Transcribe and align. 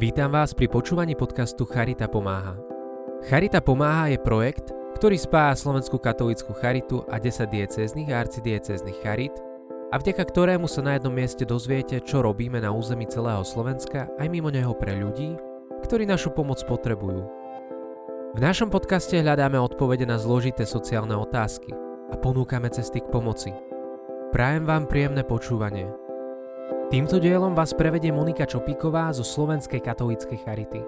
Vítam 0.00 0.32
vás 0.32 0.56
pri 0.56 0.64
počúvaní 0.64 1.12
podcastu 1.12 1.68
Charita 1.68 2.08
pomáha. 2.08 2.56
Charita 3.28 3.60
pomáha 3.60 4.08
je 4.08 4.16
projekt, 4.16 4.72
ktorý 4.96 5.20
spája 5.20 5.60
Slovenskú 5.60 6.00
katolícku 6.00 6.56
charitu 6.56 7.04
a 7.12 7.20
10 7.20 7.44
diecéznych 7.44 8.08
a 8.08 8.24
arcidiecéznych 8.24 8.96
charit 9.04 9.36
a 9.92 10.00
vďaka 10.00 10.24
ktorému 10.24 10.64
sa 10.72 10.80
na 10.80 10.96
jednom 10.96 11.12
mieste 11.12 11.44
dozviete, 11.44 12.00
čo 12.00 12.24
robíme 12.24 12.64
na 12.64 12.72
území 12.72 13.04
celého 13.12 13.44
Slovenska 13.44 14.08
aj 14.16 14.24
mimo 14.32 14.48
neho 14.48 14.72
pre 14.72 14.96
ľudí, 14.96 15.36
ktorí 15.84 16.08
našu 16.08 16.32
pomoc 16.32 16.64
potrebujú. 16.64 17.20
V 18.32 18.38
našom 18.40 18.72
podcaste 18.72 19.20
hľadáme 19.20 19.60
odpovede 19.60 20.08
na 20.08 20.16
zložité 20.16 20.64
sociálne 20.64 21.12
otázky 21.12 21.76
a 22.08 22.16
ponúkame 22.16 22.72
cesty 22.72 23.04
k 23.04 23.12
pomoci. 23.12 23.52
Prajem 24.32 24.64
vám 24.64 24.88
príjemné 24.88 25.28
počúvanie. 25.28 25.92
Týmto 26.90 27.22
dielom 27.22 27.54
vás 27.54 27.70
prevedie 27.70 28.10
Monika 28.10 28.42
Čopíková 28.42 29.14
zo 29.14 29.22
Slovenskej 29.22 29.78
katolíckej 29.78 30.42
charity. 30.42 30.82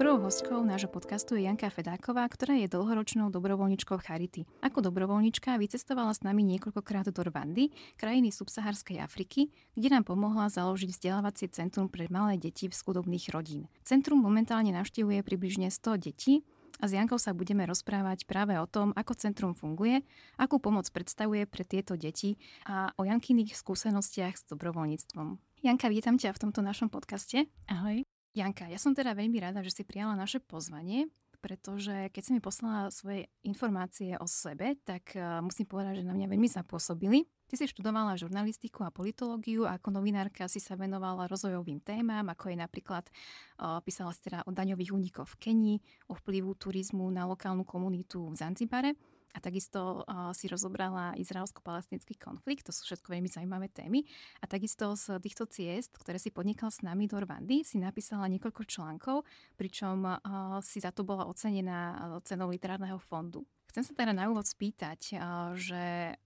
Prvou 0.00 0.16
hostkou 0.16 0.64
nášho 0.64 0.88
podcastu 0.88 1.36
je 1.36 1.44
Janka 1.44 1.68
Fedáková, 1.68 2.24
ktorá 2.24 2.56
je 2.56 2.72
dlhoročnou 2.72 3.28
dobrovoľničkou 3.28 4.00
Charity. 4.00 4.48
Ako 4.64 4.80
dobrovoľnička 4.80 5.60
vycestovala 5.60 6.16
s 6.16 6.24
nami 6.24 6.40
niekoľkokrát 6.56 7.12
do 7.12 7.20
Rwandy, 7.20 7.68
krajiny 8.00 8.32
subsaharskej 8.32 8.96
Afriky, 8.96 9.52
kde 9.76 9.92
nám 9.92 10.08
pomohla 10.08 10.48
založiť 10.48 10.96
vzdelávacie 10.96 11.52
centrum 11.52 11.92
pre 11.92 12.08
malé 12.08 12.40
deti 12.40 12.64
v 12.64 12.72
skudobných 12.72 13.28
rodín. 13.28 13.68
Centrum 13.84 14.24
momentálne 14.24 14.72
navštívuje 14.72 15.20
približne 15.20 15.68
100 15.68 16.00
detí, 16.00 16.48
a 16.80 16.88
s 16.88 16.96
Jankou 16.96 17.20
sa 17.20 17.36
budeme 17.36 17.68
rozprávať 17.68 18.24
práve 18.24 18.56
o 18.56 18.64
tom, 18.64 18.96
ako 18.96 19.12
centrum 19.14 19.52
funguje, 19.52 20.00
akú 20.40 20.56
pomoc 20.56 20.88
predstavuje 20.88 21.44
pre 21.44 21.62
tieto 21.62 21.94
deti 21.94 22.40
a 22.64 22.90
o 22.96 23.04
Jankyných 23.04 23.52
skúsenostiach 23.52 24.34
s 24.40 24.48
dobrovoľníctvom. 24.48 25.36
Janka, 25.60 25.92
vítam 25.92 26.16
ťa 26.16 26.32
v 26.32 26.42
tomto 26.48 26.64
našom 26.64 26.88
podcaste. 26.88 27.44
Ahoj. 27.68 28.00
Janka, 28.32 28.64
ja 28.72 28.80
som 28.80 28.96
teda 28.96 29.12
veľmi 29.12 29.36
rada, 29.42 29.60
že 29.60 29.76
si 29.76 29.82
prijala 29.84 30.16
naše 30.16 30.40
pozvanie, 30.40 31.12
pretože 31.44 32.08
keď 32.12 32.22
si 32.24 32.32
mi 32.32 32.40
poslala 32.40 32.88
svoje 32.88 33.28
informácie 33.44 34.16
o 34.16 34.24
sebe, 34.24 34.80
tak 34.84 35.16
uh, 35.16 35.44
musím 35.44 35.68
povedať, 35.68 36.00
že 36.00 36.08
na 36.08 36.16
mňa 36.16 36.32
veľmi 36.32 36.48
zapôsobili. 36.48 37.28
Ty 37.50 37.58
si 37.58 37.66
študovala 37.66 38.14
žurnalistiku 38.14 38.86
a 38.86 38.94
politológiu 38.94 39.66
a 39.66 39.74
ako 39.74 39.98
novinárka 39.98 40.46
si 40.46 40.62
sa 40.62 40.78
venovala 40.78 41.26
rozvojovým 41.26 41.82
témam, 41.82 42.22
ako 42.30 42.54
je 42.54 42.56
napríklad, 42.62 43.10
písala 43.82 44.14
si 44.14 44.22
teda 44.22 44.46
o 44.46 44.54
daňových 44.54 44.94
únikoch 44.94 45.26
v 45.34 45.50
Kenii, 45.50 45.78
o 46.06 46.14
vplyvu 46.14 46.54
turizmu 46.54 47.10
na 47.10 47.26
lokálnu 47.26 47.66
komunitu 47.66 48.30
v 48.30 48.38
Zanzibare 48.38 48.94
a 49.34 49.38
takisto 49.42 50.06
si 50.30 50.46
rozobrala 50.46 51.18
izraelsko-palestinský 51.18 52.22
konflikt, 52.22 52.66
to 52.66 52.74
sú 52.74 52.86
všetko 52.86 53.18
veľmi 53.18 53.26
zaujímavé 53.26 53.66
témy. 53.70 54.06
A 54.42 54.46
takisto 54.46 54.94
z 54.94 55.18
týchto 55.18 55.50
ciest, 55.50 55.98
ktoré 55.98 56.22
si 56.22 56.30
podnikla 56.30 56.70
s 56.70 56.86
nami 56.86 57.10
do 57.10 57.18
Rwandy, 57.18 57.66
si 57.66 57.82
napísala 57.82 58.30
niekoľko 58.30 58.62
článkov, 58.62 59.26
pričom 59.58 60.06
si 60.62 60.78
za 60.78 60.94
to 60.94 61.02
bola 61.02 61.26
ocenená 61.26 61.98
cenou 62.22 62.50
literárneho 62.50 63.02
fondu. 63.02 63.42
Chcem 63.70 63.86
sa 63.86 63.94
teda 63.94 64.10
na 64.10 64.26
úvod 64.26 64.50
spýtať, 64.50 65.14
že 65.54 66.18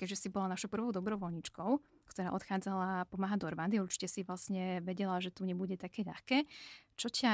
keďže 0.00 0.16
si 0.16 0.28
bola 0.32 0.56
našou 0.56 0.72
prvou 0.72 0.88
dobrovoľničkou, 0.88 1.70
ktorá 2.08 2.32
odchádzala 2.32 3.04
pomáhať 3.12 3.44
do 3.44 3.48
Rwandy, 3.52 3.76
určite 3.84 4.08
si 4.08 4.24
vlastne 4.24 4.80
vedela, 4.80 5.20
že 5.20 5.28
tu 5.28 5.44
nebude 5.44 5.76
také 5.76 6.00
ľahké. 6.00 6.48
Čo 6.96 7.12
ťa 7.12 7.32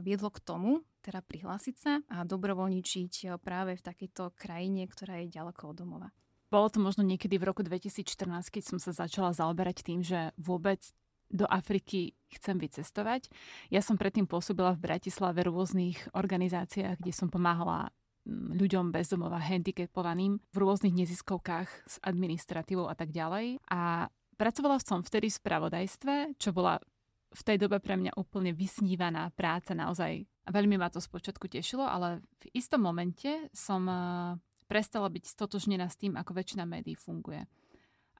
viedlo 0.00 0.32
k 0.32 0.40
tomu, 0.40 0.80
teda 1.04 1.20
prihlásiť 1.20 1.76
sa 1.76 2.00
a 2.08 2.24
dobrovoľničiť 2.24 3.36
práve 3.44 3.76
v 3.76 3.84
takejto 3.84 4.32
krajine, 4.32 4.88
ktorá 4.88 5.20
je 5.20 5.28
ďaleko 5.28 5.62
od 5.68 5.76
domova? 5.76 6.08
Bolo 6.48 6.72
to 6.72 6.80
možno 6.80 7.04
niekedy 7.04 7.36
v 7.36 7.50
roku 7.50 7.60
2014, 7.60 8.48
keď 8.48 8.62
som 8.64 8.78
sa 8.80 8.96
začala 8.96 9.36
zaoberať 9.36 9.84
tým, 9.84 10.00
že 10.00 10.32
vôbec 10.40 10.80
do 11.28 11.44
Afriky 11.50 12.14
chcem 12.30 12.56
vycestovať. 12.56 13.26
Ja 13.68 13.82
som 13.82 13.98
predtým 13.98 14.24
pôsobila 14.24 14.72
v 14.72 14.86
Bratislave 14.86 15.42
v 15.42 15.50
rôznych 15.50 15.98
organizáciách, 16.14 17.02
kde 17.02 17.12
som 17.12 17.26
pomáhala 17.26 17.90
ľuďom 18.28 18.88
bezdomova, 18.88 19.36
handicapovaným 19.40 20.40
v 20.40 20.56
rôznych 20.56 20.96
neziskovkách 20.96 21.68
s 21.84 21.96
administratívou 22.00 22.88
a 22.88 22.96
tak 22.96 23.12
ďalej. 23.12 23.60
A 23.68 24.08
pracovala 24.40 24.80
som 24.80 25.04
vtedy 25.04 25.28
v 25.28 25.38
spravodajstve, 25.38 26.14
čo 26.40 26.56
bola 26.56 26.80
v 27.34 27.42
tej 27.42 27.56
dobe 27.60 27.82
pre 27.82 27.98
mňa 27.98 28.14
úplne 28.16 28.54
vysnívaná 28.54 29.28
práca 29.34 29.74
naozaj. 29.74 30.24
Veľmi 30.46 30.78
ma 30.78 30.88
to 30.88 31.02
spočiatku 31.02 31.50
tešilo, 31.50 31.82
ale 31.82 32.22
v 32.40 32.44
istom 32.54 32.80
momente 32.80 33.50
som 33.50 33.82
eh, 33.90 33.98
prestala 34.70 35.10
byť 35.10 35.24
stotožnená 35.28 35.90
s 35.90 35.98
tým, 35.98 36.14
ako 36.14 36.32
väčšina 36.32 36.64
médií 36.64 36.94
funguje. 36.94 37.44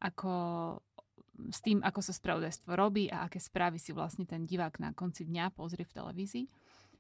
Ako 0.03 0.33
s 1.51 1.59
tým, 1.63 1.83
ako 1.83 2.01
sa 2.03 2.13
spravodajstvo 2.15 2.71
robí 2.75 3.11
a 3.11 3.27
aké 3.27 3.43
správy 3.43 3.83
si 3.83 3.91
vlastne 3.91 4.23
ten 4.27 4.47
divák 4.47 4.79
na 4.79 4.95
konci 4.95 5.27
dňa 5.27 5.51
pozrie 5.55 5.83
v 5.83 5.97
televízii. 5.97 6.47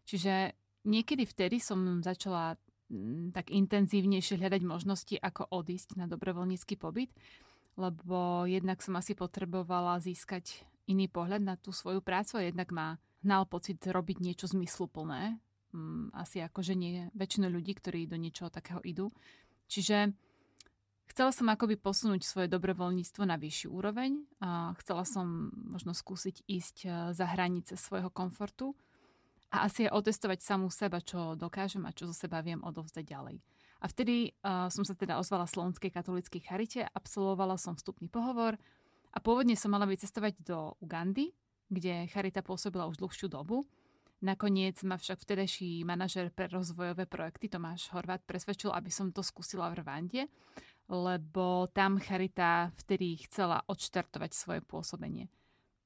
Čiže 0.04 0.54
niekedy 0.86 1.24
vtedy 1.24 1.62
som 1.62 2.02
začala 2.02 2.58
tak 3.32 3.50
intenzívnejšie 3.50 4.40
hľadať 4.40 4.62
možnosti, 4.64 5.16
ako 5.18 5.50
odísť 5.50 5.98
na 5.98 6.06
dobrovoľnícky 6.06 6.78
pobyt, 6.78 7.10
lebo 7.74 8.46
jednak 8.46 8.80
som 8.80 8.94
asi 8.98 9.18
potrebovala 9.18 9.98
získať 9.98 10.62
iný 10.86 11.08
pohľad 11.08 11.42
na 11.42 11.54
tú 11.56 11.72
svoju 11.72 12.04
prácu 12.04 12.38
a 12.38 12.46
jednak 12.46 12.70
ma 12.70 13.00
hnal 13.24 13.48
pocit 13.48 13.80
robiť 13.80 14.20
niečo 14.20 14.46
zmysluplné. 14.46 15.40
Asi 16.14 16.38
ako, 16.38 16.60
že 16.62 16.78
nie 16.78 17.10
väčšinu 17.18 17.50
ľudí, 17.50 17.74
ktorí 17.74 18.06
do 18.06 18.20
niečoho 18.20 18.52
takého 18.52 18.78
idú. 18.86 19.10
Čiže 19.66 20.14
chcela 21.10 21.34
som 21.34 21.50
akoby 21.50 21.80
posunúť 21.80 22.22
svoje 22.22 22.46
dobrovoľníctvo 22.52 23.22
na 23.26 23.34
vyššiu 23.34 23.68
úroveň 23.74 24.22
a 24.38 24.76
chcela 24.84 25.02
som 25.02 25.50
možno 25.50 25.96
skúsiť 25.96 26.46
ísť 26.46 26.76
e, 26.84 26.88
za 27.16 27.26
hranice 27.26 27.74
svojho 27.74 28.12
komfortu 28.12 28.76
a 29.54 29.70
asi 29.70 29.86
je 29.86 29.94
otestovať 29.94 30.42
samú 30.42 30.66
seba, 30.66 30.98
čo 30.98 31.38
dokážem 31.38 31.86
a 31.86 31.94
čo 31.94 32.10
zo 32.10 32.14
seba 32.16 32.42
viem 32.42 32.58
odovzdať 32.58 33.06
ďalej. 33.06 33.38
A 33.78 33.86
vtedy 33.86 34.34
uh, 34.42 34.66
som 34.66 34.82
sa 34.82 34.98
teda 34.98 35.22
ozvala 35.22 35.46
Slovenskej 35.46 35.94
katolíckej 35.94 36.42
charite, 36.42 36.82
absolvovala 36.90 37.54
som 37.54 37.78
vstupný 37.78 38.10
pohovor 38.10 38.58
a 39.14 39.18
pôvodne 39.22 39.54
som 39.54 39.70
mala 39.70 39.86
vycestovať 39.86 40.42
do 40.42 40.74
Ugandy, 40.82 41.30
kde 41.70 42.10
charita 42.10 42.42
pôsobila 42.42 42.90
už 42.90 42.98
dlhšiu 42.98 43.30
dobu. 43.30 43.62
Nakoniec 44.24 44.80
ma 44.82 44.96
však 44.96 45.20
vtedajší 45.20 45.84
manažer 45.84 46.32
pre 46.32 46.48
rozvojové 46.48 47.04
projekty 47.04 47.46
Tomáš 47.52 47.92
Horvát 47.92 48.24
presvedčil, 48.24 48.72
aby 48.72 48.88
som 48.88 49.12
to 49.12 49.20
skúsila 49.20 49.68
v 49.68 49.84
Rwande, 49.84 50.22
lebo 50.88 51.68
tam 51.70 52.00
charita 52.00 52.72
vtedy 52.80 53.20
chcela 53.28 53.60
odštartovať 53.68 54.30
svoje 54.32 54.60
pôsobenie. 54.64 55.28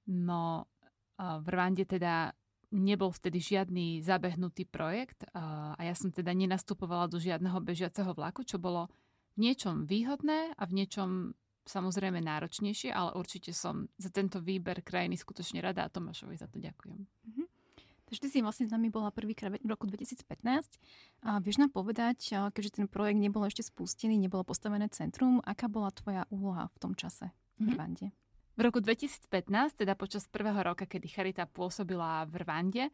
No 0.07 0.71
v 1.19 1.47
Rwande 1.51 1.83
teda 1.83 2.31
nebol 2.69 3.09
vtedy 3.09 3.41
žiadny 3.41 4.05
zabehnutý 4.05 4.69
projekt 4.69 5.25
a 5.33 5.77
ja 5.81 5.95
som 5.97 6.12
teda 6.12 6.37
nenastupovala 6.37 7.09
do 7.09 7.17
žiadneho 7.17 7.56
bežiaceho 7.65 8.12
vlaku, 8.12 8.45
čo 8.45 8.61
bolo 8.61 8.93
v 9.37 9.49
niečom 9.49 9.89
výhodné 9.89 10.53
a 10.53 10.62
v 10.69 10.73
niečom 10.84 11.33
samozrejme 11.69 12.21
náročnejšie, 12.25 12.93
ale 12.93 13.12
určite 13.17 13.53
som 13.53 13.89
za 14.01 14.09
tento 14.09 14.41
výber 14.41 14.81
krajiny 14.81 15.21
skutočne 15.21 15.61
rada 15.61 15.84
a 15.84 15.93
Tomášovi 15.93 16.37
za 16.37 16.49
to 16.49 16.57
ďakujem. 16.61 17.05
Mm-hmm. 17.05 17.47
Takže 18.09 18.21
ty 18.25 18.28
si 18.33 18.41
vlastne 18.41 18.65
s 18.65 18.73
nami 18.73 18.89
bola 18.89 19.12
prvýkrát 19.12 19.53
v 19.53 19.69
roku 19.69 19.84
2015 19.84 20.25
a 21.28 21.45
vieš 21.45 21.61
nám 21.61 21.69
povedať, 21.77 22.33
keďže 22.57 22.81
ten 22.81 22.87
projekt 22.89 23.21
nebol 23.21 23.45
ešte 23.45 23.61
spustený, 23.61 24.17
nebolo 24.17 24.49
postavené 24.49 24.89
centrum, 24.89 25.45
aká 25.45 25.69
bola 25.69 25.93
tvoja 25.93 26.25
úloha 26.33 26.73
v 26.73 26.77
tom 26.81 26.97
čase 26.97 27.28
v 27.61 27.69
mm-hmm. 27.69 28.28
V 28.59 28.67
roku 28.67 28.83
2015, 28.83 29.87
teda 29.87 29.95
počas 29.95 30.27
prvého 30.27 30.59
roka, 30.59 30.83
kedy 30.83 31.07
Charita 31.07 31.47
pôsobila 31.47 32.27
v 32.27 32.43
Rwande, 32.43 32.85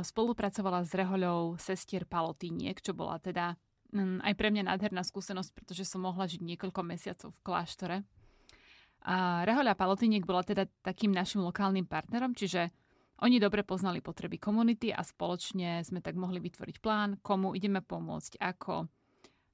spolupracovala 0.00 0.80
s 0.80 0.96
rehoľou 0.96 1.60
sestier 1.60 2.08
Palotiniek, 2.08 2.80
čo 2.80 2.96
bola 2.96 3.20
teda 3.20 3.52
mm, 3.92 4.24
aj 4.24 4.32
pre 4.32 4.48
mňa 4.48 4.64
nádherná 4.64 5.04
skúsenosť, 5.04 5.52
pretože 5.52 5.84
som 5.84 6.08
mohla 6.08 6.24
žiť 6.24 6.40
niekoľko 6.40 6.80
mesiacov 6.88 7.36
v 7.36 7.44
kláštore. 7.44 7.96
A 9.04 9.44
rehoľa 9.44 9.76
Palotiniek 9.76 10.24
bola 10.24 10.40
teda 10.40 10.64
takým 10.80 11.12
našim 11.12 11.44
lokálnym 11.44 11.84
partnerom, 11.84 12.32
čiže 12.32 12.72
oni 13.20 13.36
dobre 13.36 13.68
poznali 13.68 14.00
potreby 14.00 14.40
komunity 14.40 14.88
a 14.88 15.04
spoločne 15.04 15.84
sme 15.84 16.00
tak 16.00 16.16
mohli 16.16 16.40
vytvoriť 16.40 16.76
plán, 16.80 17.20
komu 17.20 17.52
ideme 17.52 17.84
pomôcť, 17.84 18.40
ako 18.40 18.88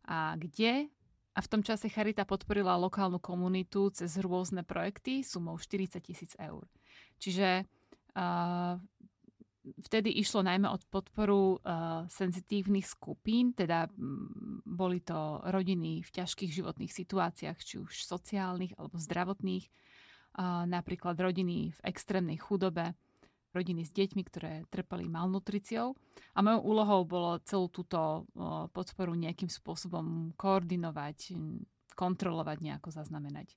a 0.05 0.39
kde 0.39 0.93
a 1.35 1.39
v 1.43 1.51
tom 1.51 1.67
čase 1.67 1.91
Charita 1.91 2.23
podporila 2.23 2.79
lokálnu 2.79 3.19
komunitu 3.19 3.91
cez 3.91 4.15
rôzne 4.23 4.63
projekty 4.63 5.27
sumou 5.27 5.59
40 5.59 5.99
tisíc 5.99 6.33
eur. 6.39 6.63
Čiže 7.19 7.67
uh, 8.15 8.79
vtedy 9.83 10.15
išlo 10.15 10.47
najmä 10.47 10.71
od 10.71 10.87
podporu 10.87 11.59
uh, 11.59 12.07
senzitívnych 12.07 12.87
skupín, 12.87 13.51
teda 13.51 13.91
m, 13.99 14.63
boli 14.63 15.03
to 15.03 15.43
rodiny 15.51 16.07
v 16.07 16.11
ťažkých 16.23 16.55
životných 16.55 16.93
situáciách, 16.95 17.59
či 17.59 17.83
už 17.83 18.07
sociálnych 18.07 18.79
alebo 18.79 18.95
zdravotných, 18.95 19.67
uh, 19.67 20.71
napríklad 20.71 21.19
rodiny 21.19 21.75
v 21.75 21.81
extrémnej 21.83 22.39
chudobe, 22.39 22.95
rodiny 23.55 23.87
s 23.87 23.95
deťmi, 23.95 24.23
ktoré 24.27 24.53
trpeli 24.69 25.06
malnutriciou. 25.06 25.95
A 26.35 26.39
mojou 26.43 26.61
úlohou 26.67 27.01
bolo 27.06 27.39
celú 27.47 27.71
túto 27.71 28.27
podporu 28.75 29.15
nejakým 29.15 29.49
spôsobom 29.49 30.35
koordinovať, 30.35 31.39
kontrolovať, 31.95 32.59
nejako 32.59 32.91
zaznamenať. 32.91 33.55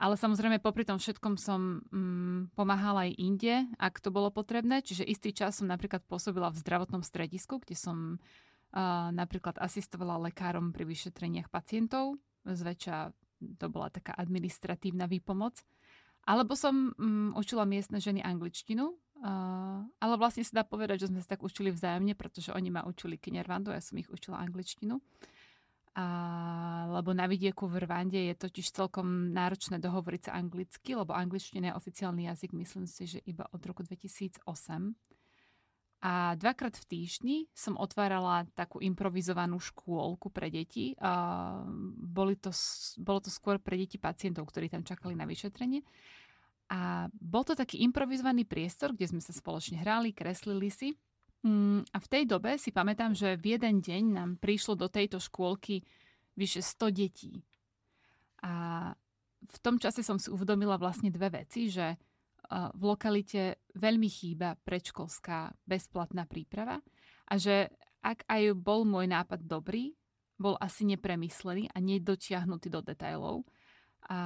Ale 0.00 0.16
samozrejme, 0.16 0.64
popri 0.64 0.88
tom 0.88 0.96
všetkom 0.96 1.36
som 1.36 1.84
mm, 1.92 2.56
pomáhala 2.56 3.04
aj 3.04 3.20
inde, 3.20 3.68
ak 3.76 4.00
to 4.00 4.08
bolo 4.08 4.32
potrebné. 4.32 4.80
Čiže 4.80 5.04
istý 5.04 5.28
čas 5.36 5.60
som 5.60 5.68
napríklad 5.68 6.00
pôsobila 6.08 6.48
v 6.48 6.56
zdravotnom 6.56 7.04
stredisku, 7.04 7.60
kde 7.60 7.76
som 7.76 8.16
uh, 8.16 9.12
napríklad 9.12 9.60
asistovala 9.60 10.32
lekárom 10.32 10.72
pri 10.72 10.88
vyšetreniach 10.88 11.52
pacientov. 11.52 12.16
Zväčša 12.48 13.12
to 13.60 13.66
bola 13.68 13.92
taká 13.92 14.16
administratívna 14.16 15.04
výpomoc. 15.04 15.60
Alebo 16.28 16.52
som 16.56 16.92
mm, 16.94 17.36
učila 17.36 17.64
miestne 17.64 18.00
ženy 18.00 18.20
angličtinu, 18.20 18.92
uh, 18.92 19.80
ale 19.86 20.14
vlastne 20.20 20.44
sa 20.44 20.60
dá 20.60 20.64
povedať, 20.64 21.06
že 21.06 21.08
sme 21.10 21.20
sa 21.24 21.36
tak 21.36 21.44
učili 21.44 21.72
vzájomne, 21.72 22.12
pretože 22.14 22.52
oni 22.52 22.68
ma 22.68 22.84
učili 22.84 23.16
kinervandu, 23.16 23.72
ja 23.72 23.80
som 23.80 23.96
ich 23.96 24.08
učila 24.08 24.40
angličtinu. 24.40 25.00
A, 25.98 26.86
lebo 26.86 27.10
na 27.10 27.26
vidieku 27.26 27.66
v 27.66 27.82
Rwande 27.82 28.30
je 28.30 28.34
totiž 28.38 28.70
celkom 28.70 29.34
náročné 29.34 29.82
dohovoriť 29.82 30.30
sa 30.30 30.38
anglicky, 30.38 30.94
lebo 30.94 31.18
angličtina 31.18 31.74
je 31.74 31.78
oficiálny 31.82 32.30
jazyk, 32.30 32.54
myslím 32.54 32.86
si, 32.86 33.10
že 33.10 33.18
iba 33.26 33.50
od 33.50 33.58
roku 33.66 33.82
2008. 33.82 34.46
A 36.00 36.32
dvakrát 36.32 36.72
v 36.80 36.88
týždni 36.88 37.36
som 37.52 37.76
otvárala 37.76 38.48
takú 38.56 38.80
improvizovanú 38.80 39.60
škôlku 39.60 40.32
pre 40.32 40.48
deti. 40.48 40.96
Boli 42.00 42.40
to, 42.40 42.56
bolo 42.96 43.20
to 43.20 43.28
skôr 43.28 43.60
pre 43.60 43.76
deti 43.76 44.00
pacientov, 44.00 44.48
ktorí 44.48 44.72
tam 44.72 44.80
čakali 44.80 45.12
na 45.12 45.28
vyšetrenie. 45.28 45.84
A 46.72 47.10
bol 47.12 47.44
to 47.44 47.52
taký 47.52 47.84
improvizovaný 47.84 48.48
priestor, 48.48 48.96
kde 48.96 49.12
sme 49.12 49.20
sa 49.20 49.34
spoločne 49.34 49.82
hrali, 49.82 50.16
kreslili 50.16 50.72
si. 50.72 50.96
Mm, 51.44 51.84
a 51.92 51.98
v 52.00 52.06
tej 52.08 52.24
dobe 52.24 52.56
si 52.56 52.72
pamätám, 52.72 53.12
že 53.12 53.36
v 53.36 53.58
jeden 53.58 53.84
deň 53.84 54.02
nám 54.12 54.30
prišlo 54.40 54.80
do 54.80 54.88
tejto 54.88 55.20
škôlky 55.20 55.84
vyše 56.38 56.62
100 56.64 56.96
detí. 56.96 57.44
A 58.40 58.94
v 59.40 59.58
tom 59.60 59.76
čase 59.76 60.00
som 60.00 60.16
si 60.16 60.32
uvedomila 60.32 60.76
vlastne 60.76 61.12
dve 61.12 61.44
veci, 61.44 61.68
že 61.68 61.96
v 62.50 62.82
lokalite 62.82 63.62
veľmi 63.78 64.10
chýba 64.10 64.58
predškolská 64.66 65.54
bezplatná 65.62 66.26
príprava 66.26 66.82
a 67.30 67.34
že 67.38 67.70
ak 68.02 68.26
aj 68.26 68.58
bol 68.58 68.82
môj 68.82 69.06
nápad 69.06 69.46
dobrý, 69.46 69.94
bol 70.40 70.56
asi 70.56 70.88
nepremyslený 70.88 71.68
a 71.70 71.78
nedočiahnutý 71.78 72.72
do 72.72 72.80
detajlov. 72.80 73.44
A 74.08 74.18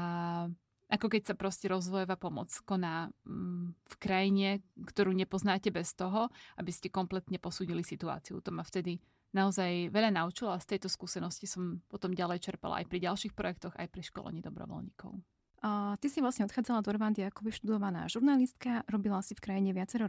ako 0.87 1.11
keď 1.11 1.23
sa 1.27 1.35
proste 1.35 1.67
rozvojová 1.67 2.15
pomoc 2.15 2.55
koná 2.63 3.11
mm, 3.27 3.75
v 3.75 3.95
krajine, 3.99 4.49
ktorú 4.79 5.11
nepoznáte 5.11 5.75
bez 5.75 5.91
toho, 5.99 6.31
aby 6.55 6.71
ste 6.71 6.93
kompletne 6.93 7.43
posúdili 7.43 7.83
situáciu. 7.83 8.39
To 8.39 8.55
ma 8.55 8.63
vtedy 8.63 9.03
naozaj 9.35 9.91
veľa 9.91 10.15
naučilo 10.15 10.55
a 10.55 10.63
z 10.63 10.77
tejto 10.77 10.87
skúsenosti 10.87 11.51
som 11.51 11.83
potom 11.91 12.15
ďalej 12.15 12.47
čerpala 12.47 12.79
aj 12.79 12.87
pri 12.87 13.11
ďalších 13.11 13.35
projektoch, 13.35 13.75
aj 13.75 13.91
pri 13.91 14.03
školení 14.07 14.39
dobrovoľníkov. 14.39 15.34
Ty 15.65 16.07
si 16.13 16.21
vlastne 16.21 16.45
odchádzala 16.45 16.85
do 16.85 16.93
Rwandy 16.93 17.25
ako 17.25 17.49
vyštudovaná 17.49 18.05
žurnalistka, 18.13 18.85
robila 18.85 19.25
si 19.25 19.33
v 19.33 19.49
krajine 19.49 19.73
viacero 19.73 20.05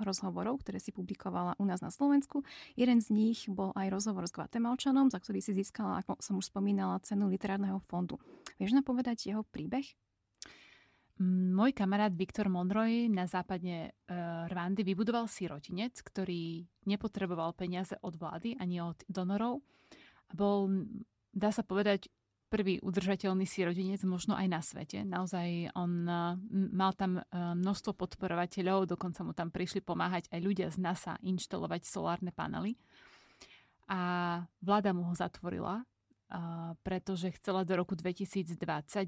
rozhovorov, 0.00 0.64
ktoré 0.64 0.80
si 0.80 0.96
publikovala 0.96 1.60
u 1.60 1.64
nás 1.68 1.84
na 1.84 1.92
Slovensku. 1.92 2.40
Jeden 2.72 3.04
z 3.04 3.12
nich 3.12 3.44
bol 3.44 3.76
aj 3.76 3.92
rozhovor 3.92 4.24
s 4.24 4.32
Guatemalčanom, 4.32 5.12
za 5.12 5.20
ktorý 5.20 5.44
si 5.44 5.52
získala, 5.52 6.00
ako 6.00 6.16
som 6.24 6.40
už 6.40 6.48
spomínala, 6.48 7.04
cenu 7.04 7.28
literárneho 7.28 7.84
fondu. 7.84 8.16
Vieš 8.56 8.72
nám 8.72 8.88
povedať 8.88 9.28
jeho 9.28 9.44
príbeh? 9.44 9.84
Môj 11.20 11.76
kamarát 11.76 12.10
Viktor 12.10 12.48
Monroy 12.48 13.12
na 13.12 13.28
západne 13.28 13.92
uh, 14.08 14.48
Rwandy 14.48 14.88
vybudoval 14.88 15.28
sirotinec, 15.28 16.00
ktorý 16.00 16.64
nepotreboval 16.88 17.52
peniaze 17.52 17.94
od 18.00 18.16
vlády 18.16 18.56
ani 18.56 18.80
od 18.80 19.04
donorov. 19.04 19.60
Bol, 20.32 20.88
dá 21.30 21.52
sa 21.52 21.60
povedať, 21.60 22.08
prvý 22.48 22.78
udržateľný 22.84 23.48
sirotinec 23.48 24.04
možno 24.06 24.38
aj 24.38 24.46
na 24.48 24.60
svete. 24.60 25.02
Naozaj 25.02 25.74
on 25.74 26.06
uh, 26.06 26.38
mal 26.52 26.92
tam 26.94 27.18
uh, 27.18 27.54
množstvo 27.56 27.96
podporovateľov, 27.96 28.90
dokonca 28.90 29.20
mu 29.26 29.32
tam 29.34 29.50
prišli 29.50 29.82
pomáhať 29.82 30.30
aj 30.30 30.40
ľudia 30.40 30.68
z 30.70 30.78
NASA 30.80 31.18
inštalovať 31.24 31.82
solárne 31.86 32.30
panely. 32.30 32.78
A 33.88 34.40
vláda 34.64 34.96
mu 34.96 35.04
ho 35.04 35.12
zatvorila 35.12 35.84
pretože 36.82 37.30
chcela 37.38 37.64
do 37.64 37.76
roku 37.76 37.94
2020 37.94 38.58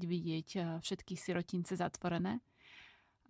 vidieť 0.05 0.79
všetky 0.79 1.13
sirotince 1.17 1.75
zatvorené. 1.75 2.39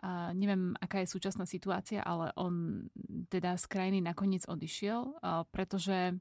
A 0.05 0.29
neviem, 0.37 0.77
aká 0.77 1.01
je 1.01 1.09
súčasná 1.09 1.49
situácia, 1.49 2.05
ale 2.05 2.29
on 2.37 2.85
teda 3.33 3.57
z 3.57 3.65
krajiny 3.65 3.99
nakoniec 4.05 4.45
odišiel, 4.45 5.17
pretože 5.49 6.13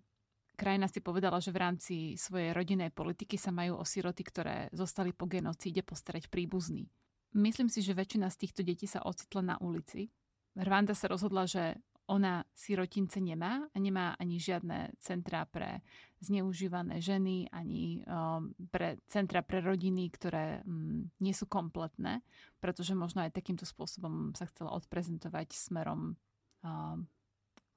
krajina 0.56 0.88
si 0.88 1.04
povedala, 1.04 1.38
že 1.38 1.52
v 1.52 1.60
rámci 1.60 1.94
svojej 2.16 2.56
rodinnej 2.56 2.90
politiky 2.90 3.36
sa 3.36 3.52
majú 3.52 3.78
o 3.78 3.84
siroty, 3.84 4.24
ktoré 4.24 4.72
zostali 4.72 5.12
po 5.12 5.28
genocíde, 5.28 5.84
postarať 5.84 6.32
príbuzní. 6.32 6.88
Myslím 7.36 7.68
si, 7.68 7.84
že 7.84 7.92
väčšina 7.92 8.32
z 8.32 8.40
týchto 8.40 8.64
detí 8.64 8.88
sa 8.88 9.04
ocitla 9.04 9.44
na 9.44 9.56
ulici. 9.60 10.08
Rwanda 10.56 10.96
sa 10.96 11.12
rozhodla, 11.12 11.44
že 11.44 11.76
ona 12.06 12.46
sirotince 12.54 13.18
nemá 13.18 13.66
a 13.66 13.76
nemá 13.76 14.14
ani 14.16 14.38
žiadne 14.38 14.94
centra 15.02 15.42
pre 15.44 15.82
zneužívané 16.22 17.02
ženy, 17.02 17.50
ani 17.50 18.06
um, 18.06 18.54
pre 18.70 19.02
centra 19.10 19.42
pre 19.42 19.58
rodiny, 19.58 20.06
ktoré 20.14 20.62
um, 20.62 21.10
nie 21.18 21.34
sú 21.34 21.50
kompletné, 21.50 22.22
pretože 22.62 22.94
možno 22.94 23.26
aj 23.26 23.34
takýmto 23.34 23.66
spôsobom 23.66 24.32
sa 24.38 24.46
chcela 24.46 24.72
odprezentovať 24.78 25.50
smerom 25.50 26.14
um, 26.62 26.98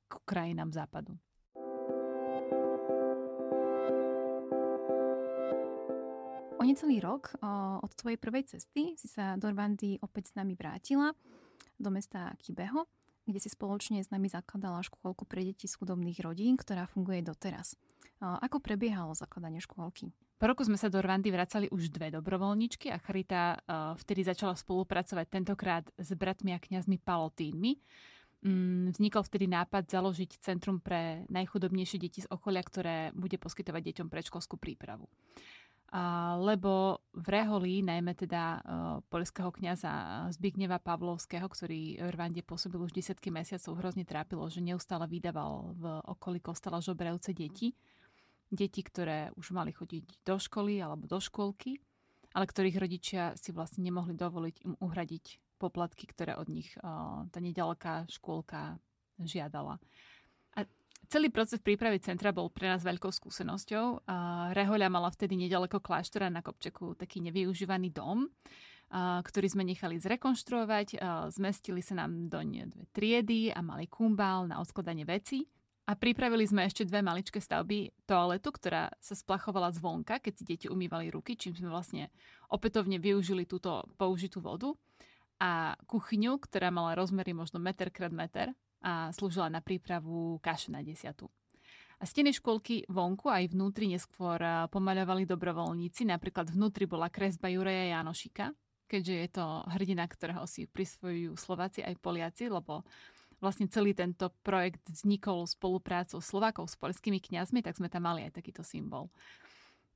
k 0.07 0.13
krajinám 0.29 0.71
západu. 0.71 1.17
Necelý 6.69 7.01
rok 7.01 7.33
od 7.81 7.91
tvojej 7.97 8.21
prvej 8.21 8.45
cesty 8.45 8.93
si 8.93 9.09
sa 9.09 9.33
do 9.41 9.49
Rwandy 9.49 9.97
opäť 10.05 10.29
s 10.29 10.37
nami 10.37 10.53
vrátila 10.53 11.17
do 11.81 11.89
mesta 11.89 12.37
Kibeho 12.37 12.85
kde 13.29 13.39
si 13.39 13.49
spoločne 13.53 14.01
s 14.01 14.09
nami 14.09 14.25
zakladala 14.25 14.81
škôlku 14.81 15.29
pre 15.29 15.45
deti 15.45 15.69
z 15.69 15.77
chudobných 15.77 16.17
rodín, 16.25 16.57
ktorá 16.57 16.89
funguje 16.89 17.21
doteraz. 17.21 17.77
Ako 18.19 18.59
prebiehalo 18.59 19.13
zakladanie 19.13 19.61
škôlky? 19.61 20.11
Po 20.39 20.47
roku 20.47 20.63
sme 20.63 20.79
sa 20.79 20.89
do 20.89 20.99
Rwandy 20.99 21.31
vracali 21.31 21.67
už 21.69 21.91
dve 21.91 22.11
dobrovoľničky 22.15 22.91
a 22.91 22.99
Charita 22.99 23.59
vtedy 24.01 24.25
začala 24.25 24.55
spolupracovať 24.57 25.25
tentokrát 25.29 25.85
s 25.95 26.11
bratmi 26.15 26.55
a 26.55 26.59
kňazmi 26.59 26.99
Palotínmi. 26.99 27.79
Mm, 28.39 28.95
vznikol 28.95 29.19
vtedy 29.27 29.51
nápad 29.51 29.91
založiť 29.91 30.39
centrum 30.39 30.79
pre 30.79 31.27
najchudobnejšie 31.27 31.99
deti 31.99 32.23
z 32.23 32.27
okolia, 32.31 32.63
ktoré 32.63 33.11
bude 33.11 33.35
poskytovať 33.35 33.91
deťom 33.91 34.07
predškolskú 34.07 34.55
prípravu 34.55 35.11
lebo 36.37 37.01
v 37.17 37.27
Reholi, 37.33 37.81
najmä 37.81 38.13
teda 38.13 38.43
uh, 38.61 38.61
polského 39.09 39.49
kniaza 39.49 40.25
Zbigneva 40.29 40.77
Pavlovského, 40.77 41.49
ktorý 41.49 41.97
v 41.97 42.09
Rwande 42.13 42.45
pôsobil 42.45 42.77
už 42.77 42.93
desiatky 42.93 43.33
mesiacov, 43.33 43.81
hrozne 43.81 44.05
trápilo, 44.05 44.45
že 44.53 44.61
neustále 44.61 45.09
vydával 45.09 45.73
v 45.73 45.83
okolí 46.13 46.45
kostola 46.45 46.77
žobrajúce 46.77 47.33
deti. 47.33 47.73
Deti, 48.53 48.81
ktoré 48.85 49.33
už 49.33 49.53
mali 49.53 49.73
chodiť 49.73 50.25
do 50.25 50.37
školy 50.37 50.77
alebo 50.77 51.09
do 51.09 51.17
škôlky, 51.17 51.81
ale 52.37 52.45
ktorých 52.45 52.81
rodičia 52.81 53.23
si 53.33 53.49
vlastne 53.49 53.81
nemohli 53.81 54.13
dovoliť 54.13 54.55
im 54.69 54.73
uhradiť 54.77 55.57
poplatky, 55.57 56.05
ktoré 56.05 56.37
od 56.37 56.53
nich 56.53 56.69
uh, 56.85 57.25
tá 57.33 57.41
nedaleká 57.41 58.05
škôlka 58.13 58.77
žiadala. 59.17 59.81
Celý 61.09 61.33
proces 61.33 61.57
prípravy 61.57 61.97
centra 62.05 62.29
bol 62.29 62.53
pre 62.53 62.69
nás 62.69 62.85
veľkou 62.85 63.09
skúsenosťou. 63.09 64.05
Rehoľa 64.53 64.93
mala 64.93 65.09
vtedy 65.09 65.41
nedaleko 65.41 65.81
kláštora 65.81 66.29
na 66.29 66.45
Kopčeku 66.45 66.93
taký 66.93 67.17
nevyužívaný 67.25 67.89
dom, 67.89 68.29
ktorý 69.25 69.47
sme 69.49 69.65
nechali 69.65 69.97
zrekonštruovať. 69.97 71.01
Zmestili 71.33 71.81
sa 71.81 72.05
nám 72.05 72.29
doň 72.29 72.69
dve 72.69 72.85
triedy 72.93 73.49
a 73.49 73.57
mali 73.65 73.89
kumbál 73.89 74.45
na 74.45 74.61
odskladanie 74.61 75.01
veci. 75.01 75.49
A 75.89 75.97
pripravili 75.97 76.45
sme 76.45 76.69
ešte 76.69 76.85
dve 76.85 77.01
maličké 77.01 77.41
stavby 77.41 78.05
toaletu, 78.05 78.53
ktorá 78.53 78.93
sa 79.01 79.17
splachovala 79.17 79.73
zvonka, 79.73 80.21
keď 80.21 80.33
si 80.37 80.43
deti 80.45 80.67
umývali 80.69 81.09
ruky, 81.09 81.33
čím 81.33 81.57
sme 81.57 81.73
vlastne 81.73 82.13
opätovne 82.53 83.01
využili 83.01 83.49
túto 83.49 83.81
použitú 83.97 84.45
vodu. 84.45 84.77
A 85.41 85.73
kuchyňu, 85.89 86.37
ktorá 86.37 86.69
mala 86.69 86.93
rozmery 86.93 87.33
možno 87.33 87.57
meter 87.57 87.89
krát 87.89 88.13
meter, 88.13 88.53
a 88.83 89.11
slúžila 89.11 89.51
na 89.51 89.59
prípravu 89.59 90.39
kaše 90.39 90.71
na 90.71 90.79
desiatu. 90.79 91.27
A 91.99 92.07
steny 92.07 92.31
školky 92.31 92.87
vonku 92.87 93.27
aj 93.27 93.51
vnútri 93.51 93.91
neskôr 93.91 94.39
pomaľovali 94.71 95.27
dobrovoľníci. 95.27 96.07
Napríklad 96.07 96.47
vnútri 96.47 96.87
bola 96.87 97.11
kresba 97.11 97.51
Juraja 97.51 97.91
Janošika, 97.99 98.55
keďže 98.87 99.15
je 99.19 99.29
to 99.35 99.45
hrdina, 99.67 100.07
ktorého 100.07 100.47
si 100.47 100.63
prisvojujú 100.63 101.35
Slováci 101.35 101.83
aj 101.83 101.99
Poliaci, 101.99 102.47
lebo 102.47 102.87
vlastne 103.43 103.67
celý 103.67 103.91
tento 103.91 104.31
projekt 104.47 104.83
vznikol 104.87 105.43
spoluprácou 105.43 106.23
Slovákov 106.23 106.71
s 106.71 106.79
polskými 106.79 107.19
kňazmi, 107.19 107.59
tak 107.59 107.75
sme 107.75 107.91
tam 107.91 108.07
mali 108.07 108.23
aj 108.27 108.39
takýto 108.39 108.63
symbol. 108.63 109.11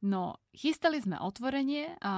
No, 0.03 0.35
chystali 0.51 0.99
sme 0.99 1.15
otvorenie 1.15 1.95
a 2.03 2.13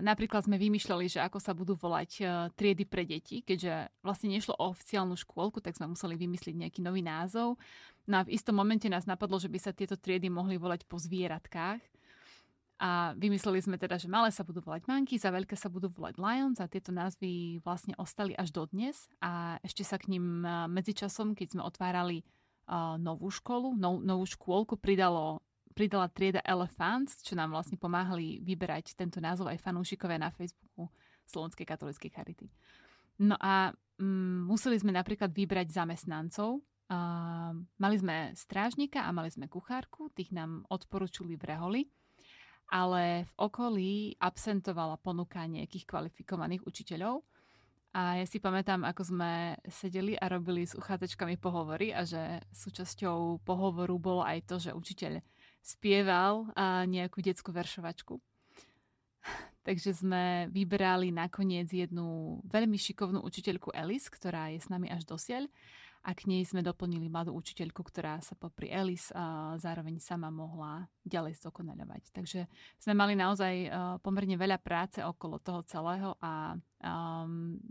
napríklad 0.00 0.48
sme 0.48 0.56
vymýšľali, 0.56 1.12
že 1.12 1.20
ako 1.20 1.44
sa 1.44 1.52
budú 1.52 1.76
volať 1.76 2.10
e, 2.16 2.22
triedy 2.56 2.88
pre 2.88 3.04
deti, 3.04 3.44
keďže 3.44 3.92
vlastne 4.00 4.32
nešlo 4.32 4.56
o 4.56 4.72
oficiálnu 4.72 5.12
škôlku, 5.20 5.60
tak 5.60 5.76
sme 5.76 5.92
museli 5.92 6.16
vymyslieť 6.16 6.56
nejaký 6.56 6.80
nový 6.80 7.04
názov. 7.04 7.60
No 8.08 8.16
a 8.16 8.24
v 8.24 8.32
istom 8.32 8.56
momente 8.56 8.88
nás 8.88 9.04
napadlo, 9.04 9.36
že 9.36 9.52
by 9.52 9.60
sa 9.60 9.76
tieto 9.76 10.00
triedy 10.00 10.32
mohli 10.32 10.56
volať 10.56 10.88
po 10.88 10.96
zvieratkách. 10.96 11.84
A 12.80 13.12
vymysleli 13.12 13.60
sme 13.60 13.76
teda, 13.76 14.00
že 14.00 14.08
malé 14.08 14.32
sa 14.32 14.40
budú 14.40 14.64
volať 14.64 14.88
Monkeys 14.88 15.28
a 15.28 15.36
veľké 15.36 15.52
sa 15.52 15.68
budú 15.68 15.92
volať 15.92 16.16
Lions 16.16 16.64
a 16.64 16.66
tieto 16.66 16.96
názvy 16.96 17.60
vlastne 17.60 17.92
ostali 18.00 18.32
až 18.40 18.56
dodnes. 18.56 19.04
A 19.20 19.60
ešte 19.60 19.84
sa 19.84 20.00
k 20.00 20.16
ním 20.16 20.42
medzičasom, 20.72 21.36
keď 21.36 21.54
sme 21.54 21.62
otvárali 21.62 22.24
uh, 22.66 22.98
novú 22.98 23.30
školu, 23.30 23.78
nov, 23.78 24.02
novú 24.02 24.26
škôlku, 24.26 24.74
pridalo, 24.82 25.38
pridala 25.72 26.08
trieda 26.08 26.44
Elephants, 26.44 27.24
čo 27.24 27.34
nám 27.34 27.52
vlastne 27.52 27.80
pomáhali 27.80 28.38
vyberať 28.44 28.94
tento 28.96 29.18
názov 29.18 29.50
aj 29.50 29.60
fanúšikové 29.60 30.20
na 30.20 30.30
Facebooku 30.30 30.88
Slovenskej 31.26 31.64
katolíckej 31.64 32.10
charity. 32.12 32.46
No 33.20 33.36
a 33.40 33.72
um, 34.00 34.46
museli 34.46 34.76
sme 34.76 34.92
napríklad 34.92 35.32
vybrať 35.32 35.72
zamestnancov. 35.72 36.60
Uh, 36.92 37.56
mali 37.80 37.96
sme 37.96 38.36
strážnika 38.36 39.08
a 39.08 39.10
mali 39.16 39.32
sme 39.32 39.48
kuchárku, 39.48 40.12
tých 40.12 40.30
nám 40.36 40.68
odporúčili 40.68 41.40
v 41.40 41.44
Reholi 41.48 41.82
ale 42.72 43.28
v 43.28 43.32
okolí 43.36 43.92
absentovala 44.16 44.96
ponuka 44.96 45.44
nejakých 45.44 45.84
kvalifikovaných 45.84 46.64
učiteľov. 46.64 47.20
A 47.92 48.16
ja 48.16 48.24
si 48.24 48.40
pamätám, 48.40 48.88
ako 48.88 49.12
sme 49.12 49.60
sedeli 49.68 50.16
a 50.16 50.24
robili 50.32 50.64
s 50.64 50.72
uchádzačkami 50.72 51.36
pohovory 51.36 51.92
a 51.92 52.08
že 52.08 52.40
súčasťou 52.48 53.44
pohovoru 53.44 54.00
bolo 54.00 54.24
aj 54.24 54.48
to, 54.48 54.56
že 54.56 54.72
učiteľ 54.72 55.20
spieval 55.62 56.50
nejakú 56.84 57.22
detskú 57.22 57.54
veršovačku. 57.54 58.18
Takže 59.62 59.94
sme 59.94 60.50
vybrali 60.50 61.14
nakoniec 61.14 61.70
jednu 61.70 62.42
veľmi 62.50 62.74
šikovnú 62.74 63.22
učiteľku 63.22 63.70
Elis, 63.70 64.10
ktorá 64.10 64.50
je 64.50 64.58
s 64.58 64.66
nami 64.66 64.90
až 64.90 65.06
dosiaľ 65.06 65.46
a 66.02 66.18
k 66.18 66.26
nej 66.26 66.42
sme 66.42 66.66
doplnili 66.66 67.06
mladú 67.06 67.30
učiteľku, 67.30 67.78
ktorá 67.86 68.18
sa 68.18 68.34
popri 68.34 68.74
Elis 68.74 69.14
a 69.14 69.54
zároveň 69.54 70.02
sama 70.02 70.34
mohla 70.34 70.90
ďalej 71.06 71.38
zdokonaľovať. 71.38 72.10
Takže 72.10 72.50
sme 72.82 72.98
mali 72.98 73.14
naozaj 73.14 73.70
pomerne 74.02 74.34
veľa 74.34 74.58
práce 74.58 74.98
okolo 74.98 75.38
toho 75.38 75.62
celého 75.62 76.18
a 76.18 76.58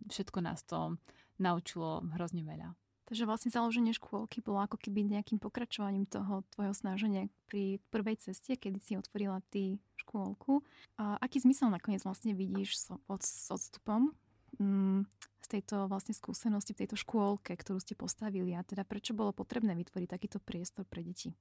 všetko 0.07 0.39
nás 0.39 0.63
to 0.63 0.95
naučilo 1.43 2.07
hrozne 2.15 2.47
veľa. 2.47 2.71
Takže 3.11 3.27
vlastne 3.27 3.51
založenie 3.51 3.91
škôlky 3.91 4.39
bolo 4.39 4.63
ako 4.63 4.79
keby 4.79 5.03
nejakým 5.03 5.35
pokračovaním 5.35 6.07
toho 6.07 6.47
tvojho 6.55 6.71
snaženia 6.71 7.27
pri 7.43 7.83
prvej 7.91 8.23
ceste, 8.23 8.55
kedy 8.55 8.79
si 8.79 8.95
otvorila 8.95 9.43
ty 9.51 9.83
škôlku. 9.99 10.63
A 10.95 11.19
aký 11.19 11.43
zmysel 11.43 11.67
nakoniec 11.67 12.07
vlastne 12.07 12.31
vidíš 12.31 12.69
s, 12.79 12.87
od, 13.11 13.19
s 13.19 13.51
odstupom 13.51 14.15
mm, 14.55 15.03
z 15.43 15.47
tejto 15.51 15.91
vlastne 15.91 16.15
skúsenosti 16.15 16.71
v 16.71 16.87
tejto 16.87 16.95
škôlke, 16.95 17.51
ktorú 17.51 17.83
ste 17.83 17.99
postavili 17.99 18.55
a 18.55 18.63
teda 18.63 18.87
prečo 18.87 19.11
bolo 19.11 19.35
potrebné 19.35 19.75
vytvoriť 19.75 20.07
takýto 20.07 20.39
priestor 20.39 20.87
pre 20.87 21.03
deti? 21.03 21.35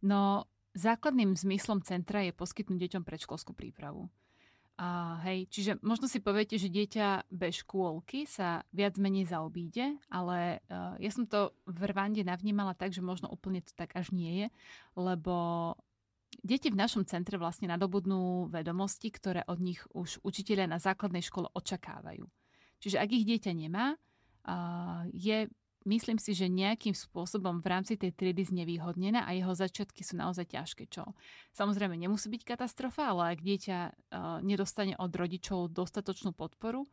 No, 0.00 0.48
základným 0.72 1.36
zmyslom 1.36 1.84
centra 1.84 2.24
je 2.24 2.32
poskytnúť 2.32 2.88
deťom 2.88 3.04
predškolskú 3.04 3.52
prípravu. 3.52 4.08
A 4.76 5.16
hej, 5.24 5.48
čiže 5.48 5.80
možno 5.80 6.04
si 6.04 6.20
poviete, 6.20 6.60
že 6.60 6.68
dieťa 6.68 7.32
bez 7.32 7.64
škôlky 7.64 8.28
sa 8.28 8.60
viac 8.76 9.00
menej 9.00 9.24
zaobíde, 9.32 9.96
ale 10.12 10.60
uh, 10.68 10.92
ja 11.00 11.08
som 11.08 11.24
to 11.24 11.56
v 11.64 11.80
Rwande 11.88 12.20
navnímala 12.20 12.76
tak, 12.76 12.92
že 12.92 13.00
možno 13.00 13.32
úplne 13.32 13.64
to 13.64 13.72
tak 13.72 13.96
až 13.96 14.12
nie 14.12 14.44
je, 14.44 14.46
lebo 14.92 15.34
deti 16.44 16.68
v 16.68 16.76
našom 16.76 17.08
centre 17.08 17.40
vlastne 17.40 17.72
nadobudnú 17.72 18.52
vedomosti, 18.52 19.08
ktoré 19.08 19.48
od 19.48 19.64
nich 19.64 19.80
už 19.96 20.20
učiteľia 20.20 20.68
na 20.68 20.76
základnej 20.76 21.24
škole 21.24 21.48
očakávajú. 21.56 22.28
Čiže 22.84 23.00
ak 23.00 23.08
ich 23.16 23.24
dieťa 23.24 23.52
nemá, 23.56 23.96
je, 25.16 25.48
myslím 25.86 26.18
si, 26.18 26.34
že 26.34 26.50
nejakým 26.50 26.92
spôsobom 26.92 27.62
v 27.62 27.70
rámci 27.70 27.94
tej 27.94 28.12
triedy 28.12 28.44
znevýhodnená 28.44 29.24
a 29.24 29.30
jeho 29.32 29.54
začiatky 29.54 30.02
sú 30.02 30.18
naozaj 30.18 30.50
ťažké. 30.52 30.90
Čo 30.90 31.14
samozrejme 31.54 31.94
nemusí 31.94 32.26
byť 32.26 32.42
katastrofa, 32.42 33.14
ale 33.14 33.32
ak 33.32 33.40
dieťa 33.40 33.78
nedostane 34.42 34.98
od 34.98 35.10
rodičov 35.14 35.72
dostatočnú 35.72 36.34
podporu, 36.34 36.84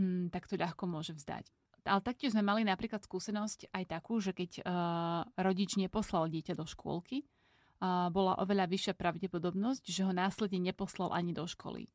mm, 0.00 0.32
tak 0.32 0.48
to 0.48 0.56
ľahko 0.56 0.88
môže 0.88 1.12
vzdať. 1.12 1.52
Ale 1.82 2.00
taktiež 2.00 2.34
sme 2.34 2.46
mali 2.46 2.62
napríklad 2.62 3.02
skúsenosť 3.02 3.74
aj 3.74 3.84
takú, 3.90 4.22
že 4.22 4.32
keď 4.32 4.62
rodič 5.34 5.74
neposlal 5.76 6.30
dieťa 6.30 6.54
do 6.54 6.62
škôlky, 6.62 7.26
bola 8.14 8.38
oveľa 8.38 8.70
vyššia 8.70 8.94
pravdepodobnosť, 8.94 9.82
že 9.90 10.06
ho 10.06 10.14
následne 10.14 10.62
neposlal 10.62 11.10
ani 11.10 11.34
do 11.34 11.42
školy 11.42 11.90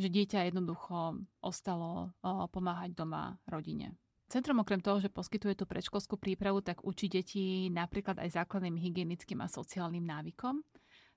že 0.00 0.08
dieťa 0.08 0.48
jednoducho 0.48 1.20
ostalo 1.44 2.16
pomáhať 2.24 2.96
doma 2.96 3.36
rodine. 3.44 4.00
Centrum 4.30 4.62
okrem 4.62 4.78
toho, 4.78 5.02
že 5.02 5.10
poskytuje 5.10 5.58
tú 5.58 5.66
predškolskú 5.66 6.14
prípravu, 6.14 6.62
tak 6.62 6.86
učí 6.86 7.10
deti 7.10 7.66
napríklad 7.66 8.22
aj 8.22 8.38
základným 8.38 8.78
hygienickým 8.78 9.42
a 9.42 9.50
sociálnym 9.50 10.06
návykom. 10.06 10.62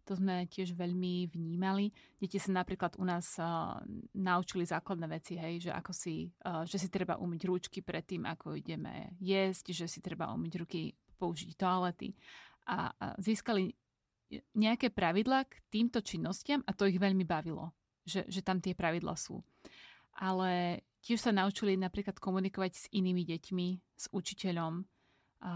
To 0.04 0.20
sme 0.20 0.50
tiež 0.50 0.76
veľmi 0.76 1.32
vnímali. 1.32 1.94
Deti 2.20 2.36
sa 2.42 2.52
napríklad 2.52 3.00
u 3.00 3.06
nás 3.08 3.38
uh, 3.40 3.80
naučili 4.18 4.68
základné 4.68 5.08
veci, 5.08 5.40
hej, 5.40 5.70
že, 5.70 5.72
ako 5.72 5.94
si, 5.96 6.28
uh, 6.44 6.68
že 6.68 6.76
si 6.76 6.92
treba 6.92 7.22
umyť 7.22 7.42
rúčky 7.48 7.80
pred 7.80 8.04
tým, 8.04 8.28
ako 8.28 8.58
ideme 8.60 9.16
jesť, 9.22 9.72
že 9.72 9.86
si 9.88 10.04
treba 10.04 10.34
umyť 10.34 10.54
ruky, 10.60 10.92
použiť 11.16 11.56
toalety. 11.56 12.12
A, 12.68 12.92
a 12.92 13.16
získali 13.16 13.72
nejaké 14.58 14.90
pravidlá 14.92 15.48
k 15.48 15.62
týmto 15.72 16.04
činnostiam 16.04 16.66
a 16.66 16.76
to 16.76 16.90
ich 16.90 17.00
veľmi 17.00 17.24
bavilo 17.24 17.72
že, 18.06 18.28
že 18.28 18.44
tam 18.44 18.60
tie 18.60 18.76
pravidla 18.76 19.16
sú. 19.16 19.40
Ale 20.20 20.84
tiež 21.04 21.20
sa 21.20 21.36
naučili 21.36 21.76
napríklad 21.76 22.16
komunikovať 22.18 22.72
s 22.72 22.86
inými 22.96 23.28
deťmi, 23.28 23.68
s 24.00 24.08
učiteľom 24.16 24.88
a, 25.44 25.54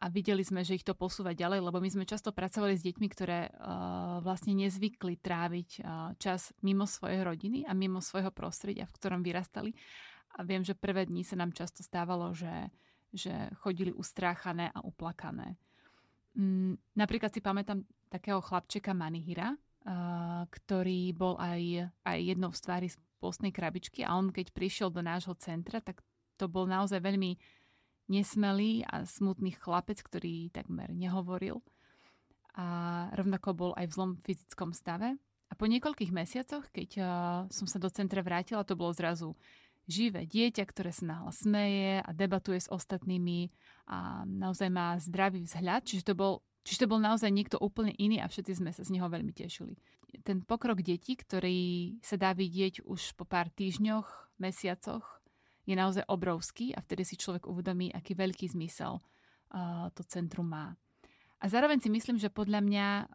a 0.00 0.04
videli 0.08 0.40
sme, 0.40 0.64
že 0.64 0.80
ich 0.80 0.88
to 0.88 0.96
posúva 0.96 1.36
ďalej, 1.36 1.60
lebo 1.60 1.78
my 1.78 1.88
sme 1.92 2.08
často 2.08 2.32
pracovali 2.32 2.74
s 2.74 2.82
deťmi, 2.88 3.06
ktoré 3.12 3.52
uh, 3.52 4.24
vlastne 4.24 4.56
nezvykli 4.56 5.20
tráviť 5.20 5.68
uh, 5.78 6.16
čas 6.16 6.56
mimo 6.64 6.88
svojej 6.88 7.20
rodiny 7.20 7.68
a 7.68 7.76
mimo 7.76 8.00
svojho 8.00 8.32
prostredia, 8.32 8.88
v 8.88 8.96
ktorom 8.96 9.20
vyrastali. 9.20 9.76
A 10.40 10.48
viem, 10.48 10.64
že 10.64 10.72
prvé 10.72 11.04
dni 11.04 11.28
sa 11.28 11.36
nám 11.36 11.52
často 11.52 11.84
stávalo, 11.84 12.32
že, 12.32 12.72
že 13.12 13.52
chodili 13.60 13.92
ustráchané 13.92 14.72
a 14.72 14.80
uplakané. 14.80 15.60
Mm, 16.32 16.80
napríklad 16.96 17.28
si 17.28 17.44
pamätám 17.44 17.84
takého 18.08 18.40
chlapčeka 18.40 18.96
Manihira, 18.96 19.52
ktorý 20.46 21.10
bol 21.10 21.34
aj, 21.42 21.90
aj 22.06 22.18
jednou 22.22 22.54
z 22.54 22.60
tvári 22.62 22.88
postnej 23.22 23.54
krabičky 23.54 24.02
a 24.02 24.18
on 24.18 24.34
keď 24.34 24.50
prišiel 24.50 24.90
do 24.90 24.98
nášho 24.98 25.38
centra, 25.38 25.78
tak 25.78 26.02
to 26.34 26.50
bol 26.50 26.66
naozaj 26.66 26.98
veľmi 26.98 27.38
nesmelý 28.10 28.82
a 28.90 29.06
smutný 29.06 29.54
chlapec, 29.54 30.02
ktorý 30.02 30.50
takmer 30.50 30.90
nehovoril 30.90 31.62
a 32.52 32.66
rovnako 33.16 33.48
bol 33.56 33.72
aj 33.78 33.86
v 33.88 33.94
zlom 33.96 34.12
fyzickom 34.20 34.76
stave. 34.76 35.16
A 35.48 35.52
po 35.56 35.68
niekoľkých 35.68 36.12
mesiacoch, 36.12 36.64
keď 36.72 36.90
uh, 37.00 37.06
som 37.52 37.68
sa 37.68 37.76
do 37.80 37.88
centra 37.92 38.24
vrátila, 38.24 38.64
to 38.64 38.76
bolo 38.76 38.92
zrazu 38.92 39.36
živé 39.84 40.24
dieťa, 40.24 40.64
ktoré 40.64 40.92
sa 40.92 41.04
nahlas 41.04 41.44
smeje 41.44 42.00
a 42.00 42.10
debatuje 42.12 42.60
s 42.60 42.70
ostatnými 42.72 43.52
a 43.88 44.24
naozaj 44.24 44.68
má 44.72 44.96
zdravý 45.00 45.44
vzhľad. 45.44 45.84
Čiže 45.84 46.12
to 46.12 46.14
bol 46.16 46.32
Čiže 46.62 46.86
to 46.86 46.90
bol 46.94 47.02
naozaj 47.02 47.30
niekto 47.30 47.58
úplne 47.58 47.90
iný 47.98 48.22
a 48.22 48.30
všetci 48.30 48.62
sme 48.62 48.70
sa 48.70 48.86
z 48.86 48.94
neho 48.94 49.10
veľmi 49.10 49.34
tešili. 49.34 49.74
Ten 50.22 50.46
pokrok 50.46 50.84
detí, 50.84 51.18
ktorý 51.18 51.98
sa 52.04 52.14
dá 52.14 52.30
vidieť 52.30 52.86
už 52.86 53.18
po 53.18 53.26
pár 53.26 53.50
týždňoch, 53.50 54.38
mesiacoch, 54.38 55.22
je 55.66 55.74
naozaj 55.74 56.06
obrovský 56.10 56.74
a 56.74 56.82
vtedy 56.82 57.06
si 57.06 57.14
človek 57.18 57.46
uvedomí, 57.46 57.90
aký 57.90 58.14
veľký 58.18 58.50
zmysel 58.50 58.98
uh, 58.98 59.88
to 59.94 60.02
centrum 60.06 60.50
má. 60.50 60.74
A 61.42 61.50
zároveň 61.50 61.82
si 61.82 61.90
myslím, 61.90 62.22
že 62.22 62.30
podľa 62.30 62.62
mňa 62.62 62.86
uh, 62.86 63.06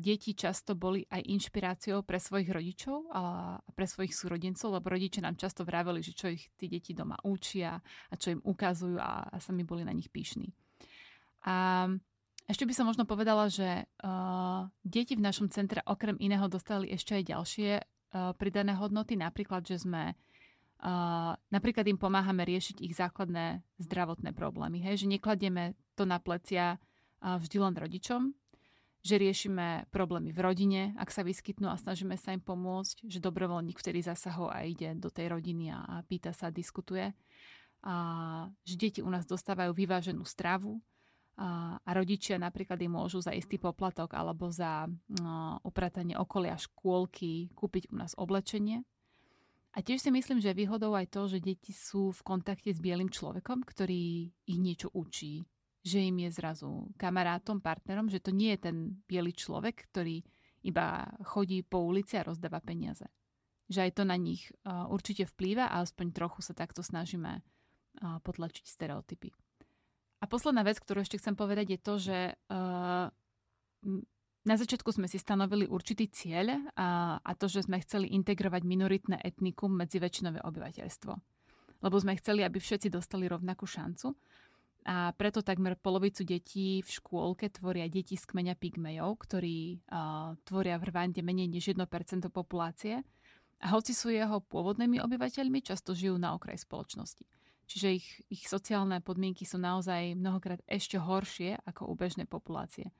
deti 0.00 0.32
často 0.32 0.72
boli 0.72 1.04
aj 1.04 1.20
inšpiráciou 1.20 2.00
pre 2.00 2.16
svojich 2.16 2.48
rodičov 2.48 3.12
a 3.12 3.22
pre 3.76 3.84
svojich 3.84 4.16
súrodencov, 4.16 4.72
lebo 4.72 4.88
rodičia 4.88 5.20
nám 5.20 5.36
často 5.36 5.68
vraveli, 5.68 6.00
že 6.00 6.16
čo 6.16 6.32
ich 6.32 6.48
tí 6.56 6.72
deti 6.72 6.96
doma 6.96 7.20
učia 7.28 7.76
a 8.08 8.14
čo 8.16 8.32
im 8.32 8.40
ukazujú 8.40 8.96
a, 8.96 9.28
a 9.28 9.36
sami 9.36 9.68
boli 9.68 9.84
na 9.84 9.92
nich 9.92 10.08
píšni. 10.08 10.48
A 11.44 11.84
ešte 12.44 12.68
by 12.68 12.74
som 12.76 12.84
možno 12.84 13.08
povedala, 13.08 13.48
že 13.48 13.88
uh, 14.04 14.68
deti 14.84 15.16
v 15.16 15.24
našom 15.24 15.48
centre 15.48 15.80
okrem 15.88 16.20
iného 16.20 16.44
dostali 16.44 16.92
ešte 16.92 17.16
aj 17.16 17.24
ďalšie 17.32 17.70
uh, 17.80 18.36
pridané 18.36 18.76
hodnoty, 18.76 19.16
napríklad, 19.16 19.64
že 19.64 19.80
sme 19.80 20.12
uh, 20.12 21.32
napríklad 21.48 21.88
im 21.88 21.96
pomáhame 21.96 22.44
riešiť 22.44 22.84
ich 22.84 22.92
základné 22.92 23.64
zdravotné 23.80 24.36
problémy. 24.36 24.84
Hej? 24.84 25.08
Že 25.08 25.16
nekladieme 25.16 25.72
to 25.96 26.04
na 26.04 26.20
plecia 26.20 26.76
uh, 26.76 27.40
vždy 27.40 27.56
len 27.64 27.74
rodičom, 27.80 28.36
že 29.00 29.16
riešime 29.16 29.88
problémy 29.88 30.28
v 30.28 30.40
rodine, 30.44 30.82
ak 31.00 31.08
sa 31.12 31.24
vyskytnú 31.24 31.72
a 31.72 31.80
snažíme 31.80 32.16
sa 32.20 32.36
im 32.36 32.44
pomôcť, 32.44 33.08
že 33.08 33.24
dobrovoľník 33.24 33.80
vtedy 33.80 34.04
zasahol 34.04 34.52
a 34.52 34.68
ide 34.68 34.92
do 35.00 35.08
tej 35.08 35.32
rodiny 35.32 35.72
a, 35.72 35.80
a 35.80 35.94
pýta 36.04 36.36
sa, 36.36 36.52
diskutuje. 36.52 37.16
A 37.84 37.94
že 38.64 38.76
deti 38.76 39.00
u 39.00 39.08
nás 39.08 39.24
dostávajú 39.24 39.76
vyváženú 39.76 40.24
stravu, 40.28 40.80
a, 41.34 41.78
rodičia 41.90 42.38
napríklad 42.38 42.78
im 42.82 42.94
môžu 42.94 43.18
za 43.18 43.34
istý 43.34 43.58
poplatok 43.58 44.14
alebo 44.14 44.50
za 44.54 44.86
no, 45.18 45.58
upratanie 45.66 46.14
okolia 46.14 46.54
škôlky 46.54 47.50
kúpiť 47.54 47.90
u 47.90 47.98
nás 47.98 48.14
oblečenie. 48.14 48.86
A 49.74 49.82
tiež 49.82 50.06
si 50.06 50.10
myslím, 50.14 50.38
že 50.38 50.54
výhodou 50.54 50.94
aj 50.94 51.10
to, 51.10 51.26
že 51.26 51.42
deti 51.42 51.74
sú 51.74 52.14
v 52.14 52.22
kontakte 52.22 52.70
s 52.70 52.78
bielým 52.78 53.10
človekom, 53.10 53.66
ktorý 53.66 54.30
ich 54.30 54.58
niečo 54.62 54.94
učí, 54.94 55.42
že 55.82 55.98
im 55.98 56.22
je 56.22 56.30
zrazu 56.30 56.94
kamarátom, 56.94 57.58
partnerom, 57.58 58.06
že 58.06 58.22
to 58.22 58.30
nie 58.30 58.54
je 58.54 58.70
ten 58.70 58.76
biely 59.10 59.34
človek, 59.34 59.90
ktorý 59.90 60.22
iba 60.62 61.10
chodí 61.26 61.66
po 61.66 61.82
ulici 61.82 62.14
a 62.14 62.22
rozdáva 62.22 62.62
peniaze. 62.62 63.10
Že 63.66 63.90
aj 63.90 63.90
to 63.98 64.02
na 64.06 64.14
nich 64.14 64.48
určite 64.64 65.26
vplýva 65.26 65.66
a 65.66 65.82
aspoň 65.82 66.14
trochu 66.14 66.40
sa 66.46 66.54
takto 66.54 66.80
snažíme 66.86 67.42
potlačiť 67.98 68.64
stereotypy. 68.64 69.34
A 70.24 70.30
posledná 70.30 70.64
vec, 70.64 70.80
ktorú 70.80 71.04
ešte 71.04 71.20
chcem 71.20 71.36
povedať, 71.36 71.76
je 71.76 71.80
to, 71.84 71.94
že 72.00 72.18
uh, 72.32 73.12
na 74.48 74.54
začiatku 74.56 74.88
sme 74.88 75.04
si 75.04 75.20
stanovili 75.20 75.68
určitý 75.68 76.08
cieľ 76.08 76.64
a, 76.72 77.20
a 77.20 77.30
to, 77.36 77.44
že 77.44 77.68
sme 77.68 77.76
chceli 77.84 78.08
integrovať 78.16 78.64
minoritné 78.64 79.20
etnikum 79.20 79.68
medzi 79.76 80.00
väčšinové 80.00 80.40
obyvateľstvo. 80.40 81.12
Lebo 81.84 81.96
sme 82.00 82.16
chceli, 82.16 82.40
aby 82.40 82.56
všetci 82.56 82.88
dostali 82.88 83.28
rovnakú 83.28 83.68
šancu. 83.68 84.16
A 84.88 85.12
preto 85.12 85.44
takmer 85.44 85.76
polovicu 85.76 86.24
detí 86.24 86.80
v 86.80 86.88
škôlke 86.88 87.52
tvoria 87.52 87.84
deti 87.88 88.16
z 88.16 88.24
kmeňa 88.24 88.56
pygmejov, 88.56 89.20
ktorí 89.28 89.84
uh, 89.92 90.36
tvoria 90.48 90.80
v 90.80 90.88
Rwande 90.88 91.20
menej 91.20 91.52
než 91.52 91.76
1% 91.76 91.84
populácie. 92.32 93.04
A 93.60 93.76
hoci 93.76 93.92
sú 93.92 94.08
jeho 94.08 94.40
pôvodnými 94.44 95.00
obyvateľmi, 95.04 95.60
často 95.64 95.92
žijú 95.92 96.16
na 96.16 96.32
okraj 96.36 96.64
spoločnosti. 96.64 97.24
Čiže 97.64 97.88
ich, 97.96 98.08
ich 98.28 98.44
sociálne 98.44 99.00
podmienky 99.00 99.48
sú 99.48 99.56
naozaj 99.56 100.14
mnohokrát 100.14 100.60
ešte 100.68 101.00
horšie 101.00 101.60
ako 101.64 101.88
u 101.88 101.94
bežnej 101.96 102.28
populácie. 102.28 102.92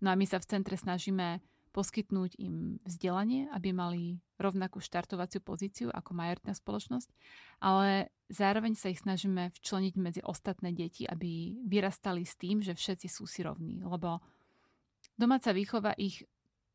No 0.00 0.12
a 0.12 0.18
my 0.18 0.24
sa 0.28 0.40
v 0.40 0.48
centre 0.48 0.76
snažíme 0.76 1.40
poskytnúť 1.76 2.40
im 2.40 2.80
vzdelanie, 2.88 3.52
aby 3.52 3.68
mali 3.76 4.02
rovnakú 4.40 4.80
štartovaciu 4.80 5.44
pozíciu 5.44 5.88
ako 5.92 6.16
majoritná 6.16 6.56
spoločnosť, 6.56 7.12
ale 7.60 8.08
zároveň 8.32 8.72
sa 8.80 8.88
ich 8.88 9.04
snažíme 9.04 9.52
včleniť 9.52 9.94
medzi 10.00 10.20
ostatné 10.24 10.72
deti, 10.72 11.04
aby 11.04 11.60
vyrastali 11.68 12.24
s 12.24 12.32
tým, 12.40 12.64
že 12.64 12.72
všetci 12.72 13.12
sú 13.12 13.28
si 13.28 13.44
rovní, 13.44 13.84
lebo 13.84 14.24
domáca 15.20 15.52
výchova 15.52 15.92
ich 16.00 16.24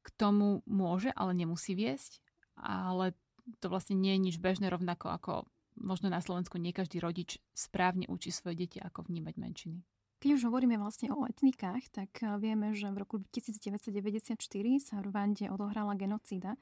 k 0.05 0.07
tomu 0.17 0.61
môže, 0.69 1.09
ale 1.17 1.33
nemusí 1.33 1.73
viesť, 1.73 2.21
ale 2.61 3.17
to 3.57 3.73
vlastne 3.73 3.97
nie 3.97 4.13
je 4.17 4.25
nič 4.29 4.35
bežné 4.37 4.69
rovnako 4.69 5.07
ako 5.17 5.33
možno 5.79 6.11
na 6.11 6.19
Slovensku 6.19 6.57
nie 6.57 6.75
každý 6.75 6.99
rodič 6.99 7.39
správne 7.55 8.09
učí 8.09 8.31
svoje 8.33 8.65
deti, 8.65 8.77
ako 8.81 9.07
vnímať 9.07 9.35
menšiny. 9.37 9.79
Keď 10.21 10.29
už 10.37 10.53
hovoríme 10.53 10.77
vlastne 10.77 11.09
o 11.09 11.25
etnikách, 11.25 11.89
tak 11.89 12.11
eh, 12.21 12.37
vieme, 12.37 12.77
že 12.77 12.89
v 12.93 13.01
roku 13.01 13.21
1994 13.33 14.37
sa 14.77 15.01
v 15.01 15.09
Rwande 15.09 15.49
odohrala 15.49 15.97
genocída, 15.97 16.59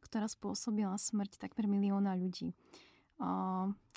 ktorá 0.00 0.26
spôsobila 0.26 0.96
smrť 0.96 1.38
takmer 1.38 1.68
milióna 1.70 2.18
ľudí. 2.18 2.52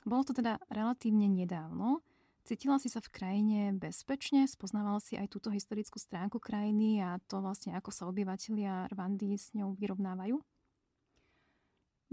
Bolo 0.05 0.21
to 0.21 0.37
teda 0.37 0.61
relatívne 0.69 1.25
nedávno. 1.25 2.05
Cítila 2.45 2.77
si 2.77 2.93
sa 2.93 3.01
v 3.01 3.09
krajine 3.09 3.73
bezpečne? 3.73 4.45
Spoznávala 4.45 5.01
si 5.01 5.17
aj 5.17 5.33
túto 5.33 5.49
historickú 5.49 5.97
stránku 5.97 6.37
krajiny 6.37 7.01
a 7.01 7.17
to 7.25 7.41
vlastne, 7.41 7.73
ako 7.73 7.89
sa 7.89 8.05
obyvateľia 8.05 8.93
Rwandy 8.93 9.33
s 9.33 9.49
ňou 9.57 9.73
vyrovnávajú? 9.73 10.37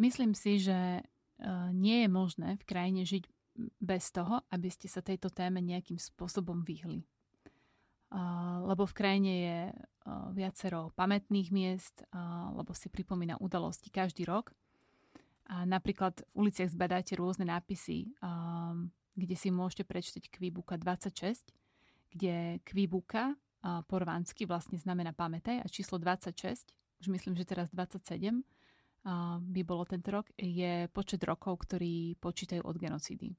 Myslím 0.00 0.32
si, 0.32 0.56
že 0.56 1.04
nie 1.72 2.04
je 2.04 2.08
možné 2.10 2.60
v 2.60 2.64
krajine 2.68 3.02
žiť 3.06 3.24
bez 3.80 4.08
toho, 4.12 4.40
aby 4.48 4.68
ste 4.72 4.88
sa 4.88 5.04
tejto 5.04 5.28
téme 5.28 5.60
nejakým 5.60 6.00
spôsobom 6.00 6.64
vyhli. 6.64 7.04
Lebo 8.64 8.84
v 8.84 8.96
krajine 8.96 9.32
je 9.32 9.58
viacero 10.36 10.92
pamätných 10.96 11.48
miest, 11.52 12.04
lebo 12.56 12.76
si 12.76 12.92
pripomína 12.92 13.40
udalosti 13.40 13.88
každý 13.88 14.28
rok. 14.28 14.52
A 15.52 15.64
napríklad 15.68 16.24
v 16.32 16.48
uliciach 16.48 16.72
zbadáte 16.72 17.16
rôzne 17.16 17.48
nápisy, 17.48 18.12
kde 19.12 19.36
si 19.36 19.48
môžete 19.52 19.84
prečítať 19.84 20.32
Kvibuka 20.32 20.80
26, 20.80 21.52
kde 22.12 22.60
Kvibuka 22.64 23.36
po 23.60 23.96
rvánsky 24.00 24.48
vlastne 24.48 24.80
znamená 24.80 25.12
pamätaj 25.12 25.60
a 25.60 25.66
číslo 25.68 26.00
26, 26.00 26.72
už 27.04 27.06
myslím, 27.12 27.36
že 27.36 27.44
teraz 27.44 27.68
27, 27.70 28.44
by 29.42 29.60
bolo 29.66 29.82
tento 29.82 30.14
rok, 30.14 30.30
je 30.38 30.86
počet 30.94 31.26
rokov, 31.26 31.66
ktorí 31.66 32.14
počítajú 32.22 32.62
od 32.62 32.76
genocídy. 32.78 33.34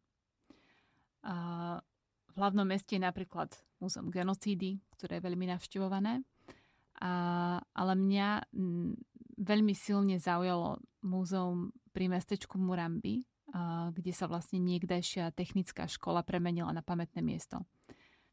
V 1.23 2.35
hlavnom 2.35 2.67
meste 2.67 2.99
je 2.99 3.01
napríklad 3.03 3.55
Múzeum 3.79 4.11
genocídy, 4.11 4.83
ktoré 4.95 5.19
je 5.19 5.25
veľmi 5.27 5.47
navštevované. 5.55 6.23
Ale 7.73 7.93
mňa 7.95 8.27
veľmi 9.39 9.73
silne 9.75 10.19
zaujalo 10.19 10.83
múzeum 11.03 11.71
pri 11.91 12.11
mestečku 12.11 12.59
Murambi, 12.59 13.23
kde 13.91 14.11
sa 14.11 14.27
vlastne 14.27 14.59
niekdajšia 14.59 15.31
technická 15.31 15.87
škola 15.87 16.23
premenila 16.23 16.71
na 16.75 16.83
pamätné 16.83 17.23
miesto. 17.23 17.63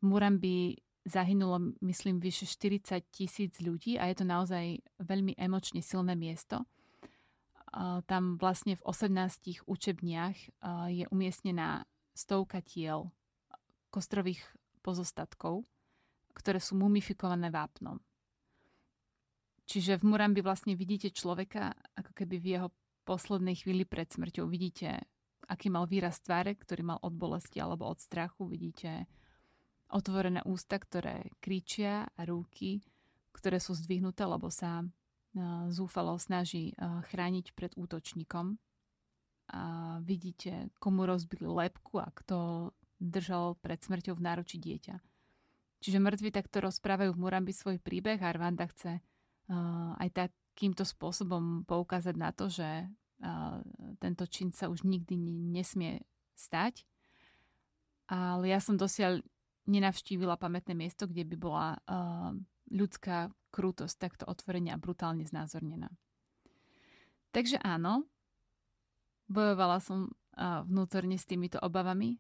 V 0.03 0.11
Murambi 0.11 0.79
zahynulo, 1.07 1.79
myslím, 1.83 2.19
vyše 2.19 2.47
40 2.47 3.07
tisíc 3.11 3.59
ľudí 3.63 3.99
a 3.99 4.11
je 4.11 4.17
to 4.19 4.27
naozaj 4.27 4.83
veľmi 4.99 5.39
emočne 5.39 5.83
silné 5.83 6.19
miesto 6.19 6.67
tam 8.07 8.37
vlastne 8.37 8.75
v 8.75 8.83
18 8.83 9.63
učebniach 9.67 10.37
je 10.91 11.05
umiestnená 11.11 11.87
stovka 12.11 12.59
tiel 12.61 13.15
kostrových 13.95 14.43
pozostatkov, 14.83 15.67
ktoré 16.35 16.59
sú 16.59 16.75
mumifikované 16.79 17.51
vápnom. 17.51 18.03
Čiže 19.71 20.03
v 20.03 20.11
Murambi 20.11 20.43
vlastne 20.43 20.75
vidíte 20.75 21.15
človeka, 21.15 21.71
ako 21.95 22.11
keby 22.11 22.37
v 22.43 22.47
jeho 22.59 22.69
poslednej 23.07 23.55
chvíli 23.55 23.87
pred 23.87 24.11
smrťou 24.11 24.51
vidíte, 24.51 24.99
aký 25.47 25.71
mal 25.71 25.87
výraz 25.87 26.19
tváre, 26.23 26.59
ktorý 26.59 26.83
mal 26.95 26.99
od 27.03 27.15
bolesti 27.15 27.63
alebo 27.63 27.87
od 27.87 28.03
strachu. 28.03 28.51
Vidíte 28.51 29.07
otvorené 29.91 30.43
ústa, 30.47 30.79
ktoré 30.79 31.31
kričia 31.39 32.07
a 32.15 32.23
ruky, 32.27 32.83
ktoré 33.31 33.63
sú 33.63 33.75
zdvihnuté, 33.79 34.27
lebo 34.27 34.51
sa 34.51 34.83
zúfalo 35.71 36.19
snaží 36.19 36.75
chrániť 36.81 37.55
pred 37.55 37.73
útočníkom. 37.79 38.59
A 39.51 39.63
vidíte, 40.07 40.71
komu 40.79 41.11
rozbili 41.11 41.51
lepku 41.51 41.99
a 41.99 42.07
kto 42.15 42.71
držal 43.03 43.59
pred 43.59 43.83
smrťou 43.83 44.15
v 44.15 44.23
náruči 44.23 44.63
dieťa. 44.63 45.03
Čiže 45.81 45.99
mŕtvi 45.99 46.31
takto 46.31 46.63
rozprávajú 46.63 47.17
v 47.17 47.23
Murambi 47.25 47.51
svoj 47.51 47.83
príbeh 47.83 48.21
a 48.23 48.31
Rwanda 48.31 48.71
chce 48.71 49.03
aj 49.99 50.09
takýmto 50.15 50.87
spôsobom 50.87 51.67
poukázať 51.67 52.15
na 52.15 52.31
to, 52.31 52.47
že 52.47 52.87
tento 53.99 54.25
čin 54.31 54.55
sa 54.55 54.71
už 54.71 54.87
nikdy 54.87 55.19
nesmie 55.51 56.05
stať. 56.39 56.87
Ale 58.07 58.55
ja 58.55 58.63
som 58.63 58.79
dosiaľ 58.79 59.19
nenavštívila 59.67 60.39
pamätné 60.39 60.79
miesto, 60.79 61.11
kde 61.11 61.27
by 61.27 61.37
bola 61.41 61.67
ľudská 62.71 63.35
krútosť 63.51 63.97
takto 63.99 64.25
otvorenia 64.31 64.79
a 64.79 64.83
brutálne 64.83 65.27
znázornená. 65.27 65.91
Takže 67.31 67.59
áno, 67.63 68.07
bojovala 69.31 69.79
som 69.79 70.11
vnútorne 70.41 71.19
s 71.19 71.29
týmito 71.29 71.59
obavami. 71.61 72.19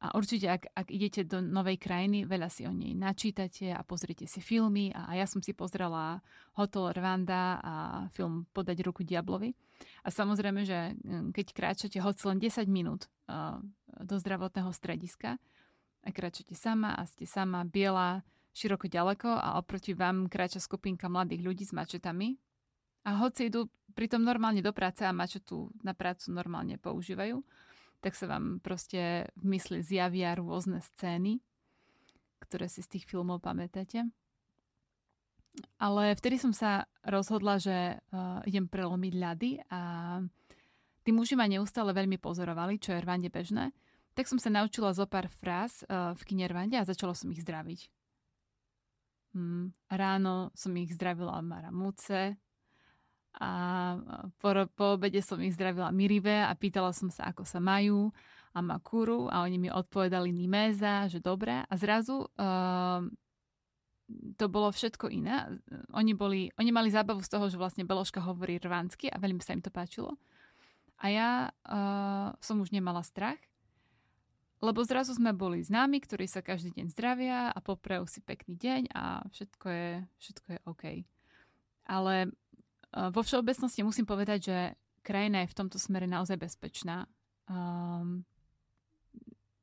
A 0.00 0.06
určite, 0.16 0.48
ak, 0.48 0.72
ak 0.72 0.88
idete 0.88 1.28
do 1.28 1.44
novej 1.44 1.76
krajiny, 1.76 2.24
veľa 2.24 2.48
si 2.48 2.64
o 2.64 2.72
nej 2.72 2.96
načítate 2.96 3.68
a 3.68 3.84
pozriete 3.84 4.24
si 4.24 4.40
filmy. 4.40 4.88
A, 4.96 5.12
a 5.12 5.20
ja 5.20 5.28
som 5.28 5.44
si 5.44 5.52
pozrela 5.52 6.24
Hotel 6.56 6.88
Rwanda 6.96 7.60
a 7.60 7.74
film 8.16 8.48
Podať 8.48 8.80
ruku 8.80 9.04
diablovi. 9.04 9.52
A 10.04 10.08
samozrejme, 10.08 10.64
že 10.64 10.96
hm, 10.96 11.36
keď 11.36 11.46
kráčate 11.52 11.98
hoci 12.00 12.22
len 12.28 12.40
10 12.40 12.64
minút 12.68 13.12
do 14.00 14.16
zdravotného 14.16 14.72
strediska 14.72 15.36
a 16.00 16.08
kráčate 16.08 16.56
sama 16.56 16.96
a 16.96 17.04
ste 17.04 17.28
sama 17.28 17.60
biela, 17.68 18.24
široko 18.52 18.90
ďaleko 18.90 19.30
a 19.30 19.58
oproti 19.58 19.94
vám 19.94 20.26
kráča 20.26 20.58
skupinka 20.58 21.06
mladých 21.06 21.42
ľudí 21.46 21.64
s 21.66 21.74
mačetami. 21.74 22.36
A 23.06 23.16
hoci 23.16 23.48
idú 23.48 23.70
pritom 23.96 24.20
normálne 24.20 24.60
do 24.60 24.72
práce 24.76 25.02
a 25.02 25.14
mačetu 25.14 25.72
na 25.80 25.96
prácu 25.96 26.30
normálne 26.30 26.76
používajú, 26.76 27.40
tak 28.00 28.16
sa 28.16 28.28
vám 28.28 28.60
proste 28.60 29.28
v 29.36 29.56
mysli 29.56 29.80
zjavia 29.84 30.36
rôzne 30.36 30.80
scény, 30.80 31.40
ktoré 32.44 32.68
si 32.68 32.80
z 32.80 32.96
tých 32.96 33.04
filmov 33.08 33.44
pamätáte. 33.44 34.08
Ale 35.76 36.14
vtedy 36.14 36.38
som 36.38 36.54
sa 36.54 36.86
rozhodla, 37.04 37.58
že 37.58 37.98
uh, 37.98 38.40
idem 38.46 38.70
prelomiť 38.70 39.12
ľady 39.18 39.50
a 39.68 39.80
tí 41.02 41.10
muži 41.10 41.34
ma 41.34 41.50
neustále 41.50 41.90
veľmi 41.90 42.16
pozorovali, 42.22 42.78
čo 42.78 42.94
je 42.94 43.02
Rwande 43.02 43.28
bežné. 43.28 43.74
Tak 44.14 44.30
som 44.30 44.38
sa 44.38 44.48
naučila 44.48 44.94
zo 44.94 45.04
pár 45.10 45.26
fráz 45.28 45.82
uh, 45.84 46.14
v 46.14 46.22
kine 46.24 46.46
Rwande 46.46 46.78
a 46.78 46.86
začala 46.86 47.12
som 47.12 47.28
ich 47.34 47.42
zdraviť. 47.42 47.99
Mm, 49.30 49.70
ráno 49.86 50.50
som 50.58 50.74
ich 50.74 50.90
zdravila 50.90 51.38
Maramúce 51.38 52.34
a 53.38 53.50
po, 54.42 54.50
po 54.74 54.98
obede 54.98 55.22
som 55.22 55.38
ich 55.38 55.54
zdravila 55.54 55.94
Mirive 55.94 56.42
a 56.42 56.50
pýtala 56.58 56.90
som 56.90 57.14
sa, 57.14 57.30
ako 57.30 57.46
sa 57.46 57.62
majú 57.62 58.10
a 58.50 58.58
Makuru 58.58 59.30
a 59.30 59.46
oni 59.46 59.62
mi 59.62 59.68
odpovedali 59.70 60.34
Niméza, 60.34 61.06
že 61.06 61.22
dobre 61.22 61.62
a 61.62 61.74
zrazu 61.78 62.26
uh, 62.26 63.06
to 64.34 64.50
bolo 64.50 64.74
všetko 64.74 65.06
iné. 65.14 65.62
Oni, 65.94 66.18
boli, 66.18 66.50
oni 66.58 66.74
mali 66.74 66.90
zábavu 66.90 67.22
z 67.22 67.30
toho, 67.30 67.46
že 67.46 67.54
vlastne 67.54 67.86
Beloška 67.86 68.18
hovorí 68.18 68.58
rvánsky 68.58 69.06
a 69.06 69.22
veľmi 69.22 69.38
sa 69.38 69.54
im 69.54 69.62
to 69.62 69.70
páčilo. 69.70 70.18
A 70.98 71.06
ja 71.06 71.30
uh, 71.70 72.34
som 72.42 72.58
už 72.58 72.74
nemala 72.74 73.06
strach 73.06 73.38
lebo 74.60 74.84
zrazu 74.84 75.16
sme 75.16 75.32
boli 75.32 75.64
známi, 75.64 76.04
ktorí 76.04 76.28
sa 76.28 76.44
každý 76.44 76.76
deň 76.76 76.86
zdravia 76.92 77.48
a 77.48 77.58
poprejú 77.64 78.04
si 78.04 78.20
pekný 78.20 78.60
deň 78.60 78.92
a 78.92 79.24
všetko 79.32 79.66
je, 79.72 79.90
všetko 80.20 80.46
je 80.52 80.58
OK. 80.68 80.84
Ale 81.88 82.14
vo 82.92 83.20
všeobecnosti 83.24 83.80
musím 83.80 84.04
povedať, 84.04 84.38
že 84.44 84.58
krajina 85.00 85.42
je 85.42 85.50
v 85.50 85.58
tomto 85.58 85.80
smere 85.80 86.04
naozaj 86.04 86.36
bezpečná. 86.36 87.08
Um, 87.48 88.22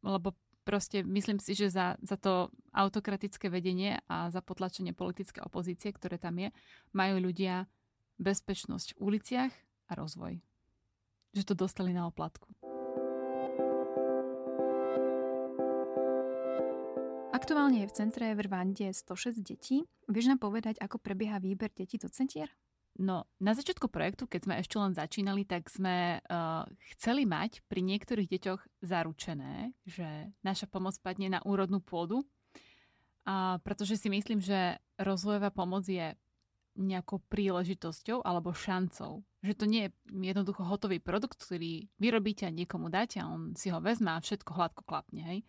lebo 0.01 0.33
proste 0.67 1.05
myslím 1.05 1.39
si, 1.39 1.55
že 1.55 1.71
za, 1.71 1.95
za 2.03 2.17
to 2.19 2.51
autokratické 2.75 3.47
vedenie 3.47 4.03
a 4.11 4.27
za 4.33 4.43
potlačenie 4.43 4.91
politické 4.91 5.39
opozície, 5.39 5.93
ktoré 5.93 6.19
tam 6.19 6.41
je, 6.41 6.49
majú 6.91 7.21
ľudia 7.21 7.69
bezpečnosť 8.17 8.97
v 8.97 9.01
uliciach 9.03 9.53
a 9.87 9.91
rozvoj. 9.95 10.41
Že 11.37 11.43
to 11.47 11.53
dostali 11.53 11.93
na 11.93 12.09
oplatku. 12.09 12.66
Aktuálne 17.37 17.85
je 17.85 17.89
v 17.93 17.97
centre 18.01 18.33
v 18.33 18.49
Rwande 18.49 18.89
106 18.89 19.45
detí. 19.45 19.85
Vieš 20.09 20.33
nám 20.33 20.41
povedať, 20.41 20.81
ako 20.81 20.97
prebieha 20.97 21.37
výber 21.37 21.69
detí 21.69 22.01
do 22.01 22.09
centier? 22.09 22.49
No, 22.97 23.29
na 23.37 23.53
začiatku 23.53 23.93
projektu, 23.93 24.25
keď 24.25 24.41
sme 24.41 24.55
ešte 24.57 24.75
len 24.81 24.97
začínali, 24.97 25.45
tak 25.45 25.69
sme 25.69 26.17
uh, 26.17 26.65
chceli 26.97 27.29
mať 27.29 27.61
pri 27.69 27.85
niektorých 27.85 28.25
deťoch 28.25 28.81
zaručené, 28.81 29.69
že 29.85 30.33
naša 30.41 30.65
pomoc 30.65 30.97
padne 30.97 31.29
na 31.29 31.37
úrodnú 31.45 31.77
pôdu, 31.77 32.25
uh, 32.25 33.61
pretože 33.61 34.01
si 34.01 34.09
myslím, 34.09 34.41
že 34.41 34.81
rozvojová 34.97 35.53
pomoc 35.53 35.85
je 35.85 36.17
nejakou 36.77 37.19
príležitosťou 37.27 38.21
alebo 38.21 38.53
šancou. 38.53 39.25
Že 39.41 39.53
to 39.57 39.65
nie 39.65 39.81
je 39.89 39.91
jednoducho 40.31 40.61
hotový 40.63 41.01
produkt, 41.01 41.41
ktorý 41.41 41.89
vyrobíte 41.97 42.45
a 42.45 42.53
niekomu 42.53 42.93
dáte 42.93 43.17
a 43.17 43.27
on 43.27 43.57
si 43.57 43.73
ho 43.73 43.81
vezme 43.81 44.13
a 44.13 44.21
všetko 44.21 44.53
hladko 44.53 44.85
klapne. 44.85 45.21
Hej? 45.25 45.39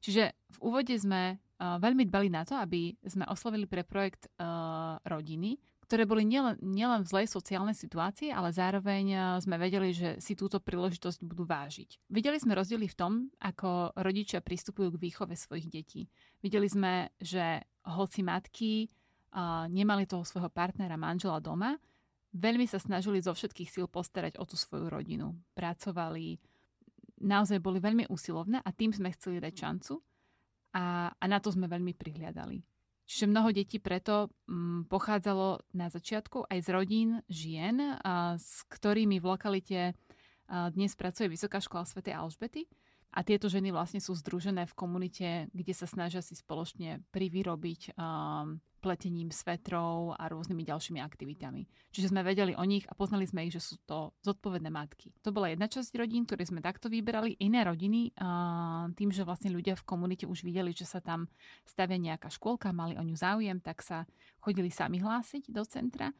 Čiže 0.00 0.22
v 0.56 0.58
úvode 0.64 0.96
sme 0.96 1.36
uh, 1.36 1.76
veľmi 1.78 2.08
dbali 2.08 2.32
na 2.32 2.48
to, 2.48 2.56
aby 2.56 2.96
sme 3.04 3.28
oslovili 3.28 3.68
pre 3.68 3.84
projekt 3.84 4.32
uh, 4.40 4.96
rodiny, 5.04 5.60
ktoré 5.88 6.04
boli 6.04 6.28
nielen, 6.28 6.60
nielen 6.60 7.00
v 7.00 7.08
zlej 7.08 7.32
sociálnej 7.32 7.72
situácii, 7.72 8.28
ale 8.28 8.52
zároveň 8.52 9.04
eh, 9.08 9.20
sme 9.40 9.56
vedeli, 9.56 9.96
že 9.96 10.20
si 10.20 10.36
túto 10.36 10.60
príležitosť 10.60 11.24
budú 11.24 11.48
vážiť. 11.48 12.12
Videli 12.12 12.36
sme 12.36 12.52
rozdiely 12.60 12.84
v 12.92 12.98
tom, 13.00 13.12
ako 13.40 13.96
rodičia 13.96 14.44
pristupujú 14.44 14.92
k 14.92 15.00
výchove 15.08 15.32
svojich 15.32 15.72
detí. 15.72 16.12
Videli 16.44 16.68
sme, 16.68 17.08
že 17.16 17.64
hoci 17.88 18.20
matky 18.20 18.92
nemali 19.68 20.08
toho 20.08 20.24
svojho 20.24 20.48
partnera, 20.48 20.96
manžela 20.96 21.40
doma, 21.40 21.76
veľmi 22.32 22.64
sa 22.68 22.80
snažili 22.80 23.20
zo 23.20 23.32
všetkých 23.32 23.68
síl 23.68 23.86
postarať 23.88 24.36
o 24.40 24.44
tú 24.44 24.56
svoju 24.56 24.88
rodinu. 24.88 25.36
Pracovali, 25.56 26.38
naozaj 27.24 27.58
boli 27.60 27.80
veľmi 27.80 28.08
usilovné 28.08 28.60
a 28.62 28.70
tým 28.72 28.92
sme 28.92 29.12
chceli 29.16 29.40
dať 29.40 29.54
šancu 29.54 29.94
a, 30.76 31.12
a 31.12 31.24
na 31.24 31.38
to 31.40 31.52
sme 31.52 31.66
veľmi 31.66 31.96
prihliadali. 31.96 32.60
Čiže 33.08 33.24
mnoho 33.24 33.48
detí 33.56 33.80
preto 33.80 34.28
m, 34.44 34.84
mm, 34.84 34.92
pochádzalo 34.92 35.64
na 35.72 35.88
začiatku 35.88 36.44
aj 36.44 36.58
z 36.60 36.68
rodín 36.68 37.10
žien, 37.32 37.80
a, 37.80 38.36
s 38.36 38.68
ktorými 38.68 39.16
v 39.16 39.24
lokalite 39.24 39.80
a, 39.88 40.68
dnes 40.68 40.92
pracuje 40.92 41.32
Vysoká 41.32 41.56
škola 41.56 41.88
Sv. 41.88 42.04
Alžbety. 42.04 42.68
A 43.18 43.26
tieto 43.26 43.50
ženy 43.50 43.74
vlastne 43.74 43.98
sú 43.98 44.14
združené 44.14 44.70
v 44.70 44.78
komunite, 44.78 45.50
kde 45.50 45.74
sa 45.74 45.90
snažia 45.90 46.22
si 46.22 46.38
spoločne 46.38 47.02
privyrobiť 47.10 47.98
um, 47.98 48.62
pletením 48.78 49.34
svetrov 49.34 50.14
a 50.14 50.30
rôznymi 50.30 50.62
ďalšími 50.62 51.02
aktivitami. 51.02 51.66
Čiže 51.90 52.14
sme 52.14 52.22
vedeli 52.22 52.54
o 52.54 52.62
nich 52.62 52.86
a 52.86 52.94
poznali 52.94 53.26
sme 53.26 53.50
ich, 53.50 53.50
že 53.50 53.58
sú 53.58 53.74
to 53.82 54.14
zodpovedné 54.22 54.70
matky. 54.70 55.10
To 55.26 55.34
bola 55.34 55.50
jedna 55.50 55.66
časť 55.66 55.98
rodín, 55.98 56.30
ktoré 56.30 56.46
sme 56.46 56.62
takto 56.62 56.86
vyberali. 56.86 57.34
Iné 57.42 57.66
rodiny, 57.66 58.14
uh, 58.14 58.86
tým, 58.94 59.10
že 59.10 59.26
vlastne 59.26 59.50
ľudia 59.50 59.74
v 59.74 59.82
komunite 59.82 60.22
už 60.30 60.46
videli, 60.46 60.70
že 60.70 60.86
sa 60.86 61.02
tam 61.02 61.26
stavia 61.66 61.98
nejaká 61.98 62.30
škôlka, 62.30 62.70
mali 62.70 62.94
o 62.94 63.02
ňu 63.02 63.18
záujem, 63.18 63.58
tak 63.58 63.82
sa 63.82 64.06
chodili 64.38 64.70
sami 64.70 65.02
hlásiť 65.02 65.50
do 65.50 65.66
centra. 65.66 66.14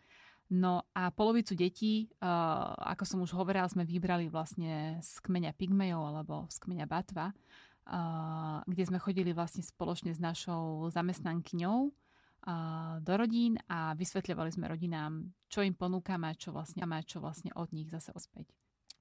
No 0.48 0.88
a 0.96 1.12
polovicu 1.12 1.52
detí, 1.52 2.08
uh, 2.24 2.72
ako 2.96 3.04
som 3.04 3.18
už 3.20 3.36
hovorila, 3.36 3.68
sme 3.68 3.84
vybrali 3.84 4.32
vlastne 4.32 4.96
z 5.04 5.20
kmeňa 5.20 5.52
Pygmejov 5.52 6.08
alebo 6.08 6.48
z 6.48 6.56
kmeňa 6.64 6.88
Batva, 6.88 7.36
uh, 7.36 8.64
kde 8.64 8.84
sme 8.88 8.96
chodili 8.96 9.36
vlastne 9.36 9.60
spoločne 9.60 10.16
s 10.16 10.20
našou 10.20 10.88
zamestnankyňou 10.88 11.78
uh, 11.92 12.96
do 13.04 13.12
rodín 13.20 13.60
a 13.68 13.92
vysvetľovali 13.92 14.48
sme 14.48 14.72
rodinám, 14.72 15.28
čo 15.52 15.60
im 15.60 15.76
ponúkame 15.76 16.32
a 16.32 16.38
čo 16.38 16.56
vlastne, 16.56 16.80
a 16.80 17.00
čo 17.04 17.20
vlastne 17.20 17.52
od 17.52 17.68
nich 17.76 17.92
zase 17.92 18.16
ospäť. 18.16 18.48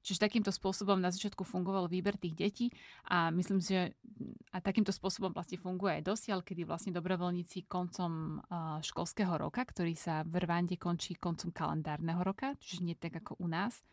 Čiže 0.08 0.24
takýmto 0.24 0.56
spôsobom 0.56 0.96
na 0.96 1.12
začiatku 1.12 1.44
fungoval 1.44 1.92
výber 1.92 2.16
tých 2.16 2.32
detí 2.32 2.66
a 3.12 3.28
myslím 3.36 3.60
si, 3.60 3.76
že 3.76 3.92
a 4.56 4.64
takýmto 4.64 4.96
spôsobom 4.96 5.36
vlastne 5.36 5.60
funguje 5.60 6.00
aj 6.00 6.08
dosiaľ, 6.08 6.48
kedy 6.48 6.64
vlastne 6.64 6.96
dobrovoľníci 6.96 7.68
koncom 7.68 8.40
školského 8.80 9.36
roka, 9.36 9.68
ktorý 9.68 10.00
sa 10.00 10.24
v 10.24 10.48
Rwande 10.48 10.80
končí 10.80 11.20
koncom 11.20 11.52
kalendárneho 11.52 12.24
roka, 12.24 12.56
čiže 12.64 12.88
nie 12.88 12.96
tak 12.96 13.20
ako 13.20 13.36
u 13.44 13.52
nás, 13.52 13.84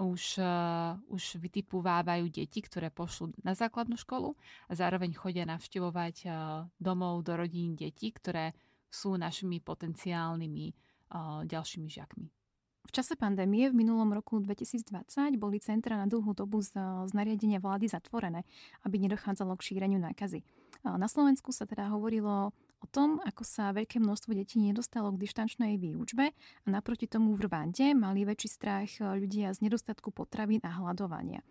už, 0.00 0.40
uh, 0.40 0.96
už 1.12 1.36
vytipovávajú 1.36 2.32
deti, 2.32 2.64
ktoré 2.64 2.88
pošlú 2.88 3.36
na 3.44 3.52
základnú 3.52 4.00
školu 4.00 4.32
a 4.68 4.72
zároveň 4.72 5.12
chodia 5.12 5.44
navštevovať 5.44 6.16
uh, 6.24 6.32
domov 6.80 7.20
do 7.28 7.36
rodín 7.36 7.76
detí, 7.76 8.08
ktoré 8.08 8.56
sú 8.88 9.20
našimi 9.20 9.60
potenciálnymi 9.60 10.66
uh, 11.12 11.44
ďalšími 11.44 11.88
žiakmi. 11.92 12.41
V 12.82 12.90
čase 12.90 13.16
pandémie 13.16 13.70
v 13.70 13.78
minulom 13.78 14.10
roku 14.12 14.36
2020 14.42 15.38
boli 15.40 15.62
centra 15.62 15.96
na 15.96 16.04
dlhú 16.10 16.34
dobu 16.34 16.60
z, 16.60 16.76
z 17.08 17.12
nariadenia 17.14 17.62
vlády 17.62 17.88
zatvorené, 17.88 18.44
aby 18.84 19.00
nedochádzalo 19.00 19.56
k 19.56 19.72
šíreniu 19.72 20.02
nákazy. 20.02 20.44
Na 20.82 21.06
Slovensku 21.06 21.54
sa 21.54 21.64
teda 21.64 21.88
hovorilo 21.94 22.50
o 22.82 22.86
tom, 22.90 23.22
ako 23.22 23.46
sa 23.46 23.70
veľké 23.70 24.02
množstvo 24.02 24.34
detí 24.34 24.58
nedostalo 24.58 25.14
k 25.14 25.22
dištančnej 25.22 25.78
výučbe 25.78 26.34
a 26.34 26.66
naproti 26.66 27.06
tomu 27.06 27.38
v 27.38 27.46
Rwande 27.46 27.94
mali 27.94 28.26
väčší 28.26 28.48
strach 28.50 28.90
ľudia 28.98 29.54
z 29.54 29.62
nedostatku 29.62 30.10
potravín 30.10 30.58
a 30.66 30.74
hľadovania. 30.74 31.46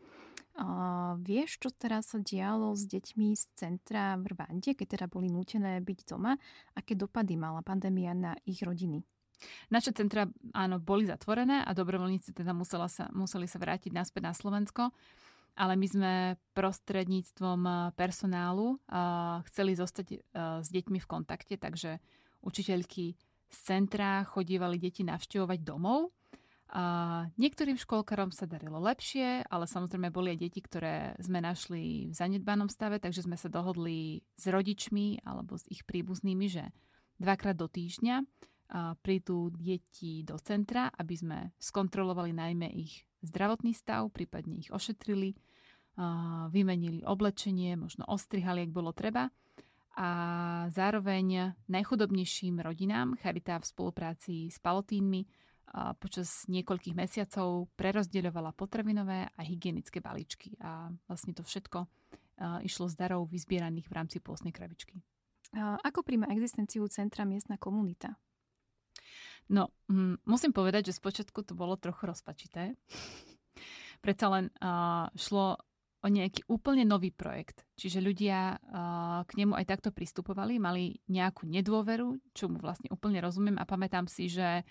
Vieš, 1.15 1.63
čo 1.63 1.71
teraz 1.71 2.11
sa 2.11 2.19
dialo 2.19 2.75
s 2.75 2.83
deťmi 2.83 3.31
z 3.39 3.43
centra 3.55 4.19
v 4.19 4.35
Rwande, 4.35 4.75
keď 4.75 4.99
teda 4.99 5.05
boli 5.07 5.31
nútené 5.31 5.79
byť 5.79 5.99
doma? 6.11 6.35
Aké 6.75 6.99
dopady 6.99 7.39
mala 7.39 7.63
pandémia 7.63 8.11
na 8.11 8.35
ich 8.43 8.59
rodiny? 8.59 8.99
Naše 9.73 9.91
centra 9.95 10.29
áno, 10.53 10.77
boli 10.77 11.09
zatvorené 11.09 11.65
a 11.65 11.71
dobrovoľníci 11.73 12.35
teda 12.35 12.53
musela 12.53 12.85
sa, 12.87 13.09
museli 13.13 13.45
sa 13.45 13.57
vrátiť 13.57 13.91
naspäť 13.93 14.21
na 14.29 14.33
Slovensko, 14.33 14.93
ale 15.55 15.73
my 15.75 15.87
sme 15.87 16.13
prostredníctvom 16.55 17.61
eh, 17.67 17.75
personálu 17.99 18.79
uh, 18.87 19.43
chceli 19.51 19.75
zostať 19.75 20.07
uh, 20.11 20.17
s 20.63 20.67
deťmi 20.71 20.99
v 21.03 21.09
kontakte, 21.09 21.59
takže 21.59 21.99
učiteľky 22.41 23.19
z 23.51 23.57
centra 23.59 24.23
chodívali 24.23 24.79
deti 24.79 25.03
navštevovať 25.03 25.59
domov. 25.61 26.15
A 26.71 27.27
niektorým 27.35 27.75
školkarom 27.75 28.31
sa 28.31 28.47
darilo 28.47 28.79
lepšie, 28.79 29.43
ale 29.43 29.67
samozrejme 29.67 30.07
boli 30.07 30.31
aj 30.31 30.39
deti, 30.39 30.63
ktoré 30.63 31.19
sme 31.19 31.43
našli 31.43 32.07
v 32.07 32.15
zanedbanom 32.15 32.71
stave, 32.71 32.95
takže 32.95 33.27
sme 33.27 33.35
sa 33.35 33.51
dohodli 33.51 34.23
s 34.39 34.47
rodičmi 34.47 35.27
alebo 35.27 35.59
s 35.59 35.67
ich 35.67 35.83
príbuznými, 35.83 36.47
že 36.47 36.71
dvakrát 37.19 37.59
do 37.59 37.67
týždňa 37.67 38.23
prídu 39.03 39.51
deti 39.51 40.23
do 40.23 40.39
centra, 40.39 40.87
aby 40.95 41.15
sme 41.19 41.37
skontrolovali 41.59 42.31
najmä 42.31 42.71
ich 42.71 43.03
zdravotný 43.19 43.75
stav, 43.75 44.07
prípadne 44.15 44.63
ich 44.63 44.71
ošetrili, 44.71 45.35
vymenili 46.49 47.03
oblečenie, 47.03 47.75
možno 47.75 48.07
ostrihali, 48.07 48.63
ak 48.63 48.71
bolo 48.71 48.95
treba. 48.95 49.27
A 49.99 50.09
zároveň 50.71 51.51
najchudobnejším 51.67 52.63
rodinám 52.63 53.19
Charita 53.19 53.59
v 53.59 53.67
spolupráci 53.67 54.47
s 54.47 54.55
Palotínmi 54.63 55.27
počas 55.99 56.47
niekoľkých 56.47 56.95
mesiacov 56.95 57.67
prerozdeľovala 57.75 58.55
potravinové 58.55 59.27
a 59.35 59.41
hygienické 59.43 59.99
balíčky. 59.99 60.55
A 60.63 60.95
vlastne 61.11 61.35
to 61.35 61.43
všetko 61.43 61.91
išlo 62.63 62.87
z 62.87 62.95
darov 62.95 63.27
vyzbieraných 63.27 63.91
v 63.91 63.95
rámci 63.99 64.17
pôstnej 64.23 64.55
krabičky. 64.55 65.03
Ako 65.83 66.07
príjma 66.07 66.31
existenciu 66.31 66.87
centra 66.87 67.27
miestna 67.27 67.59
komunita? 67.59 68.15
No, 69.51 69.75
hm, 69.91 70.23
musím 70.23 70.55
povedať, 70.55 70.91
že 70.91 70.99
spočiatku 70.99 71.43
to 71.43 71.53
bolo 71.57 71.75
trochu 71.75 72.07
rozpačité. 72.07 72.77
Predsa 74.05 74.25
len 74.31 74.45
uh, 74.63 75.11
šlo 75.13 75.59
o 76.01 76.07
nejaký 76.09 76.49
úplne 76.49 76.81
nový 76.81 77.13
projekt. 77.13 77.61
Čiže 77.77 78.01
ľudia 78.01 78.57
uh, 78.57 79.21
k 79.29 79.31
nemu 79.37 79.53
aj 79.53 79.65
takto 79.69 79.93
pristupovali, 79.93 80.57
mali 80.57 80.97
nejakú 81.05 81.45
nedôveru, 81.45 82.17
čo 82.33 82.49
mu 82.49 82.57
vlastne 82.57 82.89
úplne 82.89 83.21
rozumiem 83.21 83.61
a 83.61 83.69
pamätám 83.69 84.09
si, 84.09 84.25
že 84.25 84.65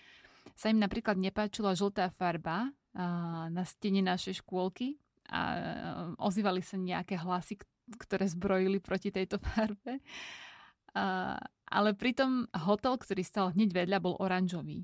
sa 0.59 0.67
im 0.67 0.81
napríklad 0.83 1.15
nepáčila 1.15 1.71
žltá 1.71 2.11
farba 2.11 2.67
uh, 2.67 3.47
na 3.47 3.63
stene 3.63 4.03
našej 4.03 4.43
škôlky 4.43 4.99
a 5.31 5.39
uh, 5.39 5.59
ozývali 6.19 6.59
sa 6.59 6.75
nejaké 6.75 7.15
hlasy, 7.15 7.63
ktoré 7.95 8.27
zbrojili 8.27 8.83
proti 8.83 9.15
tejto 9.15 9.39
farbe. 9.39 10.03
Uh, 10.91 11.39
ale 11.71 11.95
pritom 11.95 12.51
hotel, 12.51 12.99
ktorý 12.99 13.23
stal 13.23 13.55
hneď 13.55 13.71
vedľa, 13.71 14.03
bol 14.03 14.19
oranžový. 14.19 14.83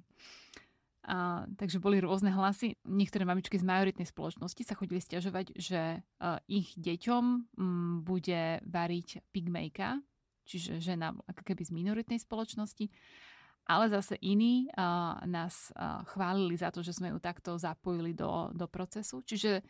Uh, 1.08 1.48
takže 1.56 1.80
boli 1.80 2.04
rôzne 2.04 2.36
hlasy. 2.36 2.76
Niektoré 2.84 3.24
mamičky 3.24 3.56
z 3.56 3.64
majoritnej 3.64 4.12
spoločnosti 4.12 4.60
sa 4.60 4.76
chodili 4.76 5.00
stiažovať, 5.00 5.56
že 5.56 6.04
uh, 6.04 6.40
ich 6.52 6.76
deťom 6.76 7.24
um, 7.56 8.04
bude 8.04 8.60
variť 8.68 9.24
pigmejka, 9.32 10.04
čiže 10.44 10.84
žena 10.84 11.16
ako 11.28 11.48
keby 11.48 11.64
z 11.64 11.72
minoritnej 11.72 12.20
spoločnosti. 12.20 12.92
ale 13.68 13.92
zase 13.92 14.16
iní 14.20 14.68
uh, 14.68 15.20
nás 15.28 15.72
uh, 15.76 16.04
chválili 16.12 16.56
za 16.60 16.76
to, 16.76 16.84
že 16.84 16.96
sme 16.96 17.12
ju 17.12 17.20
takto 17.20 17.60
zapojili 17.60 18.16
do, 18.16 18.52
do 18.56 18.68
procesu. 18.68 19.24
Čiže 19.24 19.64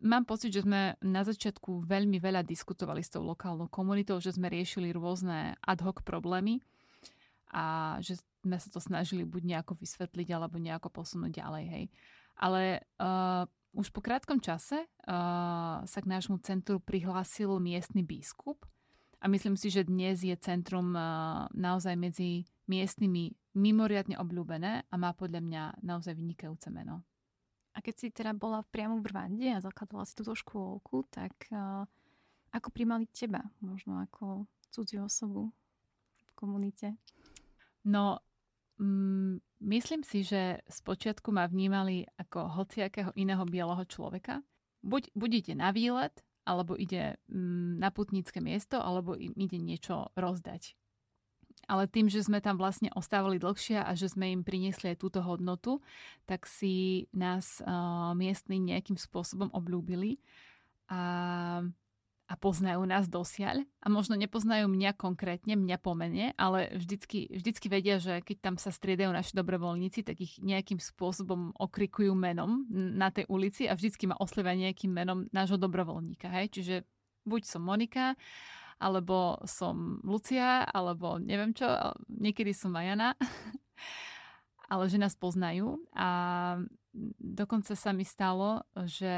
mám 0.00 0.24
pocit, 0.24 0.52
že 0.52 0.64
sme 0.64 0.96
na 1.04 1.22
začiatku 1.22 1.84
veľmi 1.84 2.16
veľa 2.20 2.44
diskutovali 2.44 3.04
s 3.04 3.12
tou 3.12 3.24
lokálnou 3.24 3.68
komunitou, 3.68 4.18
že 4.18 4.34
sme 4.34 4.48
riešili 4.48 4.92
rôzne 4.92 5.56
ad 5.60 5.80
hoc 5.84 6.02
problémy 6.02 6.60
a 7.52 7.96
že 8.00 8.18
sme 8.40 8.56
sa 8.56 8.68
to 8.72 8.80
snažili 8.80 9.26
buď 9.26 9.56
nejako 9.56 9.76
vysvetliť 9.76 10.28
alebo 10.32 10.56
nejako 10.56 10.88
posunúť 10.88 11.44
ďalej. 11.44 11.64
Hej. 11.68 11.84
Ale 12.40 12.62
uh, 12.96 13.44
už 13.76 13.92
po 13.92 14.00
krátkom 14.00 14.40
čase 14.40 14.88
uh, 14.88 15.84
sa 15.84 15.98
k 16.00 16.10
nášmu 16.10 16.40
centru 16.40 16.80
prihlásil 16.80 17.60
miestny 17.60 18.00
biskup 18.00 18.64
a 19.20 19.28
myslím 19.28 19.60
si, 19.60 19.68
že 19.68 19.84
dnes 19.84 20.24
je 20.24 20.32
centrum 20.40 20.96
uh, 20.96 21.44
naozaj 21.52 21.94
medzi 22.00 22.48
miestnymi 22.70 23.36
mimoriadne 23.58 24.16
obľúbené 24.16 24.88
a 24.88 24.94
má 24.94 25.10
podľa 25.12 25.42
mňa 25.42 25.62
naozaj 25.82 26.14
vynikajúce 26.16 26.70
meno. 26.70 27.02
A 27.70 27.78
keď 27.78 27.94
si 27.94 28.06
teda 28.10 28.34
bola 28.34 28.66
priamo 28.66 28.98
v 28.98 29.08
Rwande 29.14 29.46
a 29.54 29.62
zakladala 29.62 30.02
si 30.02 30.18
túto 30.18 30.34
škôlku, 30.34 31.06
tak 31.06 31.32
ako 32.50 32.68
primali 32.74 33.06
teba, 33.14 33.46
možno 33.62 34.02
ako 34.02 34.50
cudziu 34.74 35.06
osobu 35.06 35.54
v 36.18 36.32
komunite? 36.34 36.98
No, 37.86 38.18
mm, 38.82 39.38
myslím 39.62 40.02
si, 40.02 40.26
že 40.26 40.66
spočiatku 40.66 41.30
ma 41.30 41.46
vnímali 41.46 42.10
ako 42.18 42.58
hociakého 42.58 43.14
iného 43.14 43.46
bieleho 43.46 43.86
človeka. 43.86 44.42
Buď, 44.82 45.12
buď 45.14 45.30
ide 45.44 45.54
na 45.54 45.70
výlet, 45.70 46.24
alebo 46.42 46.74
ide 46.74 47.22
mm, 47.30 47.78
na 47.78 47.94
putnícke 47.94 48.42
miesto, 48.42 48.82
alebo 48.82 49.14
im 49.14 49.36
ide 49.38 49.62
niečo 49.62 50.10
rozdať 50.18 50.74
ale 51.70 51.86
tým, 51.86 52.10
že 52.10 52.26
sme 52.26 52.42
tam 52.42 52.58
vlastne 52.58 52.90
ostávali 52.98 53.38
dlhšie 53.38 53.78
a 53.78 53.94
že 53.94 54.10
sme 54.10 54.34
im 54.34 54.42
priniesli 54.42 54.94
aj 54.94 54.98
túto 54.98 55.22
hodnotu, 55.22 55.78
tak 56.26 56.50
si 56.50 57.06
nás 57.14 57.62
uh, 57.62 58.10
miestni 58.18 58.58
nejakým 58.58 58.98
spôsobom 58.98 59.54
obľúbili 59.54 60.18
a, 60.90 61.02
a 62.26 62.34
poznajú 62.38 62.82
nás 62.86 63.06
dosiaľ. 63.06 63.62
A 63.82 63.86
možno 63.86 64.18
nepoznajú 64.18 64.66
mňa 64.66 64.98
konkrétne, 64.98 65.54
mňa 65.54 65.78
pomene, 65.78 66.34
ale 66.34 66.74
vždycky, 66.74 67.30
vždycky 67.30 67.66
vedia, 67.70 68.02
že 68.02 68.18
keď 68.22 68.36
tam 68.42 68.56
sa 68.58 68.74
striedajú 68.74 69.14
naši 69.14 69.38
dobrovoľníci, 69.38 70.02
tak 70.02 70.18
ich 70.18 70.42
nejakým 70.42 70.82
spôsobom 70.82 71.54
okrikujú 71.54 72.10
menom 72.18 72.66
na 72.70 73.14
tej 73.14 73.30
ulici 73.30 73.70
a 73.70 73.78
vždycky 73.78 74.10
ma 74.10 74.18
oslovia 74.18 74.58
nejakým 74.58 74.90
menom 74.90 75.30
nášho 75.30 75.58
dobrovoľníka. 75.58 76.26
Hej? 76.34 76.58
Čiže 76.58 76.74
buď 77.26 77.42
som 77.46 77.62
Monika, 77.62 78.18
alebo 78.80 79.36
som 79.44 80.00
Lucia, 80.00 80.64
alebo 80.64 81.20
neviem 81.20 81.52
čo, 81.52 81.68
niekedy 82.08 82.56
som 82.56 82.72
Majana, 82.72 83.12
ale 84.72 84.88
že 84.88 84.96
nás 84.96 85.12
poznajú. 85.12 85.84
A 85.92 86.08
dokonca 87.20 87.76
sa 87.76 87.92
mi 87.92 88.08
stalo, 88.08 88.64
že 88.88 89.12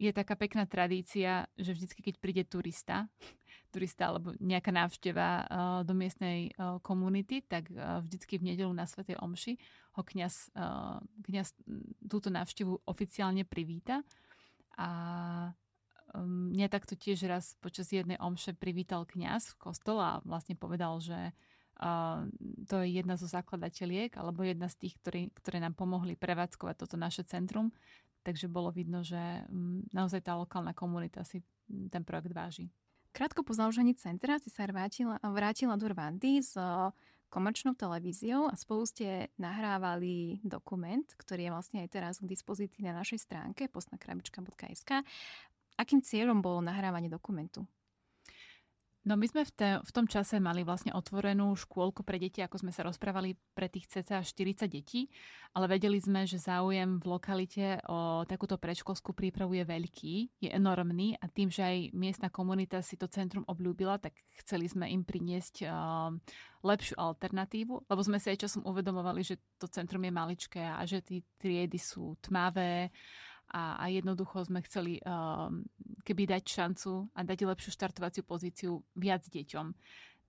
je 0.00 0.10
taká 0.16 0.32
pekná 0.32 0.64
tradícia, 0.64 1.44
že 1.60 1.76
vždycky, 1.76 2.00
keď 2.00 2.14
príde 2.20 2.42
turista, 2.48 3.08
turista 3.74 4.08
alebo 4.12 4.32
nejaká 4.40 4.72
návšteva 4.72 5.28
uh, 5.28 5.46
do 5.84 5.92
miestnej 5.92 6.52
uh, 6.56 6.80
komunity, 6.80 7.44
tak 7.44 7.68
uh, 7.72 8.00
vždycky 8.04 8.40
v 8.40 8.52
nedelu 8.52 8.72
na 8.72 8.88
Svetej 8.88 9.20
Omši 9.20 9.56
ho 9.98 10.06
kňaz, 10.06 10.54
kňaz 11.26 11.50
túto 12.06 12.30
návštevu 12.30 12.86
oficiálne 12.86 13.42
privíta. 13.42 14.06
A 14.78 15.50
mňa 16.18 16.66
takto 16.70 16.98
tiež 16.98 17.26
raz 17.30 17.54
počas 17.62 17.90
jednej 17.94 18.18
omše 18.18 18.56
privítal 18.56 19.06
kňaz 19.06 19.54
v 19.54 19.70
kostole 19.70 20.02
a 20.02 20.22
vlastne 20.26 20.58
povedal, 20.58 20.98
že 20.98 21.30
uh, 21.80 22.26
to 22.66 22.82
je 22.82 22.98
jedna 22.98 23.14
zo 23.14 23.30
zakladateľiek 23.30 24.18
alebo 24.18 24.42
jedna 24.42 24.66
z 24.66 24.86
tých, 24.86 24.94
ktorí, 24.98 25.22
ktoré 25.38 25.62
nám 25.62 25.78
pomohli 25.78 26.18
prevádzkovať 26.18 26.74
toto 26.82 26.96
naše 26.98 27.22
centrum. 27.26 27.70
Takže 28.20 28.52
bolo 28.52 28.68
vidno, 28.74 29.00
že 29.00 29.46
um, 29.48 29.86
naozaj 29.94 30.26
tá 30.26 30.36
lokálna 30.36 30.76
komunita 30.76 31.24
si 31.24 31.40
ten 31.88 32.02
projekt 32.02 32.34
váži. 32.34 32.66
Krátko 33.10 33.42
po 33.42 33.54
založení 33.56 33.94
centra 33.98 34.38
si 34.38 34.54
sa 34.54 34.70
vrátila, 34.70 35.18
vrátila 35.18 35.74
do 35.74 35.90
Rwandy 35.90 36.38
s 36.46 36.54
komerčnou 37.30 37.78
televíziou 37.78 38.50
a 38.50 38.54
spolu 38.58 38.86
ste 38.86 39.30
nahrávali 39.38 40.42
dokument, 40.42 41.06
ktorý 41.14 41.46
je 41.46 41.54
vlastne 41.54 41.78
aj 41.86 41.88
teraz 41.90 42.14
k 42.18 42.26
dispozícii 42.26 42.82
na 42.82 42.94
našej 42.94 43.22
stránke 43.22 43.70
postnakrabička.sk 43.70 45.06
Akým 45.80 46.04
cieľom 46.04 46.44
bolo 46.44 46.60
nahrávanie 46.60 47.08
dokumentu? 47.08 47.64
No 49.00 49.16
my 49.16 49.24
sme 49.24 49.48
v, 49.48 49.52
te, 49.56 49.68
v 49.80 49.92
tom 49.96 50.04
čase 50.04 50.36
mali 50.36 50.60
vlastne 50.60 50.92
otvorenú 50.92 51.56
škôlku 51.56 52.04
pre 52.04 52.20
deti, 52.20 52.44
ako 52.44 52.60
sme 52.60 52.68
sa 52.68 52.84
rozprávali 52.84 53.32
pre 53.56 53.64
tých 53.72 53.88
cca 53.88 54.20
40 54.20 54.68
detí, 54.68 55.08
ale 55.56 55.72
vedeli 55.72 55.96
sme, 55.96 56.28
že 56.28 56.36
záujem 56.36 57.00
v 57.00 57.08
lokalite 57.08 57.80
o 57.88 58.28
takúto 58.28 58.60
predškolskú 58.60 59.16
prípravu 59.16 59.56
je 59.56 59.64
veľký, 59.64 60.14
je 60.44 60.52
enormný 60.52 61.16
a 61.16 61.32
tým, 61.32 61.48
že 61.48 61.64
aj 61.64 61.76
miestna 61.96 62.28
komunita 62.28 62.84
si 62.84 63.00
to 63.00 63.08
centrum 63.08 63.48
obľúbila, 63.48 63.96
tak 63.96 64.12
chceli 64.44 64.68
sme 64.68 64.84
im 64.92 65.00
priniesť 65.00 65.64
uh, 65.64 66.12
lepšiu 66.60 67.00
alternatívu, 67.00 67.88
lebo 67.88 68.00
sme 68.04 68.20
si 68.20 68.28
aj 68.28 68.44
časom 68.44 68.68
uvedomovali, 68.68 69.24
že 69.24 69.40
to 69.56 69.64
centrum 69.72 70.04
je 70.04 70.12
maličké 70.12 70.60
a 70.60 70.84
že 70.84 71.00
tie 71.00 71.24
triedy 71.40 71.80
sú 71.80 72.20
tmavé 72.20 72.92
a, 73.50 73.82
a 73.82 73.84
jednoducho 73.90 74.46
sme 74.46 74.62
chceli 74.62 75.02
um, 75.02 75.66
keby 76.06 76.30
dať 76.30 76.44
šancu 76.46 77.10
a 77.12 77.20
dať 77.26 77.38
lepšiu 77.44 77.70
štartovaciu 77.74 78.22
pozíciu 78.22 78.80
viac 78.94 79.26
deťom. 79.26 79.66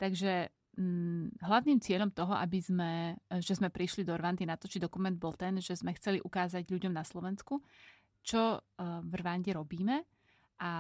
Takže 0.02 0.50
um, 0.82 1.30
hlavným 1.40 1.80
cieľom 1.80 2.10
toho, 2.12 2.34
aby 2.34 2.60
sme, 2.60 2.92
že 3.40 3.54
sme 3.56 3.70
prišli 3.70 4.02
do 4.02 4.18
Rwandy 4.18 4.50
natočiť 4.50 4.82
dokument, 4.82 5.14
bol 5.14 5.38
ten, 5.38 5.62
že 5.62 5.78
sme 5.78 5.94
chceli 5.96 6.18
ukázať 6.20 6.66
ľuďom 6.68 6.94
na 6.94 7.06
Slovensku, 7.06 7.62
čo 8.26 8.58
uh, 8.58 8.62
v 9.06 9.14
Rwande 9.22 9.54
robíme 9.54 10.04
a 10.62 10.72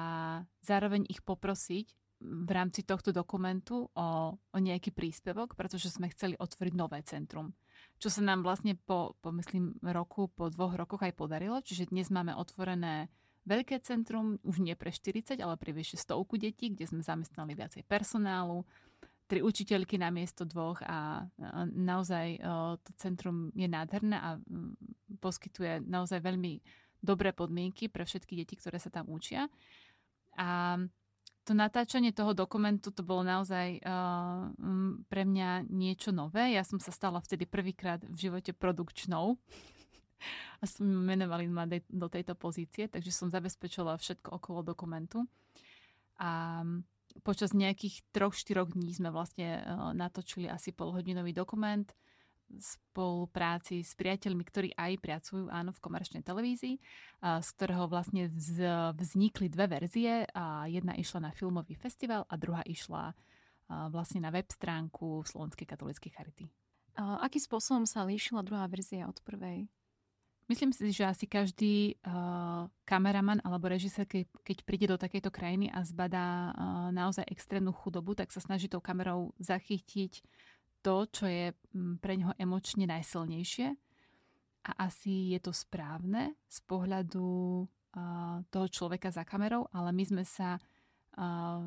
zároveň 0.61 1.09
ich 1.09 1.25
poprosiť, 1.25 1.97
v 2.21 2.51
rámci 2.53 2.85
tohto 2.85 3.09
dokumentu 3.09 3.89
o, 3.89 4.07
o 4.37 4.57
nejaký 4.61 4.93
príspevok, 4.93 5.57
pretože 5.57 5.89
sme 5.89 6.13
chceli 6.13 6.37
otvoriť 6.37 6.73
nové 6.77 7.01
centrum. 7.01 7.49
Čo 8.01 8.09
sa 8.09 8.25
nám 8.25 8.41
vlastne 8.41 8.73
po, 8.73 9.13
po, 9.21 9.29
myslím, 9.29 9.77
roku, 9.85 10.25
po 10.33 10.49
dvoch 10.49 10.73
rokoch 10.73 11.05
aj 11.05 11.13
podarilo. 11.13 11.61
Čiže 11.61 11.93
dnes 11.93 12.09
máme 12.09 12.33
otvorené 12.33 13.13
veľké 13.45 13.77
centrum, 13.85 14.41
už 14.41 14.57
nie 14.57 14.73
pre 14.73 14.89
40, 14.89 15.37
ale 15.37 15.53
pre 15.53 15.69
vyššie 15.69 16.09
stovku 16.09 16.41
detí, 16.41 16.73
kde 16.73 16.89
sme 16.89 17.05
zamestnali 17.05 17.53
viacej 17.53 17.85
personálu, 17.85 18.65
tri 19.29 19.45
učiteľky 19.45 20.01
na 20.01 20.09
miesto 20.09 20.49
dvoch 20.49 20.81
a 20.81 21.29
naozaj 21.71 22.41
to 22.83 22.91
centrum 22.97 23.53
je 23.53 23.69
nádherné 23.69 24.17
a 24.17 24.35
poskytuje 25.21 25.85
naozaj 25.85 26.19
veľmi 26.19 26.57
dobré 26.99 27.31
podmienky 27.31 27.85
pre 27.85 28.01
všetky 28.03 28.33
deti, 28.33 28.57
ktoré 28.57 28.81
sa 28.81 28.89
tam 28.89 29.13
učia. 29.13 29.45
A 30.35 30.81
to 31.41 31.57
natáčanie 31.57 32.13
toho 32.13 32.37
dokumentu 32.37 32.93
to 32.93 33.01
bolo 33.01 33.25
naozaj 33.25 33.81
uh, 33.81 34.53
pre 35.09 35.23
mňa 35.25 35.65
niečo 35.73 36.13
nové. 36.13 36.53
Ja 36.53 36.61
som 36.61 36.77
sa 36.77 36.93
stala 36.93 37.17
vtedy 37.17 37.49
prvýkrát 37.49 38.01
v 38.05 38.29
živote 38.29 38.53
produkčnou 38.53 39.41
a 40.61 40.63
som 40.69 40.85
menovali 40.85 41.49
ma 41.49 41.65
de- 41.65 41.87
do 41.89 42.05
tejto 42.05 42.37
pozície, 42.37 42.85
takže 42.85 43.09
som 43.09 43.33
zabezpečila 43.33 43.97
všetko 43.97 44.37
okolo 44.37 44.61
dokumentu. 44.61 45.25
A 46.21 46.61
počas 47.25 47.57
nejakých 47.57 48.05
troch, 48.13 48.37
štyroch 48.37 48.77
dní 48.77 48.93
sme 48.93 49.09
vlastne 49.09 49.65
uh, 49.65 49.91
natočili 49.97 50.45
asi 50.45 50.69
polhodinový 50.69 51.33
dokument 51.33 51.89
spolupráci 52.59 53.85
s 53.85 53.95
priateľmi, 53.95 54.43
ktorí 54.43 54.69
aj 54.75 54.99
pracujú 54.99 55.47
áno, 55.47 55.71
v 55.71 55.79
komerčnej 55.79 56.25
televízii, 56.25 56.75
z 57.21 57.49
ktorého 57.55 57.87
vlastne 57.87 58.27
vznikli 58.97 59.47
dve 59.47 59.79
verzie. 59.79 60.27
Jedna 60.67 60.97
išla 60.97 61.29
na 61.29 61.31
filmový 61.31 61.77
festival 61.77 62.27
a 62.27 62.35
druhá 62.35 62.65
išla 62.67 63.15
vlastne 63.93 64.19
na 64.19 64.35
web 64.35 64.51
stránku 64.51 65.23
Slovenskej 65.23 65.63
katolíckej 65.63 66.11
charity. 66.11 66.45
Akým 66.99 67.39
spôsobom 67.39 67.87
sa 67.87 68.03
líšila 68.03 68.43
druhá 68.43 68.67
verzia 68.67 69.07
od 69.07 69.15
prvej? 69.23 69.71
Myslím 70.51 70.75
si, 70.75 70.91
že 70.91 71.07
asi 71.07 71.23
každý 71.23 71.95
uh, 72.03 72.67
kameraman 72.83 73.39
alebo 73.39 73.71
režisér, 73.71 74.03
keď, 74.03 74.27
keď 74.43 74.57
príde 74.67 74.85
do 74.91 74.99
takejto 74.99 75.31
krajiny 75.31 75.71
a 75.71 75.79
zbadá 75.87 76.51
uh, 76.51 76.91
naozaj 76.91 77.23
extrémnu 77.31 77.71
chudobu, 77.71 78.19
tak 78.19 78.35
sa 78.35 78.43
snaží 78.43 78.67
tou 78.67 78.83
kamerou 78.83 79.31
zachytiť 79.39 80.19
to, 80.81 81.05
čo 81.09 81.25
je 81.29 81.53
mm, 81.53 82.01
pre 82.01 82.17
ňoho 82.17 82.33
emočne 82.37 82.85
najsilnejšie. 82.89 83.67
A 84.61 84.71
asi 84.85 85.33
je 85.33 85.39
to 85.41 85.49
správne 85.49 86.37
z 86.45 86.57
pohľadu 86.69 87.65
toho 88.47 88.67
človeka 88.71 89.11
za 89.11 89.27
kamerou, 89.27 89.67
ale 89.75 89.91
my 89.91 90.03
sme 90.07 90.23
sa 90.23 90.55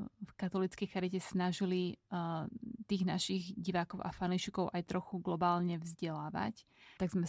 v 0.09 0.33
katolíckej 0.40 0.88
charite 0.88 1.20
snažili 1.20 2.00
tých 2.88 3.03
našich 3.05 3.53
divákov 3.61 4.00
a 4.00 4.09
fanúšikov 4.09 4.72
aj 4.72 4.88
trochu 4.88 5.20
globálne 5.20 5.77
vzdelávať. 5.77 6.64
Tak 6.96 7.12
sme 7.12 7.29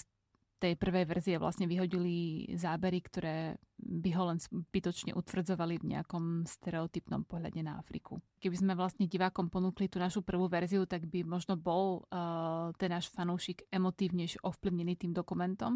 tej 0.55 0.79
prvej 0.79 1.05
verzie 1.05 1.35
vlastne 1.35 1.67
vyhodili 1.67 2.47
zábery, 2.55 3.03
ktoré 3.03 3.59
by 3.75 4.09
ho 4.15 4.23
len 4.31 4.39
zbytočne 4.39 5.11
utvrdzovali 5.11 5.83
v 5.83 5.89
nejakom 5.95 6.47
stereotypnom 6.47 7.27
pohľade 7.27 7.59
na 7.59 7.75
Afriku. 7.75 8.23
Keby 8.39 8.55
sme 8.55 8.73
vlastne 8.73 9.05
divákom 9.05 9.51
ponúkli 9.51 9.91
tú 9.91 9.99
našu 9.99 10.23
prvú 10.23 10.47
verziu, 10.47 10.87
tak 10.87 11.11
by 11.11 11.27
možno 11.27 11.59
bol 11.59 12.07
uh, 12.07 12.71
ten 12.79 12.95
náš 12.95 13.11
fanúšik 13.11 13.67
emotívnejšie 13.67 14.41
ovplyvnený 14.47 14.95
tým 14.95 15.11
dokumentom 15.11 15.75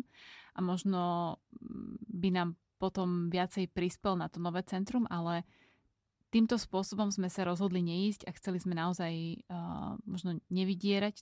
a 0.55 0.59
možno 0.63 1.35
mm, 1.59 1.95
by 2.07 2.29
nám 2.31 2.49
potom 2.79 3.27
viacej 3.27 3.67
prispel 3.75 4.15
na 4.15 4.31
to 4.31 4.39
nové 4.39 4.63
centrum, 4.63 5.03
ale 5.11 5.43
týmto 6.31 6.55
spôsobom 6.55 7.11
sme 7.11 7.27
sa 7.27 7.43
rozhodli 7.43 7.83
neísť 7.83 8.23
a 8.25 8.35
chceli 8.39 8.63
sme 8.63 8.79
naozaj 8.79 9.43
uh, 9.51 9.99
možno 10.07 10.39
nevydierať 10.47 11.19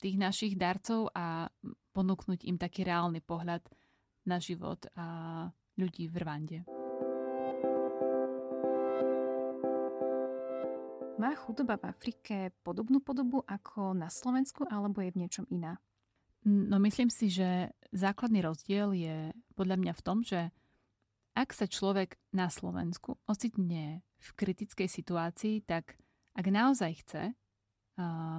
tých 0.00 0.16
našich 0.18 0.54
darcov 0.58 1.12
a 1.14 1.46
ponúknuť 1.94 2.48
im 2.48 2.56
taký 2.58 2.82
reálny 2.86 3.20
pohľad 3.22 3.62
na 4.26 4.36
život 4.42 4.84
a 4.96 5.48
ľudí 5.78 6.08
v 6.10 6.14
Rwande. 6.20 6.58
Má 11.20 11.36
chudoba 11.36 11.76
v 11.76 11.84
Afrike 11.92 12.48
podobnú 12.64 13.04
podobu 13.04 13.44
ako 13.44 13.92
na 13.92 14.08
Slovensku, 14.08 14.64
alebo 14.64 15.04
je 15.04 15.12
v 15.12 15.20
niečom 15.20 15.44
iná? 15.52 15.76
No 16.48 16.80
myslím 16.80 17.12
si, 17.12 17.28
že 17.28 17.76
základný 17.92 18.40
rozdiel 18.40 18.96
je 18.96 19.16
podľa 19.52 19.76
mňa 19.76 19.92
v 19.92 20.04
tom, 20.04 20.24
že 20.24 20.48
ak 21.36 21.52
sa 21.52 21.68
človek 21.68 22.16
na 22.32 22.48
Slovensku 22.48 23.20
ocitne 23.28 24.00
v 24.16 24.28
kritickej 24.32 24.88
situácii, 24.88 25.60
tak 25.68 26.00
ak 26.32 26.46
naozaj 26.48 27.04
chce, 27.04 27.36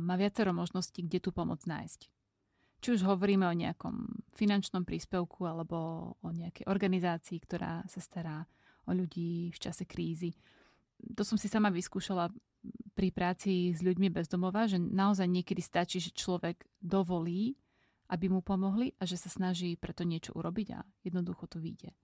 má 0.02 0.16
viacero 0.18 0.52
možností, 0.52 1.06
kde 1.06 1.20
tú 1.22 1.30
pomoc 1.32 1.64
nájsť. 1.66 2.10
Či 2.82 2.98
už 2.98 3.06
hovoríme 3.06 3.46
o 3.46 3.54
nejakom 3.54 4.26
finančnom 4.34 4.82
príspevku 4.82 5.46
alebo 5.46 5.78
o 6.18 6.30
nejakej 6.34 6.66
organizácii, 6.66 7.38
ktorá 7.46 7.86
sa 7.86 8.02
stará 8.02 8.42
o 8.90 8.92
ľudí 8.92 9.54
v 9.54 9.60
čase 9.62 9.86
krízy. 9.86 10.34
To 11.14 11.22
som 11.22 11.38
si 11.38 11.46
sama 11.46 11.70
vyskúšala 11.70 12.34
pri 12.94 13.10
práci 13.14 13.74
s 13.74 13.82
ľuďmi 13.82 14.10
bez 14.10 14.30
domova, 14.30 14.66
že 14.66 14.82
naozaj 14.82 15.30
niekedy 15.30 15.62
stačí, 15.62 15.98
že 16.02 16.14
človek 16.14 16.66
dovolí, 16.82 17.58
aby 18.12 18.28
mu 18.28 18.42
pomohli 18.44 18.94
a 19.00 19.08
že 19.08 19.16
sa 19.18 19.32
snaží 19.32 19.78
preto 19.80 20.04
niečo 20.04 20.36
urobiť 20.36 20.68
a 20.76 20.84
jednoducho 21.06 21.48
to 21.48 21.62
vyjde. 21.62 21.96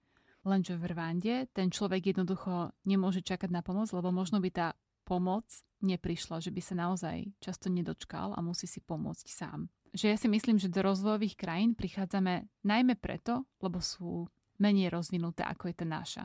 Lenže 0.48 0.80
v 0.80 0.96
Rwande 0.96 1.52
ten 1.52 1.67
človek 1.67 2.15
jednoducho 2.15 2.72
nemôže 2.88 3.20
čakať 3.20 3.52
na 3.52 3.60
pomoc, 3.60 3.91
lebo 3.91 4.15
možno 4.15 4.39
by 4.39 4.50
tá 4.54 4.67
pomoc 5.04 5.43
neprišla, 5.82 6.42
že 6.42 6.50
by 6.50 6.62
sa 6.62 6.76
naozaj 6.78 7.18
často 7.42 7.70
nedočkal 7.70 8.34
a 8.34 8.40
musí 8.42 8.66
si 8.66 8.82
pomôcť 8.82 9.28
sám. 9.30 9.70
Že 9.94 10.06
ja 10.13 10.18
si 10.18 10.28
myslím, 10.28 10.58
že 10.60 10.72
do 10.72 10.84
rozvojových 10.84 11.40
krajín 11.40 11.74
prichádzame 11.74 12.50
najmä 12.66 13.00
preto, 13.00 13.48
lebo 13.63 13.82
sú 13.82 14.28
menej 14.58 14.90
rozvinuté 14.90 15.46
ako 15.46 15.70
je 15.70 15.76
tá 15.78 15.86
naša. 15.86 16.24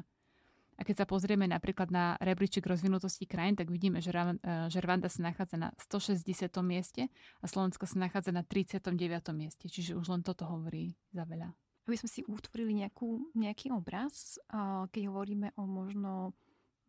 A 0.81 0.89
keď 0.89 1.05
sa 1.05 1.07
pozrieme 1.07 1.45
napríklad 1.47 1.93
na 1.93 2.17
rebríček 2.19 2.65
rozvinutosti 2.65 3.29
krajín, 3.29 3.55
tak 3.55 3.71
vidíme, 3.71 4.03
že, 4.03 4.11
že 4.43 4.79
Rwanda 4.83 5.07
sa 5.07 5.31
nachádza 5.31 5.57
na 5.61 5.69
160. 5.79 6.27
mieste 6.65 7.07
a 7.39 7.47
Slovensko 7.47 7.87
sa 7.87 8.03
nachádza 8.03 8.33
na 8.35 8.43
39. 8.43 8.91
mieste. 9.37 9.69
Čiže 9.69 9.95
už 9.95 10.11
len 10.11 10.25
toto 10.25 10.49
hovorí 10.49 10.97
za 11.13 11.23
veľa. 11.23 11.55
Aby 11.87 11.97
sme 11.99 12.11
si 12.11 12.27
utvorili 12.27 12.83
nejakú, 12.83 13.31
nejaký 13.37 13.71
obraz, 13.71 14.43
keď 14.91 15.03
hovoríme 15.07 15.55
o 15.55 15.63
možno 15.69 16.35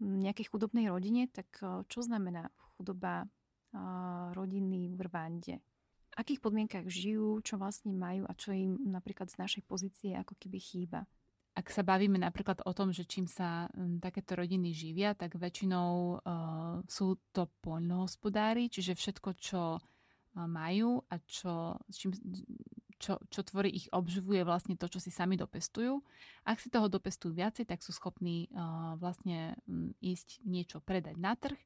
nejakej 0.03 0.51
chudobnej 0.51 0.91
rodine, 0.91 1.31
tak 1.31 1.47
eh, 1.63 1.81
čo 1.87 2.03
znamená 2.03 2.51
chudoba 2.75 3.23
eh, 3.23 3.77
rodiny 4.35 4.91
v 4.93 4.99
Rwande? 5.07 5.55
V 6.13 6.15
akých 6.19 6.43
podmienkach 6.45 6.85
žijú, 6.85 7.41
čo 7.41 7.57
vlastne 7.57 7.89
majú 7.89 8.29
a 8.29 8.37
čo 8.37 8.53
im 8.53 8.77
napríklad 8.85 9.33
z 9.33 9.41
našej 9.41 9.63
pozície 9.65 10.13
ako 10.13 10.37
keby 10.37 10.61
chýba? 10.61 11.09
Ak 11.57 11.73
sa 11.73 11.81
bavíme 11.81 12.21
napríklad 12.21 12.65
o 12.65 12.71
tom, 12.73 12.93
že 12.93 13.05
čím 13.05 13.29
sa 13.29 13.69
takéto 14.01 14.33
rodiny 14.33 14.73
živia, 14.73 15.13
tak 15.13 15.37
väčšinou 15.37 15.89
uh, 16.17 16.81
sú 16.89 17.21
to 17.29 17.45
poľnohospodári, 17.61 18.73
čiže 18.73 18.97
všetko, 18.97 19.29
čo 19.37 19.61
majú 20.33 20.97
a 21.13 21.21
čo, 21.21 21.77
čím, 21.93 22.09
čo, 23.03 23.19
čo 23.27 23.43
tvorí 23.43 23.67
ich 23.67 23.91
obživu, 23.91 24.39
je 24.39 24.47
vlastne 24.47 24.79
to, 24.79 24.87
čo 24.87 25.03
si 25.03 25.11
sami 25.11 25.35
dopestujú. 25.35 25.99
Ak 26.47 26.63
si 26.63 26.71
toho 26.71 26.87
dopestujú 26.87 27.35
viacej, 27.35 27.67
tak 27.67 27.83
sú 27.83 27.91
schopní 27.91 28.47
uh, 28.55 28.95
vlastne 28.95 29.59
um, 29.67 29.91
ísť 29.99 30.39
niečo 30.47 30.79
predať 30.79 31.19
na 31.19 31.35
trh 31.35 31.59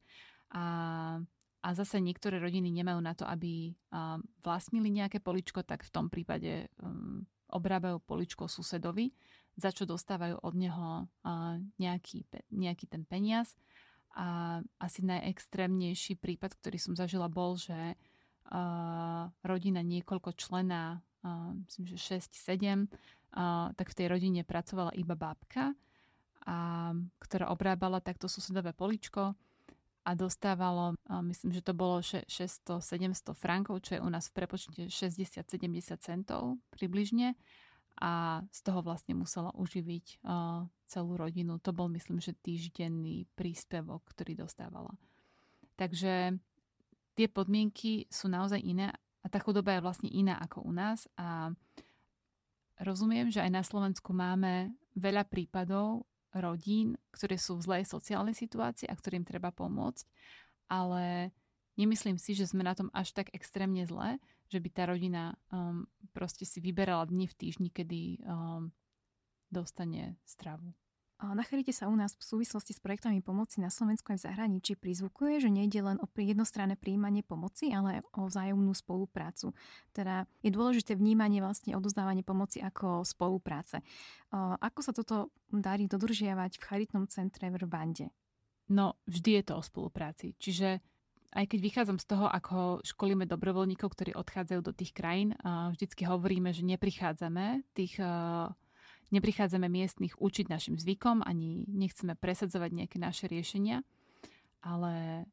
a, 0.49 0.65
a 1.61 1.69
zase 1.77 2.01
niektoré 2.01 2.41
rodiny 2.41 2.73
nemajú 2.73 2.97
na 2.97 3.13
to, 3.13 3.29
aby 3.29 3.77
uh, 3.93 4.17
vlastnili 4.41 4.89
nejaké 4.89 5.21
poličko, 5.21 5.61
tak 5.61 5.85
v 5.85 5.93
tom 5.93 6.09
prípade 6.09 6.73
um, 6.81 7.21
obrábajú 7.53 8.01
poličko 8.01 8.49
susedovi, 8.49 9.13
za 9.53 9.69
čo 9.69 9.85
dostávajú 9.85 10.41
od 10.41 10.53
neho 10.57 11.05
uh, 11.05 11.61
nejaký, 11.77 12.25
nejaký 12.49 12.89
ten 12.89 13.05
peniaz. 13.05 13.53
A 14.17 14.57
asi 14.81 15.05
najextrémnejší 15.05 16.17
prípad, 16.17 16.57
ktorý 16.57 16.81
som 16.81 16.97
zažila, 16.97 17.29
bol, 17.29 17.53
že 17.53 17.93
rodina 19.43 19.83
niekoľko 19.83 20.31
člena 20.39 21.03
myslím, 21.67 21.85
že 21.85 22.19
6-7, 22.19 22.87
tak 23.75 23.87
v 23.91 23.97
tej 23.97 24.07
rodine 24.07 24.41
pracovala 24.47 24.95
iba 24.95 25.13
babka, 25.13 25.75
a, 26.47 26.91
ktorá 27.19 27.51
obrábala 27.51 27.99
takto 27.99 28.31
susedové 28.31 28.71
poličko 28.71 29.35
a 30.07 30.11
dostávalo, 30.15 30.95
myslím, 31.27 31.51
že 31.51 31.59
to 31.59 31.75
bolo 31.75 31.99
600-700 31.99 33.35
frankov, 33.35 33.83
čo 33.83 33.99
je 33.99 34.03
u 34.03 34.07
nás 34.07 34.31
v 34.31 34.39
prepočte 34.39 34.87
60-70 34.87 35.43
centov 35.99 36.55
približne 36.71 37.35
a 37.99 38.39
z 38.47 38.59
toho 38.63 38.79
vlastne 38.79 39.19
musela 39.19 39.51
uživiť 39.59 40.23
celú 40.87 41.13
rodinu. 41.19 41.59
To 41.59 41.75
bol, 41.75 41.91
myslím, 41.91 42.23
že 42.23 42.39
týždenný 42.39 43.27
príspevok, 43.35 44.07
ktorý 44.15 44.47
dostávala. 44.47 44.95
Takže 45.75 46.39
tie 47.19 47.27
podmienky 47.27 48.07
sú 48.07 48.31
naozaj 48.31 48.63
iné 48.63 48.95
a 49.27 49.31
tá 49.31 49.43
chudoba 49.43 49.75
je 49.75 49.83
vlastne 49.83 50.07
iná 50.07 50.39
ako 50.39 50.63
u 50.63 50.71
nás 50.71 51.03
a 51.19 51.51
rozumiem, 52.79 53.27
že 53.27 53.43
aj 53.43 53.51
na 53.51 53.59
Slovensku 53.59 54.15
máme 54.15 54.71
veľa 54.95 55.27
prípadov 55.27 56.07
rodín, 56.31 56.95
ktoré 57.11 57.35
sú 57.35 57.59
v 57.59 57.67
zlej 57.67 57.83
sociálnej 57.91 58.31
situácii 58.31 58.87
a 58.87 58.95
ktorým 58.95 59.27
treba 59.27 59.51
pomôcť, 59.51 60.07
ale 60.71 61.35
nemyslím 61.75 62.15
si, 62.15 62.39
že 62.39 62.47
sme 62.47 62.63
na 62.63 62.71
tom 62.71 62.87
až 62.95 63.11
tak 63.11 63.27
extrémne 63.35 63.83
zle, 63.83 64.15
že 64.47 64.63
by 64.63 64.69
tá 64.71 64.87
rodina 64.87 65.35
um, 65.51 65.83
proste 66.15 66.47
si 66.47 66.63
vyberala 66.63 67.03
dni 67.11 67.27
v 67.27 67.35
týždni, 67.35 67.67
kedy 67.67 68.23
um, 68.23 68.71
dostane 69.51 70.15
stravu. 70.23 70.71
Na 71.17 71.41
Charite 71.41 71.73
sa 71.73 71.89
u 71.89 71.97
nás 71.97 72.13
v 72.13 72.21
súvislosti 72.21 72.77
s 72.77 72.83
projektami 72.83 73.25
pomoci 73.25 73.57
na 73.57 73.73
Slovensku 73.73 74.13
aj 74.13 74.21
v 74.21 74.25
zahraničí 74.29 74.77
prizvukuje, 74.77 75.41
že 75.41 75.49
nejde 75.49 75.81
len 75.81 75.97
o 75.97 76.05
jednostranné 76.05 76.77
príjmanie 76.77 77.25
pomoci, 77.25 77.73
ale 77.73 78.05
o 78.13 78.29
vzájomnú 78.29 78.69
spoluprácu. 78.77 79.49
Teda 79.97 80.29
je 80.45 80.53
dôležité 80.53 80.93
vnímanie 80.93 81.41
vlastne 81.41 81.73
odozdávanie 81.73 82.21
pomoci 82.21 82.61
ako 82.61 83.01
spolupráce. 83.01 83.81
Ako 84.61 84.85
sa 84.85 84.93
toto 84.93 85.33
darí 85.49 85.89
dodržiavať 85.89 86.61
v 86.61 86.65
charitnom 86.69 87.09
centre 87.09 87.49
v 87.49 87.65
Rwande? 87.65 88.13
No, 88.69 89.01
vždy 89.09 89.41
je 89.41 89.43
to 89.49 89.53
o 89.57 89.65
spolupráci. 89.65 90.37
Čiže 90.37 90.85
aj 91.33 91.49
keď 91.49 91.59
vychádzam 91.65 91.97
z 91.97 92.05
toho, 92.13 92.29
ako 92.29 92.85
školíme 92.85 93.25
dobrovoľníkov, 93.25 93.89
ktorí 93.89 94.11
odchádzajú 94.13 94.61
do 94.61 94.69
tých 94.69 94.93
krajín, 94.93 95.33
vždycky 95.43 96.05
hovoríme, 96.05 96.53
že 96.53 96.61
neprichádzame 96.61 97.65
tých 97.73 97.97
Neprichádzame 99.07 99.71
miestnych 99.71 100.19
učiť 100.19 100.51
našim 100.51 100.75
zvykom, 100.75 101.23
ani 101.23 101.63
nechceme 101.71 102.19
presadzovať 102.19 102.71
nejaké 102.75 102.97
naše 102.99 103.31
riešenia, 103.31 103.87
ale 104.59 105.23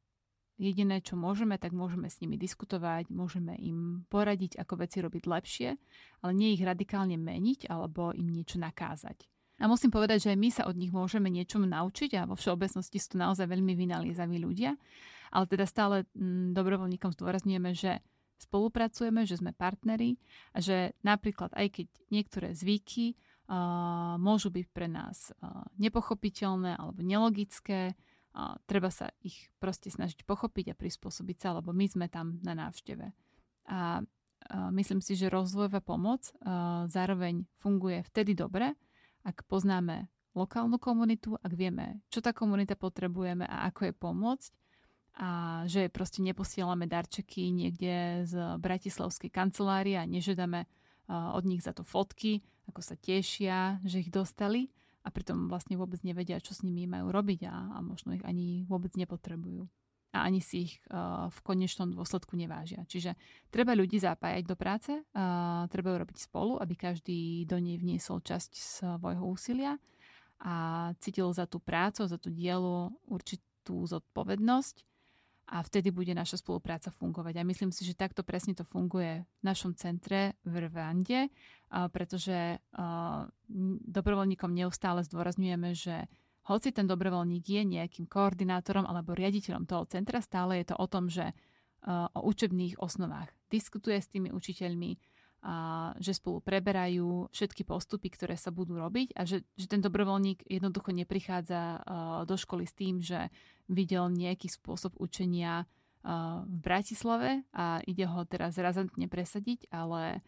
jediné, 0.58 1.02
čo 1.02 1.18
môžeme, 1.18 1.58
tak 1.58 1.74
môžeme 1.74 2.06
s 2.06 2.22
nimi 2.22 2.38
diskutovať, 2.38 3.10
môžeme 3.10 3.58
im 3.58 4.06
poradiť, 4.06 4.62
ako 4.62 4.86
veci 4.86 5.02
robiť 5.02 5.24
lepšie, 5.26 5.68
ale 6.22 6.32
nie 6.32 6.54
ich 6.54 6.62
radikálne 6.62 7.18
meniť 7.18 7.66
alebo 7.66 8.14
im 8.14 8.30
niečo 8.30 8.62
nakázať. 8.62 9.26
A 9.62 9.70
musím 9.70 9.94
povedať, 9.94 10.26
že 10.26 10.30
aj 10.34 10.38
my 10.38 10.50
sa 10.50 10.62
od 10.66 10.74
nich 10.74 10.90
môžeme 10.90 11.30
niečo 11.30 11.62
naučiť 11.62 12.18
a 12.18 12.26
vo 12.26 12.34
všeobecnosti 12.34 12.98
sú 12.98 13.14
to 13.14 13.22
naozaj 13.22 13.46
veľmi 13.46 13.78
vynaliezaví 13.78 14.42
ľudia, 14.42 14.74
ale 15.30 15.44
teda 15.46 15.66
stále 15.66 16.06
mm, 16.14 16.54
dobrovoľníkom 16.58 17.14
zdôrazňujeme, 17.14 17.70
že 17.74 18.02
spolupracujeme, 18.38 19.22
že 19.22 19.38
sme 19.38 19.54
partneri 19.54 20.18
a 20.54 20.58
že 20.58 20.98
napríklad 21.06 21.54
aj 21.54 21.70
keď 21.70 21.86
niektoré 22.10 22.48
zvyky 22.50 23.14
môžu 24.16 24.48
byť 24.48 24.66
pre 24.72 24.88
nás 24.88 25.28
uh, 25.36 25.68
nepochopiteľné 25.76 26.80
alebo 26.80 27.04
nelogické. 27.04 27.92
Uh, 28.32 28.56
treba 28.64 28.88
sa 28.88 29.12
ich 29.20 29.52
proste 29.60 29.92
snažiť 29.92 30.24
pochopiť 30.24 30.72
a 30.72 30.78
prispôsobiť 30.78 31.36
sa, 31.38 31.48
lebo 31.60 31.76
my 31.76 31.84
sme 31.84 32.06
tam 32.08 32.40
na 32.40 32.56
návšteve. 32.56 33.12
A 33.68 34.04
myslím 34.76 35.00
si, 35.00 35.16
že 35.16 35.32
rozvojová 35.32 35.80
pomoc 35.80 36.28
zároveň 36.92 37.48
funguje 37.56 38.04
vtedy 38.04 38.36
dobre, 38.36 38.76
ak 39.24 39.40
poznáme 39.48 40.12
lokálnu 40.36 40.76
komunitu, 40.76 41.40
ak 41.40 41.52
vieme, 41.56 42.04
čo 42.12 42.20
tá 42.20 42.36
komunita 42.36 42.76
potrebujeme 42.76 43.48
a 43.48 43.72
ako 43.72 43.88
je 43.88 43.94
pomôcť 43.96 44.52
a 45.16 45.28
že 45.64 45.88
proste 45.88 46.20
neposielame 46.20 46.84
darčeky 46.84 47.54
niekde 47.56 48.28
z 48.28 48.34
bratislavskej 48.60 49.32
kancelárie 49.32 49.96
a 49.96 50.04
nežiadame 50.04 50.68
od 51.08 51.44
nich 51.48 51.64
za 51.64 51.72
to 51.72 51.80
fotky, 51.80 52.44
ako 52.68 52.80
sa 52.80 52.96
tešia, 52.96 53.78
že 53.84 54.00
ich 54.00 54.10
dostali 54.10 54.72
a 55.04 55.12
pritom 55.12 55.52
vlastne 55.52 55.76
vôbec 55.76 56.00
nevedia, 56.00 56.40
čo 56.40 56.56
s 56.56 56.64
nimi 56.64 56.88
majú 56.88 57.12
robiť 57.12 57.40
a, 57.44 57.76
a 57.76 57.78
možno 57.84 58.16
ich 58.16 58.24
ani 58.24 58.64
vôbec 58.64 58.96
nepotrebujú. 58.96 59.68
A 60.14 60.30
ani 60.30 60.38
si 60.38 60.70
ich 60.70 60.74
uh, 60.94 61.26
v 61.26 61.38
konečnom 61.42 61.90
dôsledku 61.90 62.38
nevážia. 62.38 62.86
Čiže 62.86 63.18
treba 63.50 63.74
ľudí 63.74 63.98
zapájať 63.98 64.44
do 64.46 64.54
práce, 64.54 64.94
uh, 64.94 65.66
treba 65.68 65.90
ju 65.90 65.96
robiť 66.06 66.18
spolu, 66.22 66.62
aby 66.62 66.74
každý 66.78 67.44
do 67.50 67.58
nej 67.58 67.76
vniesol 67.76 68.22
časť 68.22 68.54
svojho 68.54 69.26
úsilia 69.26 69.76
a 70.38 70.54
cítil 71.02 71.34
za 71.34 71.50
tú 71.50 71.58
prácu, 71.58 72.06
za 72.06 72.16
tú 72.16 72.30
dielu 72.30 72.94
určitú 73.10 73.84
zodpovednosť 73.90 74.93
a 75.44 75.60
vtedy 75.60 75.92
bude 75.92 76.16
naša 76.16 76.40
spolupráca 76.40 76.88
fungovať. 76.88 77.36
A 77.36 77.48
myslím 77.48 77.68
si, 77.68 77.84
že 77.84 77.92
takto 77.92 78.24
presne 78.24 78.56
to 78.56 78.64
funguje 78.64 79.28
v 79.28 79.42
našom 79.44 79.76
centre 79.76 80.40
v 80.44 80.68
Rwande, 80.68 81.28
pretože 81.68 82.64
dobrovoľníkom 83.84 84.50
neustále 84.56 85.04
zdôrazňujeme, 85.04 85.70
že 85.76 86.08
hoci 86.48 86.72
ten 86.72 86.88
dobrovoľník 86.88 87.44
je 87.44 87.62
nejakým 87.64 88.08
koordinátorom 88.08 88.84
alebo 88.84 89.16
riaditeľom 89.16 89.68
toho 89.68 89.84
centra, 89.88 90.24
stále 90.24 90.60
je 90.60 90.72
to 90.72 90.76
o 90.80 90.86
tom, 90.88 91.08
že 91.12 91.36
o 91.88 92.20
učebných 92.24 92.80
osnovách 92.80 93.28
diskutuje 93.52 94.00
s 94.00 94.08
tými 94.08 94.32
učiteľmi, 94.32 94.96
a 95.44 95.92
že 96.00 96.16
spolu 96.16 96.40
preberajú 96.40 97.28
všetky 97.28 97.68
postupy, 97.68 98.08
ktoré 98.08 98.32
sa 98.32 98.48
budú 98.48 98.80
robiť 98.80 99.12
a 99.12 99.28
že, 99.28 99.44
že 99.60 99.68
ten 99.68 99.84
dobrovoľník 99.84 100.48
jednoducho 100.48 100.88
neprichádza 100.96 101.84
do 102.24 102.32
školy 102.40 102.64
s 102.64 102.72
tým, 102.72 103.04
že 103.04 103.28
videl 103.68 104.12
nejaký 104.12 104.48
spôsob 104.50 104.96
učenia 105.00 105.64
v 106.44 106.56
Bratislave 106.60 107.48
a 107.56 107.80
ide 107.88 108.04
ho 108.04 108.28
teraz 108.28 108.60
razantne 108.60 109.08
presadiť, 109.08 109.72
ale 109.72 110.20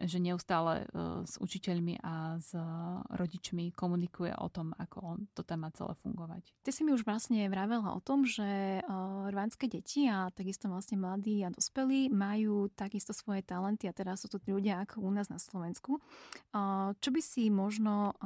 že 0.00 0.16
neustále 0.16 0.88
e, 0.88 1.24
s 1.28 1.36
učiteľmi 1.36 2.00
a 2.00 2.40
s 2.40 2.56
rodičmi 3.12 3.76
komunikuje 3.76 4.32
o 4.32 4.48
tom, 4.48 4.72
ako 4.80 4.96
on 5.04 5.18
to 5.36 5.44
tam 5.44 5.68
má 5.68 5.70
celé 5.76 5.92
fungovať. 6.00 6.56
Ty 6.64 6.70
si 6.72 6.88
mi 6.88 6.96
už 6.96 7.04
vlastne 7.04 7.44
vravela 7.52 7.92
o 7.92 8.00
tom, 8.00 8.24
že 8.24 8.80
e, 8.80 8.82
rvánske 9.28 9.68
deti 9.68 10.08
a 10.08 10.32
takisto 10.32 10.72
vlastne 10.72 10.96
mladí 10.96 11.44
a 11.44 11.52
dospelí 11.52 12.08
majú 12.08 12.72
takisto 12.72 13.12
svoje 13.12 13.44
talenty 13.44 13.92
a 13.92 13.96
teraz 13.96 14.24
sú 14.24 14.32
to 14.32 14.40
ľudia 14.40 14.80
ako 14.88 15.04
u 15.04 15.10
nás 15.12 15.28
na 15.28 15.36
Slovensku. 15.36 16.00
Čo 16.96 17.10
by 17.12 17.20
si 17.22 17.52
možno 17.52 18.16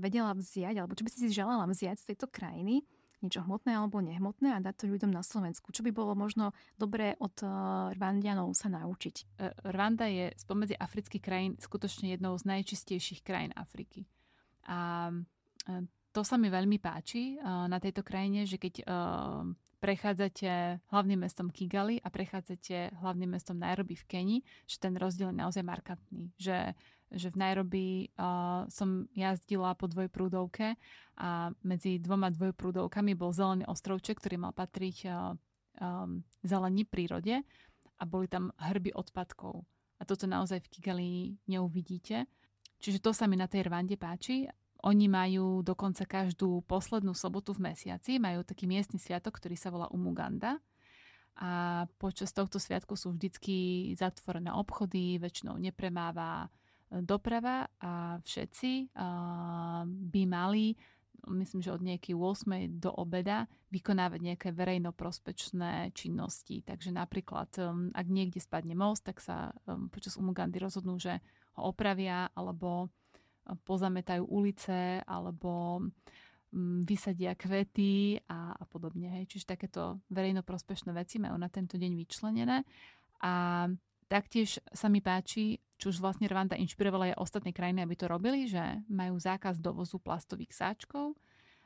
vedela 0.00 0.32
vziať, 0.32 0.80
alebo 0.80 0.94
čo 0.96 1.04
by 1.04 1.10
si 1.12 1.18
si 1.26 1.28
želala 1.34 1.66
vziať 1.68 1.98
z 1.98 2.08
tejto 2.14 2.30
krajiny, 2.30 2.86
niečo 3.22 3.46
hmotné 3.46 3.78
alebo 3.78 4.02
nehmotné 4.02 4.58
a 4.58 4.62
dať 4.62 4.84
to 4.84 4.84
ľuďom 4.90 5.14
na 5.14 5.22
Slovensku. 5.22 5.70
Čo 5.70 5.86
by 5.86 5.90
bolo 5.94 6.18
možno 6.18 6.50
dobré 6.76 7.14
od 7.22 7.32
eh, 7.40 7.48
Rwandianov 7.94 8.52
sa 8.58 8.68
naučiť? 8.68 9.16
Eh, 9.38 9.54
Rwanda 9.70 10.10
je 10.10 10.34
spomedzi 10.34 10.74
afrických 10.74 11.22
krajín 11.22 11.52
skutočne 11.56 12.12
jednou 12.12 12.34
z 12.34 12.44
najčistejších 12.50 13.22
krajín 13.22 13.54
Afriky. 13.54 14.04
A 14.66 15.10
eh, 15.70 15.86
to 16.12 16.20
sa 16.20 16.36
mi 16.36 16.52
veľmi 16.52 16.76
páči 16.76 17.40
na 17.40 17.80
tejto 17.80 18.04
krajine, 18.04 18.44
že 18.44 18.60
keď 18.60 18.84
prechádzate 19.80 20.84
hlavným 20.92 21.24
mestom 21.24 21.48
Kigali 21.48 22.04
a 22.04 22.12
prechádzate 22.12 23.00
hlavným 23.00 23.32
mestom 23.32 23.56
Nairobi 23.56 23.96
v 23.96 24.04
Keni, 24.04 24.38
že 24.68 24.76
ten 24.76 24.92
rozdiel 24.94 25.32
je 25.32 25.40
naozaj 25.40 25.64
markantný. 25.64 26.30
Že 26.36 26.76
že 27.12 27.28
v 27.28 27.40
Nairobi 27.40 27.86
uh, 28.16 28.64
som 28.72 29.06
jazdila 29.12 29.76
po 29.76 29.86
dvojprúdovke 29.88 30.80
a 31.20 31.52
medzi 31.60 32.00
dvoma 32.00 32.32
dvojprúdovkami 32.32 33.12
bol 33.12 33.36
zelený 33.36 33.68
ostrovček, 33.68 34.18
ktorý 34.18 34.48
mal 34.48 34.56
patriť 34.56 34.96
uh, 35.06 35.36
um, 35.78 36.24
zelení 36.40 36.88
prírode 36.88 37.44
a 38.00 38.02
boli 38.02 38.26
tam 38.26 38.50
hrby 38.58 38.96
odpadkov. 38.96 39.62
A 40.00 40.02
toto 40.02 40.26
naozaj 40.26 40.66
v 40.66 40.70
Kigali 40.72 41.10
neuvidíte. 41.46 42.26
Čiže 42.82 42.98
to 42.98 43.14
sa 43.14 43.30
mi 43.30 43.38
na 43.38 43.46
tej 43.46 43.70
Rwande 43.70 43.94
páči. 43.94 44.50
Oni 44.82 45.06
majú 45.06 45.62
dokonca 45.62 46.02
každú 46.02 46.66
poslednú 46.66 47.14
sobotu 47.14 47.54
v 47.54 47.70
mesiaci, 47.70 48.18
majú 48.18 48.42
taký 48.42 48.66
miestny 48.66 48.98
sviatok, 48.98 49.38
ktorý 49.38 49.54
sa 49.54 49.70
volá 49.70 49.86
Umuganda. 49.94 50.58
A 51.38 51.86
počas 52.02 52.34
tohto 52.34 52.58
sviatku 52.58 52.98
sú 52.98 53.14
vždycky 53.14 53.88
zatvorené 53.94 54.50
obchody, 54.50 55.22
väčšinou 55.22 55.54
nepremáva 55.54 56.50
doprava 57.00 57.64
a 57.80 58.20
všetci 58.20 58.92
by 59.88 60.22
mali 60.28 60.76
myslím, 61.30 61.62
že 61.62 61.70
od 61.70 61.82
nejakej 61.82 62.14
8. 62.18 62.82
do 62.82 62.90
obeda 62.90 63.46
vykonávať 63.70 64.20
nejaké 64.20 64.48
verejnoprospečné 64.50 65.94
činnosti. 65.94 66.66
Takže 66.66 66.90
napríklad, 66.90 67.50
um, 67.62 67.94
ak 67.94 68.06
niekde 68.10 68.42
spadne 68.42 68.74
most, 68.74 69.06
tak 69.06 69.22
sa 69.22 69.54
um, 69.70 69.86
počas 69.86 70.18
Umugandy 70.18 70.58
rozhodnú, 70.58 70.98
že 70.98 71.22
ho 71.54 71.70
opravia 71.70 72.26
alebo 72.34 72.90
um, 72.90 73.56
pozametajú 73.62 74.26
ulice 74.26 75.00
alebo 75.06 75.82
vysadia 76.84 77.32
kvety 77.32 78.20
a, 78.28 78.52
a 78.52 78.64
podobne. 78.68 79.08
Hej. 79.08 79.24
Čiže 79.32 79.56
takéto 79.56 80.04
verejnoprospešné 80.12 80.92
veci 80.92 81.16
majú 81.16 81.40
na 81.40 81.48
tento 81.48 81.80
deň 81.80 81.92
vyčlenené. 81.96 82.60
A 83.24 83.64
taktiež 84.12 84.60
sa 84.76 84.92
mi 84.92 85.00
páči, 85.00 85.56
čo 85.80 85.88
už 85.88 86.04
vlastne 86.04 86.28
Rwanda 86.28 86.52
inšpirovala 86.60 87.16
aj 87.16 87.20
ostatné 87.24 87.56
krajiny, 87.56 87.80
aby 87.80 87.96
to 87.96 88.04
robili, 88.04 88.44
že 88.44 88.60
majú 88.92 89.16
zákaz 89.16 89.56
dovozu 89.56 89.96
plastových 89.96 90.52
sáčkov 90.52 91.16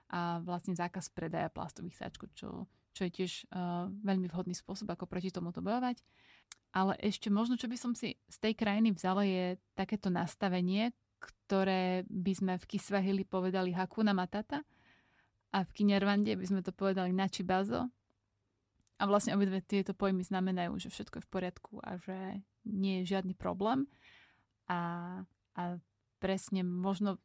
a 0.07 0.39
vlastne 0.47 0.79
zákaz 0.79 1.11
predaja 1.11 1.51
plastových 1.51 1.99
sáčkov, 1.99 2.31
čo, 2.39 2.71
čo 2.95 3.03
je 3.03 3.11
tiež 3.11 3.51
uh, 3.51 3.91
veľmi 4.07 4.31
vhodný 4.31 4.55
spôsob, 4.55 4.87
ako 4.95 5.11
proti 5.11 5.35
tomuto 5.35 5.59
bojovať. 5.59 5.99
Ale 6.71 6.95
ešte 7.03 7.35
možno, 7.35 7.59
čo 7.59 7.67
by 7.67 7.75
som 7.75 7.93
si 7.99 8.15
z 8.15 8.37
tej 8.39 8.55
krajiny 8.55 8.95
vzala, 8.95 9.27
je 9.27 9.59
takéto 9.75 10.07
nastavenie, 10.07 10.95
ktoré 11.19 12.07
by 12.07 12.33
sme 12.33 12.55
v 12.63 12.69
Kiswahili 12.71 13.27
povedali 13.27 13.75
Hakuna 13.75 14.15
Matata 14.15 14.63
a 15.51 15.59
v 15.67 15.71
Kinyarwande 15.75 16.37
by 16.39 16.47
sme 16.47 16.61
to 16.63 16.71
povedali 16.71 17.11
Nachibazo. 17.11 17.91
A 18.97 19.05
vlastne 19.05 19.37
obidve 19.37 19.61
tieto 19.61 19.93
pojmy 19.93 20.25
znamenajú, 20.25 20.73
že 20.81 20.89
všetko 20.89 21.21
je 21.21 21.27
v 21.29 21.33
poriadku 21.33 21.73
a 21.85 22.01
že 22.01 22.41
nie 22.65 23.03
je 23.03 23.13
žiadny 23.17 23.37
problém 23.37 23.85
a, 24.67 25.23
a 25.53 25.63
presne 26.19 26.65
možno 26.65 27.21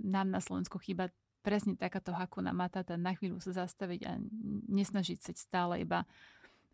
nám 0.00 0.30
na 0.30 0.40
Slovensku 0.40 0.80
chýba 0.80 1.12
presne 1.44 1.76
takáto 1.76 2.16
hakuna 2.16 2.56
matata, 2.56 2.96
na 2.96 3.12
chvíľu 3.12 3.36
sa 3.36 3.52
zastaviť 3.52 4.00
a 4.08 4.16
nesnažiť 4.72 5.18
sa 5.20 5.32
stále 5.36 5.84
iba 5.84 6.08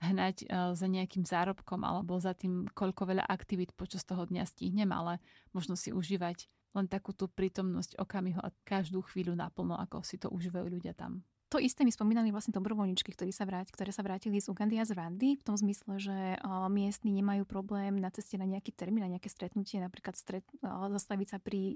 hnať 0.01 0.47
uh, 0.47 0.73
za 0.73 0.87
nejakým 0.89 1.27
zárobkom 1.27 1.83
alebo 1.85 2.17
za 2.23 2.33
tým, 2.33 2.71
koľko 2.73 3.11
veľa 3.11 3.25
aktivít 3.27 3.75
počas 3.77 4.07
toho 4.07 4.25
dňa 4.25 4.47
stihnem, 4.49 4.89
ale 4.95 5.21
možno 5.53 5.77
si 5.77 5.93
užívať 5.93 6.49
len 6.73 6.87
takú 6.87 7.11
tú 7.11 7.27
prítomnosť 7.27 7.99
okamihu 7.99 8.39
a 8.41 8.55
každú 8.63 9.03
chvíľu 9.11 9.35
naplno, 9.35 9.75
ako 9.75 10.07
si 10.07 10.17
to 10.17 10.31
užívajú 10.31 10.71
ľudia 10.71 10.95
tam. 10.95 11.27
To 11.51 11.59
isté 11.59 11.83
mi 11.83 11.91
spomínali 11.91 12.31
vlastne 12.31 12.55
dobrovoľničky, 12.55 13.11
ktorí 13.11 13.35
sa 13.35 13.43
vrát, 13.43 13.67
ktoré 13.67 13.91
sa 13.91 14.07
vrátili 14.07 14.39
z 14.39 14.55
Ugandy 14.55 14.79
a 14.79 14.87
z 14.87 14.95
Rwandy, 14.95 15.35
v 15.35 15.43
tom 15.43 15.59
zmysle, 15.59 15.99
že 15.99 16.39
uh, 16.39 16.71
miestni 16.71 17.11
nemajú 17.11 17.43
problém 17.43 17.99
na 17.99 18.07
ceste 18.15 18.39
na 18.39 18.47
nejaký 18.47 18.71
termín, 18.71 19.03
na 19.03 19.11
nejaké 19.11 19.27
stretnutie, 19.27 19.83
napríklad 19.83 20.15
stret, 20.15 20.47
zastaviť 20.63 21.27
sa 21.27 21.39
pri 21.43 21.75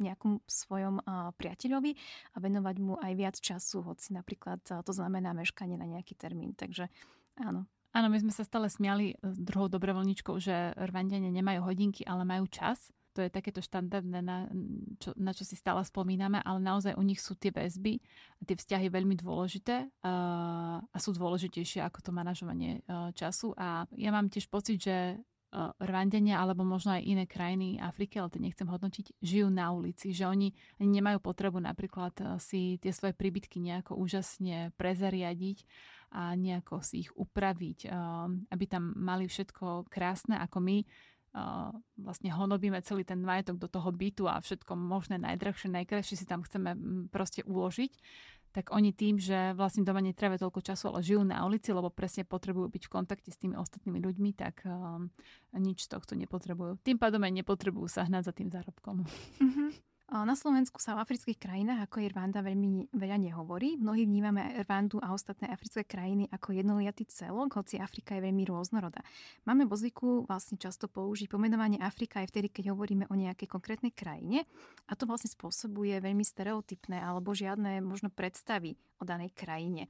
nejakom 0.00 0.40
svojom 0.48 1.04
priateľovi 1.36 1.92
a 2.32 2.36
venovať 2.40 2.76
mu 2.80 2.96
aj 2.96 3.12
viac 3.12 3.36
času, 3.36 3.84
hoci 3.84 4.16
napríklad 4.16 4.64
to 4.64 4.92
znamená 4.96 5.36
meškanie 5.36 5.76
na 5.76 5.84
nejaký 5.84 6.16
termín. 6.16 6.56
Takže 6.56 6.88
áno. 7.36 7.68
Áno, 7.92 8.06
my 8.08 8.16
sme 8.16 8.32
sa 8.32 8.48
stále 8.48 8.72
smiali 8.72 9.20
s 9.20 9.36
druhou 9.36 9.68
dobrovoľničkou, 9.68 10.40
že 10.40 10.72
Rwandiania 10.80 11.28
nemajú 11.28 11.68
hodinky, 11.68 12.08
ale 12.08 12.24
majú 12.24 12.48
čas 12.48 12.88
to 13.10 13.26
je 13.26 13.30
takéto 13.30 13.58
štandardné, 13.58 14.20
na 14.22 14.46
čo, 15.02 15.10
na 15.18 15.34
čo 15.34 15.42
si 15.42 15.58
stále 15.58 15.82
spomíname, 15.82 16.38
ale 16.40 16.58
naozaj 16.62 16.94
u 16.94 17.02
nich 17.02 17.18
sú 17.18 17.34
tie 17.34 17.50
väzby 17.50 17.98
a 18.38 18.42
tie 18.46 18.56
vzťahy 18.56 18.86
veľmi 18.88 19.18
dôležité 19.18 19.90
a, 20.06 20.14
a 20.82 20.96
sú 20.98 21.14
dôležitejšie 21.14 21.82
ako 21.82 21.98
to 22.06 22.10
manažovanie 22.14 22.86
času. 23.18 23.52
A 23.58 23.84
ja 23.98 24.10
mám 24.14 24.30
tiež 24.30 24.46
pocit, 24.46 24.78
že 24.78 25.18
Rwandenia 25.82 26.38
alebo 26.38 26.62
možno 26.62 26.94
aj 26.94 27.02
iné 27.02 27.26
krajiny 27.26 27.82
Afriky, 27.82 28.22
ale 28.22 28.30
to 28.30 28.38
nechcem 28.38 28.70
hodnotiť, 28.70 29.18
žijú 29.18 29.50
na 29.50 29.74
ulici, 29.74 30.14
že 30.14 30.30
oni, 30.30 30.54
nemajú 30.78 31.18
potrebu 31.18 31.58
napríklad 31.58 32.38
si 32.38 32.78
tie 32.78 32.94
svoje 32.94 33.18
príbytky 33.18 33.58
nejako 33.58 33.98
úžasne 33.98 34.70
prezariadiť 34.78 35.66
a 36.14 36.38
nejako 36.38 36.86
si 36.86 37.02
ich 37.06 37.10
upraviť, 37.18 37.90
aby 38.46 38.64
tam 38.70 38.94
mali 38.94 39.26
všetko 39.26 39.90
krásne, 39.90 40.38
ako 40.38 40.62
my 40.62 40.76
vlastne 41.94 42.34
honobíme 42.34 42.82
celý 42.82 43.06
ten 43.06 43.22
majetok 43.22 43.62
do 43.62 43.70
toho 43.70 43.94
bytu 43.94 44.26
a 44.26 44.42
všetko 44.42 44.74
možné 44.74 45.22
najdrahšie, 45.22 45.70
najkrajšie 45.70 46.18
si 46.18 46.26
tam 46.26 46.42
chceme 46.42 46.74
proste 47.14 47.46
uložiť, 47.46 47.92
tak 48.50 48.74
oni 48.74 48.90
tým, 48.90 49.22
že 49.22 49.54
vlastne 49.54 49.86
doma 49.86 50.02
netrávia 50.02 50.42
toľko 50.42 50.60
času, 50.66 50.90
ale 50.90 51.06
žijú 51.06 51.22
na 51.22 51.46
ulici, 51.46 51.70
lebo 51.70 51.86
presne 51.86 52.26
potrebujú 52.26 52.66
byť 52.66 52.82
v 52.82 52.92
kontakte 52.92 53.30
s 53.30 53.38
tými 53.38 53.54
ostatnými 53.54 54.02
ľuďmi, 54.02 54.30
tak 54.34 54.66
um, 54.66 55.06
nič 55.54 55.86
z 55.86 55.94
tohto 55.94 56.18
nepotrebujú. 56.18 56.82
Tým 56.82 56.98
pádom 56.98 57.22
aj 57.22 57.30
nepotrebujú 57.30 57.86
sa 57.86 58.10
hnať 58.10 58.22
za 58.26 58.32
tým 58.34 58.50
zárobkom. 58.50 59.06
Uh-huh. 59.38 59.70
Na 60.10 60.34
Slovensku 60.34 60.82
sa 60.82 60.98
o 60.98 61.02
afrických 61.06 61.38
krajinách, 61.38 61.86
ako 61.86 62.02
je 62.02 62.10
Rwanda, 62.10 62.42
veľmi 62.42 62.90
veľa 62.90 63.14
nehovorí. 63.14 63.78
Mnohí 63.78 64.10
vnímame 64.10 64.58
Rwandu 64.66 64.98
a 64.98 65.14
ostatné 65.14 65.46
africké 65.46 65.86
krajiny 65.86 66.26
ako 66.34 66.50
jednoliatý 66.50 67.06
celok, 67.06 67.54
hoci 67.54 67.78
Afrika 67.78 68.18
je 68.18 68.26
veľmi 68.26 68.42
rôznorodá. 68.42 69.06
Máme 69.46 69.70
vo 69.70 69.78
zvyku 69.78 70.26
vlastne 70.26 70.58
často 70.58 70.90
použiť 70.90 71.30
pomenovanie 71.30 71.78
Afrika 71.78 72.18
aj 72.18 72.34
vtedy, 72.34 72.50
keď 72.50 72.74
hovoríme 72.74 73.06
o 73.06 73.14
nejakej 73.14 73.46
konkrétnej 73.46 73.94
krajine 73.94 74.50
a 74.90 74.98
to 74.98 75.06
vlastne 75.06 75.30
spôsobuje 75.30 76.02
veľmi 76.02 76.26
stereotypné 76.26 76.98
alebo 76.98 77.30
žiadne 77.30 77.78
možno 77.78 78.10
predstavy 78.10 78.74
o 78.98 79.06
danej 79.06 79.30
krajine. 79.30 79.86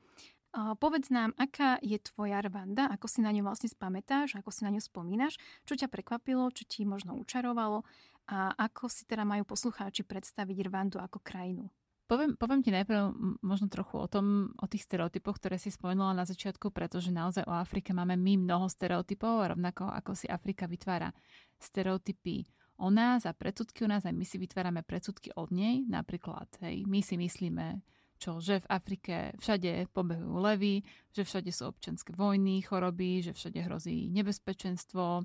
Povedz 0.52 1.08
nám, 1.08 1.32
aká 1.40 1.80
je 1.80 1.96
tvoja 1.96 2.44
Rwanda, 2.44 2.92
ako 2.92 3.08
si 3.08 3.24
na 3.24 3.32
ňu 3.32 3.46
vlastne 3.46 3.72
spamätáš, 3.72 4.36
ako 4.36 4.52
si 4.52 4.68
na 4.68 4.74
ňu 4.74 4.84
spomínaš, 4.84 5.40
čo 5.64 5.80
ťa 5.80 5.88
prekvapilo, 5.88 6.50
čo 6.52 6.68
ti 6.68 6.84
možno 6.84 7.16
učarovalo 7.16 7.88
a 8.30 8.54
ako 8.54 8.86
si 8.86 9.02
teda 9.10 9.26
majú 9.26 9.42
poslucháči 9.42 10.06
predstaviť 10.06 10.56
Rwandu 10.70 11.02
ako 11.02 11.18
krajinu? 11.18 11.66
Poviem, 12.06 12.34
poviem 12.34 12.62
ti 12.62 12.74
najprv 12.74 13.14
možno 13.42 13.70
trochu 13.70 13.94
o 13.98 14.10
tom, 14.10 14.50
o 14.58 14.66
tých 14.66 14.82
stereotypoch, 14.82 15.38
ktoré 15.38 15.62
si 15.62 15.70
spomenula 15.70 16.10
na 16.10 16.26
začiatku, 16.26 16.74
pretože 16.74 17.14
naozaj 17.14 17.46
o 17.46 17.54
Afrike 17.54 17.94
máme 17.94 18.18
my 18.18 18.46
mnoho 18.46 18.66
stereotypov, 18.66 19.54
rovnako 19.54 19.86
ako 19.90 20.18
si 20.18 20.26
Afrika 20.26 20.66
vytvára 20.66 21.14
stereotypy 21.62 22.50
o 22.82 22.90
nás 22.90 23.30
a 23.30 23.36
predsudky 23.36 23.86
o 23.86 23.90
nás, 23.90 24.02
aj 24.02 24.14
my 24.14 24.26
si 24.26 24.42
vytvárame 24.42 24.82
predsudky 24.82 25.30
od 25.38 25.54
nej. 25.54 25.86
Napríklad, 25.86 26.50
hej, 26.66 26.82
my 26.82 26.98
si 26.98 27.14
myslíme, 27.14 27.78
čo, 28.18 28.42
že 28.42 28.58
v 28.58 28.70
Afrike 28.74 29.14
všade 29.38 29.94
pobehujú 29.94 30.34
levy, 30.34 30.82
že 31.14 31.22
všade 31.22 31.54
sú 31.54 31.70
občanské 31.70 32.10
vojny, 32.10 32.58
choroby, 32.66 33.22
že 33.22 33.38
všade 33.38 33.70
hrozí 33.70 34.10
nebezpečenstvo, 34.10 35.22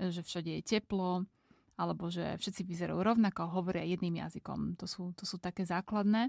že 0.00 0.20
všade 0.24 0.48
je 0.58 0.62
teplo 0.64 1.28
alebo 1.76 2.12
že 2.12 2.36
všetci 2.38 2.62
vyzerajú 2.68 3.00
rovnako, 3.00 3.48
hovoria 3.48 3.82
jedným 3.86 4.20
jazykom. 4.20 4.76
To 4.76 4.86
sú, 4.86 5.16
to 5.16 5.24
sú 5.24 5.40
také 5.40 5.64
základné. 5.64 6.28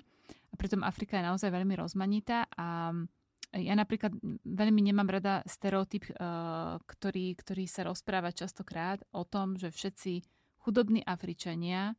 A 0.52 0.54
pritom 0.56 0.82
Afrika 0.86 1.20
je 1.20 1.28
naozaj 1.28 1.50
veľmi 1.52 1.76
rozmanitá 1.76 2.48
a 2.56 2.96
ja 3.54 3.78
napríklad 3.78 4.18
veľmi 4.42 4.82
nemám 4.82 5.06
rada 5.14 5.46
stereotyp, 5.46 6.10
eh, 6.10 6.16
ktorý, 6.82 7.38
ktorý 7.38 7.64
sa 7.70 7.86
rozpráva 7.86 8.34
častokrát 8.34 9.06
o 9.14 9.22
tom, 9.28 9.62
že 9.62 9.70
všetci 9.70 10.26
chudobní 10.66 11.06
Afričania, 11.06 11.94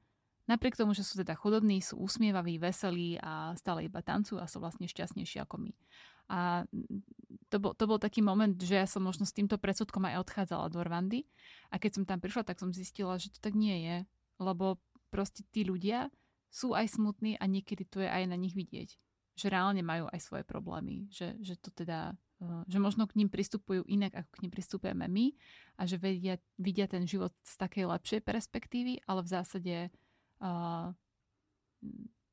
napriek 0.50 0.74
tomu, 0.74 0.96
že 0.96 1.06
sú 1.06 1.20
teda 1.20 1.38
chudobní, 1.38 1.78
sú 1.78 2.00
usmievaví, 2.00 2.58
veselí 2.58 3.20
a 3.22 3.54
stále 3.54 3.86
iba 3.86 4.02
tancujú 4.02 4.40
a 4.40 4.50
sú 4.50 4.58
vlastne 4.58 4.88
šťastnejší 4.90 5.44
ako 5.44 5.68
my. 5.68 5.72
A 6.28 6.64
to 7.52 7.56
bol, 7.60 7.72
to 7.76 7.84
bol 7.84 8.00
taký 8.00 8.24
moment, 8.24 8.56
že 8.56 8.80
ja 8.80 8.88
som 8.88 9.04
možno 9.04 9.28
s 9.28 9.36
týmto 9.36 9.60
predsudkom 9.60 10.02
aj 10.08 10.24
odchádzala 10.24 10.72
do 10.72 10.80
Rwandy. 10.80 11.28
A 11.68 11.76
keď 11.76 12.00
som 12.00 12.04
tam 12.08 12.18
prišla, 12.18 12.48
tak 12.48 12.58
som 12.58 12.72
zistila, 12.72 13.20
že 13.20 13.30
to 13.30 13.38
tak 13.38 13.52
nie 13.52 13.84
je. 13.84 13.96
Lebo 14.40 14.80
proste 15.12 15.46
tí 15.52 15.62
ľudia 15.62 16.10
sú 16.48 16.72
aj 16.72 16.98
smutní 16.98 17.38
a 17.38 17.44
niekedy 17.46 17.86
to 17.86 18.02
je 18.02 18.08
aj 18.08 18.24
na 18.26 18.34
nich 18.34 18.56
vidieť. 18.56 18.98
Že 19.34 19.46
reálne 19.50 19.82
majú 19.82 20.06
aj 20.10 20.20
svoje 20.22 20.44
problémy. 20.46 21.10
Že, 21.10 21.38
že 21.42 21.54
to 21.58 21.70
teda 21.74 22.14
eh, 22.42 22.62
že 22.70 22.78
možno 22.78 23.04
k 23.06 23.18
ním 23.20 23.28
pristupujú 23.28 23.84
inak, 23.86 24.14
ako 24.14 24.30
k 24.34 24.42
ním 24.46 24.52
pristupujeme 24.54 25.06
my 25.10 25.26
a 25.78 25.82
že 25.84 25.98
vedia, 25.98 26.38
vidia 26.56 26.86
ten 26.86 27.04
život 27.04 27.34
z 27.42 27.54
takej 27.58 27.90
lepšej 27.90 28.20
perspektívy, 28.22 29.02
ale 29.10 29.20
v 29.26 29.28
zásade 29.30 29.74
uh, 30.38 30.94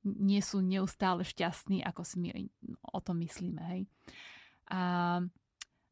nie 0.04 0.42
sú 0.42 0.62
neustále 0.62 1.22
šťastní, 1.22 1.86
ako 1.86 2.02
si 2.02 2.16
my 2.18 2.30
o 2.94 3.00
tom 3.02 3.22
myslíme. 3.22 3.62
Hej. 3.62 3.82
A, 4.72 4.82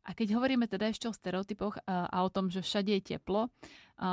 a 0.06 0.10
keď 0.18 0.40
hovoríme 0.40 0.66
teda 0.66 0.90
ešte 0.90 1.06
o 1.06 1.14
stereotypoch 1.14 1.78
a, 1.86 2.10
a 2.10 2.18
o 2.26 2.30
tom, 2.34 2.50
že 2.50 2.66
všade 2.66 2.90
je 2.98 3.16
teplo, 3.16 3.54
a, 4.00 4.10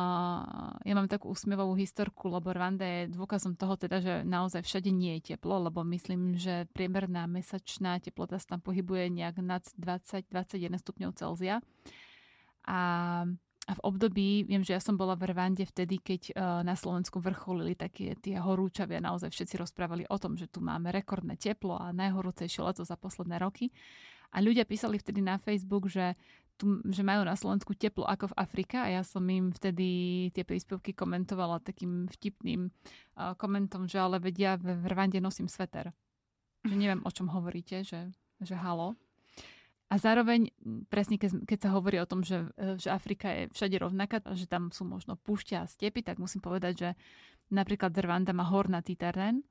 ja 0.84 0.94
mám 0.98 1.08
takú 1.08 1.32
úsmievavú 1.32 1.78
historku, 1.78 2.28
lebo 2.28 2.52
Rwanda 2.52 2.84
je 2.84 3.14
dôkazom 3.14 3.56
toho 3.56 3.78
teda, 3.78 4.02
že 4.02 4.14
naozaj 4.26 4.66
všade 4.66 4.90
nie 4.92 5.16
je 5.18 5.34
teplo, 5.34 5.62
lebo 5.62 5.86
myslím, 5.86 6.36
že 6.36 6.68
priemerná 6.76 7.24
mesačná 7.30 7.96
teplota 8.02 8.36
sa 8.36 8.56
tam 8.56 8.60
pohybuje 8.60 9.08
nejak 9.14 9.40
nad 9.40 9.64
20-21 9.78 10.82
stupňov 10.82 11.10
Celzia. 11.16 11.64
A 12.66 12.78
a 13.66 13.74
v 13.74 13.80
období, 13.82 14.46
viem, 14.46 14.62
že 14.62 14.78
ja 14.78 14.80
som 14.80 14.94
bola 14.94 15.18
v 15.18 15.34
Rwande 15.34 15.66
vtedy, 15.66 15.98
keď 15.98 16.22
uh, 16.30 16.62
na 16.62 16.78
Slovensku 16.78 17.18
vrcholili 17.18 17.74
také 17.74 18.14
tie 18.14 18.38
horúčavia, 18.38 19.02
naozaj 19.02 19.34
všetci 19.34 19.58
rozprávali 19.58 20.06
o 20.06 20.16
tom, 20.22 20.38
že 20.38 20.46
tu 20.46 20.62
máme 20.62 20.94
rekordné 20.94 21.34
teplo 21.34 21.74
a 21.74 21.90
najhorúcejšie 21.90 22.62
leto 22.62 22.86
za 22.86 22.94
posledné 22.94 23.42
roky. 23.42 23.74
A 24.30 24.38
ľudia 24.38 24.62
písali 24.62 25.02
vtedy 25.02 25.18
na 25.18 25.34
Facebook, 25.42 25.90
že, 25.90 26.14
tu, 26.54 26.78
že 26.86 27.02
majú 27.02 27.26
na 27.26 27.34
Slovensku 27.34 27.74
teplo 27.74 28.06
ako 28.06 28.30
v 28.30 28.38
Afrike 28.38 28.78
a 28.78 28.86
ja 28.86 29.02
som 29.02 29.26
im 29.26 29.50
vtedy 29.50 30.30
tie 30.30 30.46
príspevky 30.46 30.94
komentovala 30.94 31.58
takým 31.58 32.06
vtipným 32.06 32.70
uh, 32.70 33.34
komentom, 33.34 33.90
že 33.90 33.98
ale 33.98 34.22
vedia, 34.22 34.54
v 34.54 34.86
Rwande 34.86 35.18
nosím 35.18 35.50
sveter. 35.50 35.90
Že 36.62 36.74
neviem, 36.78 37.02
o 37.02 37.10
čom 37.10 37.26
hovoríte, 37.34 37.82
že, 37.82 38.14
že 38.38 38.54
halo. 38.54 38.94
A 39.86 40.02
zároveň, 40.02 40.50
presne 40.90 41.14
keď, 41.18 41.58
sa 41.62 41.70
hovorí 41.70 42.02
o 42.02 42.10
tom, 42.10 42.26
že, 42.26 42.50
e, 42.58 42.74
že 42.74 42.90
Afrika 42.90 43.30
je 43.30 43.42
všade 43.54 43.78
rovnaká, 43.78 44.18
že 44.34 44.50
tam 44.50 44.74
sú 44.74 44.82
možno 44.82 45.14
púšťa 45.14 45.62
a 45.62 45.70
stepy, 45.70 46.02
tak 46.02 46.18
musím 46.18 46.42
povedať, 46.42 46.74
že 46.74 46.90
napríklad 47.54 47.94
Rwanda 47.94 48.34
má 48.34 48.42
hornatý 48.50 48.98
terén 48.98 49.46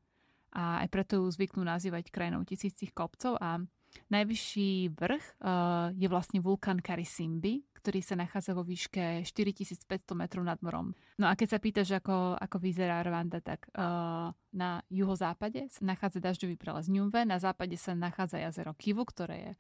a 0.52 0.84
aj 0.84 0.88
preto 0.92 1.24
ju 1.24 1.26
zvyknú 1.32 1.64
nazývať 1.64 2.12
krajinou 2.12 2.44
tisícich 2.44 2.92
kopcov 2.92 3.40
a 3.40 3.64
najvyšší 4.12 4.92
vrch 4.92 5.26
uh, 5.40 5.96
je 5.96 6.08
vlastne 6.12 6.44
vulkán 6.44 6.84
Karisimbi, 6.84 7.64
ktorý 7.80 8.02
sa 8.02 8.18
nachádza 8.18 8.58
vo 8.58 8.66
výške 8.66 9.24
4500 9.24 9.88
metrov 10.18 10.44
nad 10.44 10.60
morom. 10.60 10.92
No 11.22 11.30
a 11.30 11.38
keď 11.38 11.48
sa 11.56 11.60
pýtaš, 11.62 11.90
ako, 12.02 12.36
ako 12.36 12.58
vyzerá 12.60 13.00
Rwanda, 13.06 13.40
tak 13.40 13.70
uh, 13.72 14.34
na 14.52 14.82
juhozápade 14.90 15.70
sa 15.70 15.82
nachádza 15.86 16.20
dažďový 16.20 16.58
prelez 16.58 16.90
Ňumve, 16.90 17.24
na 17.24 17.38
západe 17.38 17.78
sa 17.78 17.94
nachádza 17.94 18.42
jazero 18.42 18.74
Kivu, 18.76 19.06
ktoré 19.06 19.38
je 19.38 19.52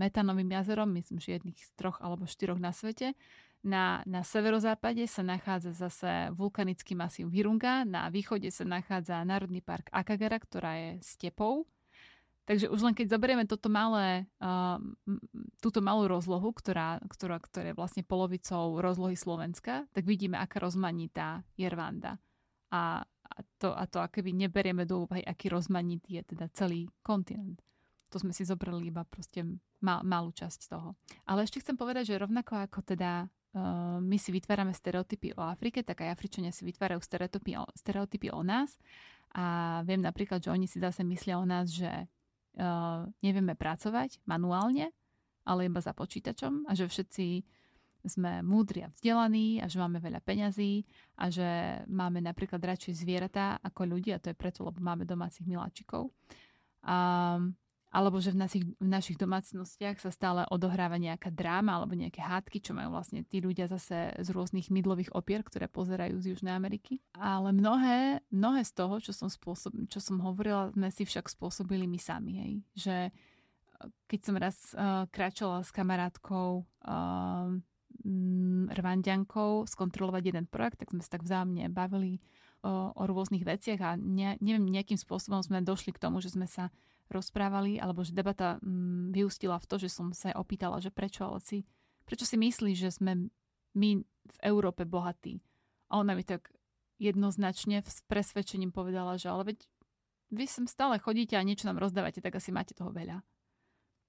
metanovým 0.00 0.50
jazerom, 0.50 0.90
myslím, 0.94 1.18
že 1.18 1.38
jedných 1.38 1.58
z 1.58 1.70
troch 1.74 1.98
alebo 1.98 2.26
štyroch 2.26 2.58
na 2.62 2.70
svete. 2.70 3.14
Na, 3.60 4.00
na 4.08 4.24
severozápade 4.24 5.04
sa 5.04 5.20
nachádza 5.20 5.76
zase 5.76 6.32
vulkanický 6.32 6.96
masív 6.96 7.28
Virunga, 7.28 7.84
na 7.84 8.08
východe 8.08 8.48
sa 8.48 8.64
nachádza 8.64 9.20
Národný 9.20 9.60
park 9.60 9.92
Akagera, 9.92 10.40
ktorá 10.40 10.72
je 10.80 10.90
stepou. 11.04 11.68
Takže 12.48 12.72
už 12.72 12.80
len 12.82 12.96
keď 12.96 13.14
zoberieme 13.14 13.44
toto 13.46 13.70
malé, 13.70 14.26
túto 15.60 15.78
malú 15.84 16.08
rozlohu, 16.08 16.50
ktorá, 16.50 16.98
ktorá, 17.06 17.38
ktorá 17.38 17.70
je 17.70 17.78
vlastne 17.78 18.02
polovicou 18.02 18.80
rozlohy 18.80 19.14
Slovenska, 19.14 19.86
tak 19.92 20.02
vidíme, 20.02 20.34
aká 20.34 20.58
rozmanitá 20.58 21.46
je 21.54 21.68
Rwanda. 21.68 22.18
A, 22.74 23.04
a 23.06 23.38
to, 23.60 23.70
a 23.70 23.86
to 23.86 24.02
aké 24.02 24.24
neberieme 24.24 24.82
do 24.82 25.06
úvahy, 25.06 25.22
aký 25.22 25.46
rozmanitý 25.46 26.18
je 26.18 26.34
teda 26.34 26.50
celý 26.50 26.90
kontinent. 27.06 27.62
To 28.10 28.18
sme 28.18 28.34
si 28.34 28.42
zobrali 28.42 28.90
iba 28.90 29.06
proste 29.06 29.46
mal, 29.78 30.02
malú 30.02 30.34
časť 30.34 30.60
toho. 30.66 30.98
Ale 31.24 31.46
ešte 31.46 31.62
chcem 31.62 31.78
povedať, 31.78 32.14
že 32.14 32.20
rovnako 32.20 32.66
ako 32.66 32.82
teda 32.82 33.26
uh, 33.26 33.98
my 34.02 34.18
si 34.18 34.34
vytvárame 34.34 34.74
stereotypy 34.74 35.34
o 35.38 35.42
Afrike, 35.46 35.86
tak 35.86 36.02
aj 36.02 36.12
Afričania 36.14 36.50
si 36.50 36.66
vytvárajú 36.66 36.98
stereotypy 37.00 37.56
o, 37.56 37.64
stereotypy 37.78 38.34
o 38.34 38.42
nás. 38.42 38.74
A 39.30 39.78
viem 39.86 40.02
napríklad, 40.02 40.42
že 40.42 40.50
oni 40.50 40.66
si 40.66 40.82
zase 40.82 41.06
myslia 41.06 41.38
o 41.38 41.46
nás, 41.46 41.70
že 41.70 41.86
uh, 41.86 43.06
nevieme 43.22 43.54
pracovať 43.54 44.18
manuálne, 44.26 44.90
ale 45.46 45.70
iba 45.70 45.78
za 45.78 45.94
počítačom 45.94 46.66
a 46.66 46.74
že 46.74 46.90
všetci 46.90 47.46
sme 48.00 48.40
múdri 48.40 48.88
a 48.88 48.92
vzdelaní 48.92 49.60
a 49.60 49.68
že 49.68 49.76
máme 49.76 50.00
veľa 50.00 50.24
peňazí 50.24 50.88
a 51.20 51.28
že 51.28 51.80
máme 51.84 52.24
napríklad 52.24 52.60
radšej 52.60 52.96
zvieratá 52.96 53.60
ako 53.60 53.84
ľudia, 53.84 54.16
to 54.16 54.32
je 54.32 54.36
preto, 54.40 54.64
lebo 54.64 54.80
máme 54.80 55.04
domácich 55.04 55.44
miláčikov. 55.44 56.08
A, 56.80 57.36
alebo 57.90 58.22
že 58.22 58.30
v 58.30 58.38
našich, 58.38 58.64
v 58.78 58.88
našich 58.88 59.18
domácnostiach 59.18 59.98
sa 59.98 60.14
stále 60.14 60.46
odohráva 60.46 60.94
nejaká 60.94 61.34
dráma 61.34 61.74
alebo 61.74 61.98
nejaké 61.98 62.22
hádky, 62.22 62.62
čo 62.62 62.70
majú 62.70 62.94
vlastne 62.94 63.26
tí 63.26 63.42
ľudia 63.42 63.66
zase 63.66 64.14
z 64.14 64.28
rôznych 64.30 64.70
mydlových 64.70 65.10
opier, 65.10 65.42
ktoré 65.42 65.66
pozerajú 65.66 66.22
z 66.22 66.30
Južnej 66.30 66.54
Ameriky. 66.54 67.02
Ale 67.18 67.50
mnohé, 67.50 68.22
mnohé 68.30 68.62
z 68.62 68.72
toho, 68.78 69.02
čo 69.02 69.10
som, 69.10 69.26
spôsob, 69.26 69.74
čo 69.90 69.98
som 69.98 70.22
hovorila, 70.22 70.70
sme 70.70 70.94
si 70.94 71.02
však 71.02 71.26
spôsobili 71.26 71.90
my 71.90 71.98
sami. 71.98 72.32
Hej. 72.38 72.52
Že 72.78 72.96
e, 73.02 73.10
keď 74.06 74.20
som 74.22 74.34
raz 74.38 74.56
uh, 74.78 75.10
kráčala 75.10 75.66
s 75.66 75.74
kamarátkou 75.74 76.62
uh, 76.62 77.50
Rwandiankou 78.70 79.66
skontrolovať 79.66 80.22
jeden 80.30 80.46
projekt, 80.46 80.80
tak 80.80 80.94
sme 80.94 81.02
sa 81.02 81.18
tak 81.18 81.26
vzájomne 81.26 81.68
bavili 81.68 82.22
o, 82.64 82.96
o 82.96 83.02
rôznych 83.04 83.44
veciach 83.44 83.80
a 83.82 83.90
ne, 83.98 84.40
neviem, 84.40 84.64
nejakým 84.64 84.96
spôsobom 84.96 85.44
sme 85.44 85.60
došli 85.60 85.92
k 85.92 86.00
tomu, 86.00 86.24
že 86.24 86.32
sme 86.32 86.48
sa 86.48 86.72
rozprávali, 87.10 87.82
alebo 87.82 88.06
že 88.06 88.14
debata 88.14 88.62
mm, 88.62 89.10
vyústila 89.10 89.58
v 89.58 89.66
to, 89.66 89.76
že 89.82 89.90
som 89.90 90.14
sa 90.14 90.30
opýtala, 90.38 90.78
že 90.78 90.94
prečo, 90.94 91.26
ale 91.26 91.42
si, 91.42 91.66
prečo 92.06 92.24
si 92.24 92.38
myslíš, 92.38 92.76
že 92.78 92.90
sme 92.94 93.28
my 93.74 93.90
v 94.04 94.38
Európe 94.46 94.86
bohatí? 94.86 95.42
A 95.90 95.98
ona 95.98 96.14
mi 96.14 96.22
tak 96.22 96.54
jednoznačne 97.02 97.82
s 97.82 98.04
presvedčením 98.06 98.70
povedala, 98.70 99.18
že 99.18 99.32
ale 99.32 99.54
veď 99.54 99.58
vy 100.30 100.44
sem 100.46 100.66
stále 100.70 101.02
chodíte 101.02 101.34
a 101.34 101.42
niečo 101.42 101.66
nám 101.66 101.82
rozdávate, 101.82 102.22
tak 102.22 102.38
asi 102.38 102.54
máte 102.54 102.76
toho 102.76 102.94
veľa. 102.94 103.18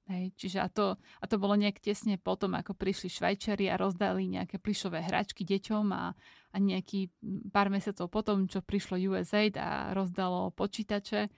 Hej, 0.09 0.33
čiže 0.35 0.59
a 0.59 0.67
to, 0.67 0.97
a 0.97 1.25
to 1.29 1.39
bolo 1.39 1.55
nejak 1.55 1.79
tesne 1.79 2.17
potom, 2.17 2.57
ako 2.57 2.75
prišli 2.75 3.07
Švajčari 3.07 3.69
a 3.71 3.79
rozdali 3.79 4.27
nejaké 4.27 4.57
plišové 4.59 5.05
hračky 5.07 5.45
deťom 5.45 5.87
a, 5.93 6.11
a 6.51 6.57
nejaký 6.57 7.13
pár 7.53 7.71
mesiacov 7.71 8.09
potom, 8.11 8.49
čo 8.49 8.65
prišlo 8.65 8.97
USAID 8.97 9.55
a 9.61 9.95
rozdalo 9.95 10.51
počítače 10.51 11.31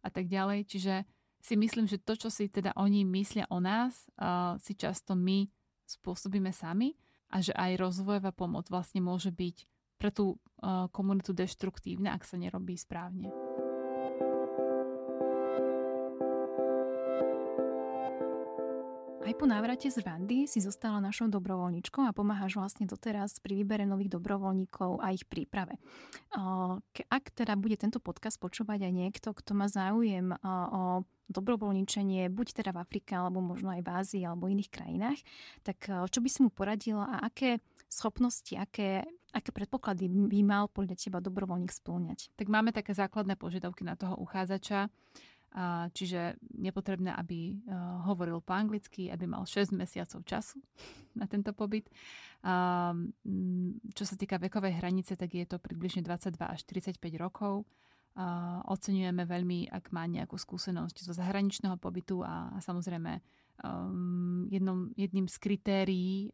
a 0.00 0.08
tak 0.08 0.28
ďalej. 0.28 0.66
Čiže 0.66 0.94
si 1.40 1.54
myslím, 1.56 1.88
že 1.88 2.00
to, 2.00 2.16
čo 2.16 2.28
si 2.28 2.52
teda 2.52 2.76
oni 2.76 3.04
myslia 3.08 3.48
o 3.48 3.58
nás, 3.58 4.08
uh, 4.20 4.60
si 4.60 4.76
často 4.76 5.16
my 5.16 5.48
spôsobíme 5.88 6.52
sami 6.52 6.94
a 7.32 7.40
že 7.40 7.56
aj 7.56 7.80
rozvojová 7.80 8.30
pomoc 8.36 8.68
vlastne 8.68 9.00
môže 9.00 9.32
byť 9.32 9.56
pre 9.96 10.10
tú 10.12 10.36
uh, 10.36 10.88
komunitu 10.92 11.32
deštruktívna, 11.32 12.16
ak 12.16 12.24
sa 12.24 12.36
nerobí 12.36 12.76
správne. 12.76 13.49
Aj 19.30 19.38
po 19.38 19.46
návrate 19.46 19.86
z 19.86 20.02
Rwandy 20.02 20.50
si 20.50 20.58
zostala 20.58 20.98
našou 20.98 21.30
dobrovoľničkou 21.30 22.02
a 22.02 22.10
pomáhaš 22.10 22.58
vlastne 22.58 22.82
doteraz 22.82 23.38
pri 23.38 23.62
výbere 23.62 23.86
nových 23.86 24.18
dobrovoľníkov 24.18 24.98
a 24.98 25.14
ich 25.14 25.22
príprave. 25.22 25.78
Ak 27.06 27.30
teda 27.38 27.54
bude 27.54 27.78
tento 27.78 28.02
podcast 28.02 28.42
počúvať 28.42 28.90
aj 28.90 28.90
niekto, 28.90 29.30
kto 29.30 29.54
má 29.54 29.70
záujem 29.70 30.34
o 30.42 31.06
dobrovoľničenie, 31.30 32.26
buď 32.26 32.58
teda 32.58 32.74
v 32.74 32.82
Afrike, 32.82 33.14
alebo 33.14 33.38
možno 33.38 33.70
aj 33.70 33.86
v 33.86 33.92
Ázii, 34.02 34.22
alebo 34.26 34.50
iných 34.50 34.66
krajinách, 34.66 35.22
tak 35.62 35.78
čo 35.86 36.18
by 36.18 36.26
si 36.26 36.42
mu 36.42 36.50
poradila 36.50 37.06
a 37.06 37.30
aké 37.30 37.62
schopnosti, 37.86 38.58
aké, 38.58 39.06
aké 39.30 39.50
predpoklady 39.54 40.10
by 40.10 40.42
mal 40.42 40.66
podľa 40.66 40.98
teba 40.98 41.22
dobrovoľník 41.22 41.70
splňať? 41.70 42.34
Tak 42.34 42.50
máme 42.50 42.74
také 42.74 42.98
základné 42.98 43.38
požiadavky 43.38 43.86
na 43.86 43.94
toho 43.94 44.18
uchádzača. 44.18 44.90
Čiže 45.90 46.38
je 46.62 46.70
potrebné, 46.70 47.10
aby 47.10 47.50
e, 47.50 47.54
hovoril 48.06 48.38
po 48.38 48.54
anglicky, 48.54 49.10
aby 49.10 49.26
mal 49.26 49.42
6 49.42 49.74
mesiacov 49.74 50.22
času 50.22 50.62
na 51.18 51.26
tento 51.26 51.50
pobyt. 51.50 51.90
Čo 53.92 54.04
sa 54.06 54.14
týka 54.14 54.38
vekovej 54.38 54.78
hranice, 54.78 55.18
tak 55.18 55.34
je 55.34 55.44
to 55.44 55.58
približne 55.58 56.06
22 56.06 56.38
až 56.40 56.60
45 56.64 57.02
rokov. 57.18 57.66
Oceňujeme 58.70 59.26
veľmi, 59.26 59.68
ak 59.68 59.90
má 59.90 60.06
nejakú 60.06 60.38
skúsenosť 60.38 61.04
zo 61.04 61.12
zahraničného 61.14 61.76
pobytu 61.76 62.24
a, 62.24 62.58
samozrejme 62.58 63.22
um, 63.62 64.48
jednom, 64.50 64.90
jedným 64.98 65.30
z 65.30 65.36
kritérií 65.36 66.32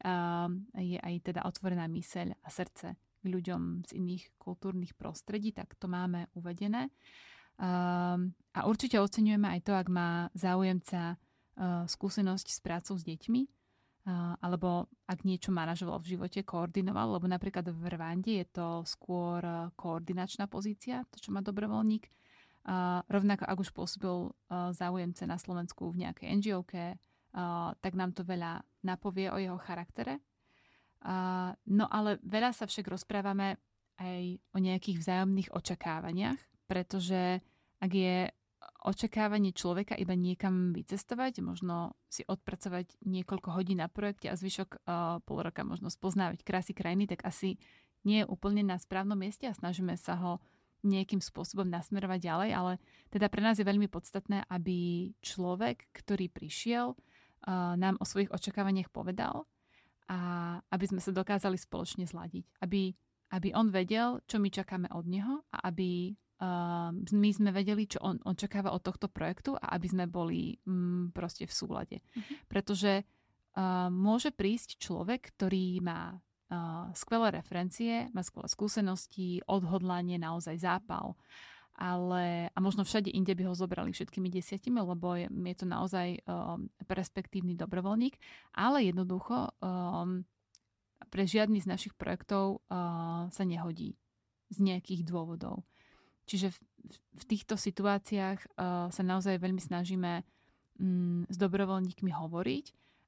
je 0.72 0.98
aj 0.98 1.14
teda 1.26 1.44
otvorená 1.44 1.84
myseľ 1.90 2.38
a 2.38 2.48
srdce 2.48 2.96
ľuďom 3.26 3.90
z 3.90 3.98
iných 3.98 4.38
kultúrnych 4.38 4.94
prostredí, 4.94 5.50
tak 5.50 5.74
to 5.74 5.90
máme 5.90 6.30
uvedené. 6.38 6.88
Um, 7.56 8.36
a 8.52 8.68
určite 8.68 9.00
oceňujeme 9.00 9.48
aj 9.48 9.60
to, 9.64 9.72
ak 9.72 9.88
má 9.88 10.28
záujemca 10.36 11.16
uh, 11.16 11.88
skúsenosť 11.88 12.46
s 12.52 12.58
prácou 12.60 13.00
s 13.00 13.04
deťmi, 13.04 13.42
uh, 13.48 14.36
alebo 14.44 14.92
ak 15.08 15.24
niečo 15.24 15.56
manažoval 15.56 16.04
v 16.04 16.16
živote, 16.16 16.44
koordinoval, 16.44 17.16
lebo 17.16 17.24
napríklad 17.24 17.64
v 17.72 17.84
Rwande 17.88 18.44
je 18.44 18.46
to 18.52 18.84
skôr 18.84 19.40
uh, 19.40 19.72
koordinačná 19.72 20.52
pozícia, 20.52 21.08
to, 21.08 21.16
čo 21.16 21.32
má 21.32 21.40
dobrovoľník. 21.40 22.12
Uh, 22.66 23.00
rovnako 23.08 23.48
ak 23.48 23.56
už 23.56 23.70
pôsobil 23.72 24.28
uh, 24.28 24.74
záujemce 24.76 25.24
na 25.24 25.40
Slovensku 25.40 25.88
v 25.96 26.04
nejakej 26.04 26.28
NGOke, 26.36 26.84
uh, 26.92 27.72
tak 27.80 27.96
nám 27.96 28.12
to 28.12 28.20
veľa 28.20 28.60
napovie 28.84 29.32
o 29.32 29.40
jeho 29.40 29.56
charaktere. 29.56 30.20
Uh, 31.00 31.56
no 31.72 31.88
ale 31.88 32.20
veľa 32.20 32.52
sa 32.52 32.68
však 32.68 32.84
rozprávame 32.84 33.56
aj 33.96 34.44
o 34.52 34.58
nejakých 34.60 35.00
vzájomných 35.00 35.56
očakávaniach, 35.56 36.55
pretože 36.66 37.40
ak 37.80 37.92
je 37.92 38.30
očakávanie 38.86 39.50
človeka 39.50 39.98
iba 39.98 40.14
niekam 40.14 40.70
vycestovať, 40.70 41.42
možno 41.42 41.98
si 42.06 42.22
odpracovať 42.22 43.02
niekoľko 43.02 43.48
hodín 43.50 43.82
na 43.82 43.90
projekte 43.90 44.30
a 44.30 44.38
zvyšok 44.38 44.70
uh, 44.78 45.18
pol 45.26 45.42
roka 45.42 45.66
možno 45.66 45.90
spoznávať 45.90 46.46
krásy 46.46 46.70
krajiny, 46.70 47.10
tak 47.10 47.26
asi 47.26 47.58
nie 48.06 48.22
je 48.22 48.30
úplne 48.30 48.62
na 48.62 48.78
správnom 48.78 49.18
mieste 49.18 49.50
a 49.50 49.58
snažíme 49.58 49.98
sa 49.98 50.14
ho 50.18 50.32
nejakým 50.86 51.18
spôsobom 51.18 51.66
nasmerovať 51.66 52.20
ďalej, 52.22 52.50
ale 52.54 52.72
teda 53.10 53.26
pre 53.26 53.42
nás 53.42 53.58
je 53.58 53.66
veľmi 53.66 53.90
podstatné, 53.90 54.46
aby 54.46 55.10
človek, 55.18 55.90
ktorý 55.90 56.30
prišiel, 56.30 56.94
uh, 56.94 57.74
nám 57.74 57.98
o 57.98 58.06
svojich 58.06 58.30
očakávaniach 58.30 58.94
povedal 58.94 59.50
a 60.06 60.18
aby 60.70 60.84
sme 60.86 61.02
sa 61.02 61.10
dokázali 61.10 61.58
spoločne 61.58 62.06
zladiť. 62.06 62.62
Aby, 62.62 62.94
aby 63.34 63.48
on 63.58 63.74
vedel, 63.74 64.22
čo 64.30 64.38
my 64.38 64.46
čakáme 64.46 64.86
od 64.94 65.10
neho 65.10 65.42
a 65.50 65.66
aby 65.66 66.14
my 67.16 67.30
sme 67.32 67.48
vedeli, 67.48 67.88
čo 67.88 68.04
on 68.04 68.20
očakáva 68.28 68.76
od 68.76 68.84
tohto 68.84 69.08
projektu 69.08 69.56
a 69.56 69.72
aby 69.72 69.88
sme 69.88 70.04
boli 70.04 70.60
um, 70.68 71.08
proste 71.08 71.48
v 71.48 71.52
súlade. 71.56 71.96
Uh-huh. 72.12 72.36
Pretože 72.44 72.92
uh, 73.02 73.88
môže 73.88 74.28
prísť 74.36 74.76
človek, 74.76 75.32
ktorý 75.32 75.80
má 75.80 76.12
uh, 76.12 76.92
skvelé 76.92 77.40
referencie, 77.40 78.12
má 78.12 78.20
skvelé 78.20 78.52
skúsenosti, 78.52 79.40
odhodlanie, 79.48 80.20
naozaj 80.20 80.60
zápal. 80.60 81.16
Ale, 81.76 82.48
a 82.52 82.58
možno 82.60 82.88
všade 82.88 83.12
inde 83.12 83.36
by 83.36 83.52
ho 83.52 83.54
zobrali 83.56 83.92
všetkými 83.92 84.32
desiatimi, 84.32 84.80
lebo 84.80 85.12
je, 85.12 85.28
je 85.28 85.56
to 85.56 85.68
naozaj 85.68 86.24
um, 86.24 86.72
perspektívny 86.88 87.52
dobrovoľník, 87.52 88.16
ale 88.56 88.88
jednoducho 88.88 89.52
um, 89.60 90.24
pre 91.12 91.28
žiadny 91.28 91.60
z 91.60 91.68
našich 91.68 91.92
projektov 91.92 92.64
uh, 92.72 93.28
sa 93.28 93.44
nehodí 93.44 94.00
z 94.48 94.58
nejakých 94.64 95.04
dôvodov. 95.04 95.68
Čiže 96.26 96.50
v, 96.50 96.58
v 97.22 97.24
týchto 97.24 97.54
situáciách 97.54 98.38
uh, 98.42 98.90
sa 98.90 99.02
naozaj 99.06 99.38
veľmi 99.38 99.62
snažíme 99.62 100.22
um, 100.22 101.22
s 101.30 101.36
dobrovoľníkmi 101.38 102.10
hovoriť 102.10 102.66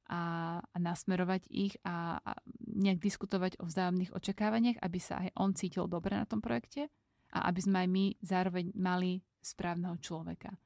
a, 0.08 0.22
a 0.62 0.76
nasmerovať 0.80 1.50
ich 1.52 1.76
a, 1.84 2.16
a 2.22 2.32
nejak 2.64 3.02
diskutovať 3.02 3.60
o 3.60 3.68
vzájomných 3.68 4.14
očakávaniach, 4.16 4.80
aby 4.80 4.98
sa 5.02 5.20
aj 5.20 5.36
on 5.36 5.52
cítil 5.52 5.84
dobre 5.84 6.16
na 6.16 6.24
tom 6.24 6.40
projekte 6.40 6.88
a 7.36 7.52
aby 7.52 7.60
sme 7.60 7.76
aj 7.84 7.88
my 7.92 8.04
zároveň 8.24 8.72
mali 8.72 9.20
správneho 9.44 10.00
človeka. 10.00 10.56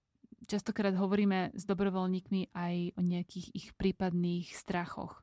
Častokrát 0.46 0.94
hovoríme 0.94 1.54
s 1.54 1.62
dobrovoľníkmi 1.66 2.54
aj 2.54 2.98
o 2.98 3.00
nejakých 3.02 3.46
ich 3.54 3.66
prípadných 3.74 4.54
strachoch, 4.54 5.22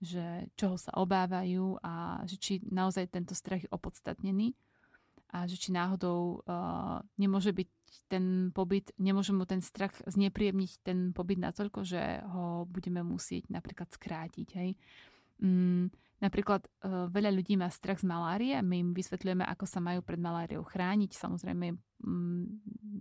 že 0.00 0.48
čoho 0.56 0.76
sa 0.76 0.92
obávajú 1.00 1.80
a 1.80 2.24
že 2.28 2.36
či 2.36 2.52
naozaj 2.68 3.08
tento 3.12 3.32
strach 3.32 3.64
je 3.64 3.72
opodstatnený 3.72 4.52
a 5.34 5.50
že 5.50 5.58
či 5.58 5.74
náhodou 5.74 6.46
uh, 6.46 7.02
nemôže 7.18 7.50
byť 7.50 7.70
ten 8.06 8.54
pobyt, 8.54 8.94
nemôže 9.02 9.34
mu 9.34 9.42
ten 9.42 9.58
strach 9.58 9.98
znepríjemniť 10.06 10.70
ten 10.86 11.10
pobyt 11.10 11.42
natoľko, 11.42 11.82
že 11.82 12.22
ho 12.22 12.62
budeme 12.70 13.02
musieť 13.02 13.50
napríklad 13.50 13.90
skrátiť. 13.90 14.48
Hej. 14.54 14.78
Mm, 15.42 15.90
napríklad 16.22 16.70
uh, 16.86 17.10
veľa 17.10 17.34
ľudí 17.34 17.58
má 17.58 17.66
strach 17.66 17.98
z 17.98 18.06
malárie, 18.06 18.54
my 18.62 18.78
im 18.78 18.90
vysvetľujeme, 18.94 19.42
ako 19.42 19.66
sa 19.66 19.82
majú 19.82 20.06
pred 20.06 20.22
maláriou 20.22 20.62
chrániť, 20.62 21.18
samozrejme 21.18 21.74
mm, 21.74 22.42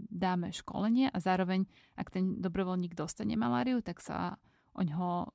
dáme 0.10 0.50
školenie 0.50 1.14
a 1.14 1.18
zároveň, 1.22 1.70
ak 1.94 2.10
ten 2.10 2.42
dobrovoľník 2.42 2.98
dostane 2.98 3.38
maláriu, 3.38 3.86
tak 3.86 4.02
sa 4.02 4.42
o 4.74 4.82
ňoho 4.82 5.12
uh, 5.14 5.26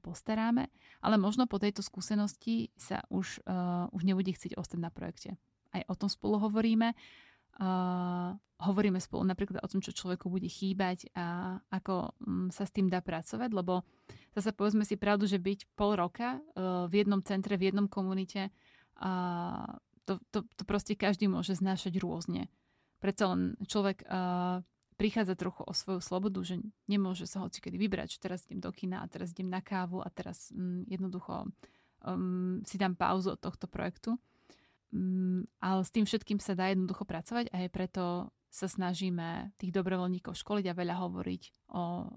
postaráme, 0.00 0.72
ale 1.04 1.20
možno 1.20 1.44
po 1.44 1.60
tejto 1.60 1.84
skúsenosti 1.84 2.72
sa 2.80 3.04
už, 3.12 3.44
uh, 3.44 3.92
už 3.92 4.08
nebude 4.08 4.32
chcieť 4.32 4.56
ostať 4.56 4.80
na 4.80 4.88
projekte 4.88 5.36
aj 5.76 5.82
o 5.88 5.94
tom 5.94 6.08
spolu 6.08 6.40
hovoríme. 6.40 6.96
Uh, 7.56 8.36
hovoríme 8.60 9.00
spolu 9.00 9.24
napríklad 9.24 9.60
o 9.60 9.68
tom, 9.68 9.80
čo 9.80 9.96
človeku 9.96 10.28
bude 10.28 10.48
chýbať 10.48 11.12
a 11.16 11.56
ako 11.72 12.16
um, 12.20 12.48
sa 12.52 12.64
s 12.64 12.72
tým 12.72 12.88
dá 12.88 13.00
pracovať, 13.00 13.52
lebo 13.52 13.84
zase 14.36 14.52
povedzme 14.52 14.84
si 14.84 14.96
pravdu, 14.96 15.28
že 15.28 15.40
byť 15.40 15.72
pol 15.76 15.96
roka 15.96 16.36
uh, 16.36 16.84
v 16.88 17.04
jednom 17.04 17.20
centre, 17.24 17.56
v 17.56 17.72
jednom 17.72 17.88
komunite, 17.88 18.48
uh, 19.00 19.68
to, 20.04 20.20
to, 20.32 20.44
to 20.56 20.62
proste 20.68 20.96
každý 20.96 21.28
môže 21.28 21.56
znášať 21.56 21.96
rôzne. 22.00 22.48
Preto 23.00 23.32
len 23.32 23.56
človek 23.64 24.04
uh, 24.04 24.64
prichádza 24.96 25.36
trochu 25.36 25.60
o 25.64 25.72
svoju 25.76 26.00
slobodu, 26.00 26.40
že 26.40 26.56
nemôže 26.88 27.28
sa 27.28 27.44
hocikedy 27.44 27.76
vybrať, 27.76 28.16
že 28.16 28.22
teraz 28.24 28.48
idem 28.48 28.64
do 28.64 28.72
kina 28.72 29.04
a 29.04 29.06
teraz 29.08 29.36
idem 29.36 29.52
na 29.52 29.60
kávu 29.60 30.00
a 30.00 30.08
teraz 30.08 30.48
um, 30.56 30.84
jednoducho 30.88 31.52
um, 32.04 32.64
si 32.64 32.80
dám 32.80 32.96
pauzu 32.96 33.36
od 33.36 33.40
tohto 33.40 33.68
projektu. 33.68 34.16
Mm, 34.96 35.44
ale 35.60 35.84
s 35.84 35.92
tým 35.92 36.08
všetkým 36.08 36.40
sa 36.40 36.56
dá 36.56 36.72
jednoducho 36.72 37.04
pracovať 37.04 37.52
a 37.52 37.68
aj 37.68 37.68
preto 37.68 38.32
sa 38.48 38.64
snažíme 38.64 39.52
tých 39.60 39.68
dobrovoľníkov 39.76 40.32
školiť 40.32 40.72
a 40.72 40.78
veľa 40.78 40.96
hovoriť 41.04 41.42
o, 41.76 42.08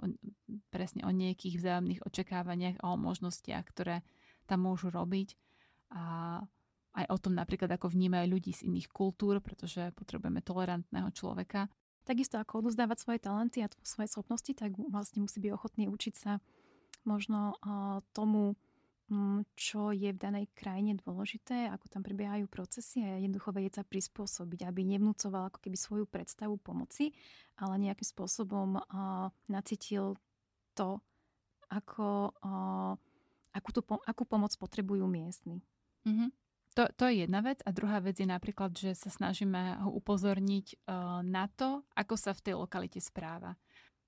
presne 0.72 1.04
o 1.04 1.12
nejakých 1.12 1.60
vzájomných 1.60 2.08
očakávaniach 2.08 2.80
a 2.80 2.96
o 2.96 2.96
možnostiach, 2.96 3.68
ktoré 3.68 4.08
tam 4.48 4.64
môžu 4.64 4.88
robiť 4.88 5.36
a 5.92 6.40
aj 6.96 7.06
o 7.12 7.18
tom 7.20 7.36
napríklad, 7.36 7.68
ako 7.68 7.92
vnímajú 7.92 8.26
ľudí 8.32 8.56
z 8.56 8.72
iných 8.72 8.88
kultúr, 8.88 9.44
pretože 9.44 9.92
potrebujeme 10.00 10.40
tolerantného 10.40 11.12
človeka. 11.12 11.68
Takisto 12.08 12.40
ako 12.40 12.66
odozdávať 12.66 12.98
svoje 13.04 13.20
talenty 13.20 13.60
a 13.62 13.68
svoje 13.84 14.08
schopnosti, 14.08 14.50
tak 14.56 14.74
vlastne 14.90 15.28
musí 15.28 15.44
byť 15.44 15.52
ochotný 15.52 15.86
učiť 15.92 16.14
sa 16.16 16.40
možno 17.04 17.60
tomu, 18.16 18.56
čo 19.58 19.90
je 19.90 20.14
v 20.14 20.22
danej 20.22 20.46
krajine 20.54 20.98
dôležité, 21.02 21.70
ako 21.74 21.90
tam 21.90 22.02
prebiehajú 22.06 22.46
procesy 22.46 23.02
a 23.02 23.18
jednoducho 23.18 23.50
vedieť 23.50 23.82
sa 23.82 23.84
prispôsobiť, 23.84 24.66
aby 24.70 24.86
nevnúcoval 24.86 25.50
ako 25.50 25.60
keby 25.66 25.78
svoju 25.78 26.06
predstavu 26.06 26.62
pomoci, 26.62 27.12
ale 27.58 27.82
nejakým 27.82 28.08
spôsobom 28.08 28.78
uh, 28.78 29.30
nacítil 29.50 30.16
to, 30.78 31.02
ako, 31.74 32.34
uh, 32.40 32.94
akú, 33.54 33.70
tú, 33.74 33.82
akú 34.06 34.24
pomoc 34.26 34.54
potrebujú 34.56 35.10
miestni. 35.10 35.66
Mm-hmm. 36.06 36.30
To, 36.78 36.86
to 36.96 37.10
je 37.10 37.26
jedna 37.26 37.42
vec. 37.42 37.60
A 37.66 37.74
druhá 37.74 37.98
vec 38.00 38.22
je 38.22 38.30
napríklad, 38.30 38.72
že 38.78 38.94
sa 38.94 39.10
snažíme 39.10 39.82
ho 39.84 39.90
upozorniť 39.90 40.86
uh, 40.86 41.26
na 41.26 41.50
to, 41.50 41.82
ako 41.98 42.14
sa 42.16 42.32
v 42.32 42.44
tej 42.46 42.56
lokalite 42.56 43.02
správa. 43.02 43.58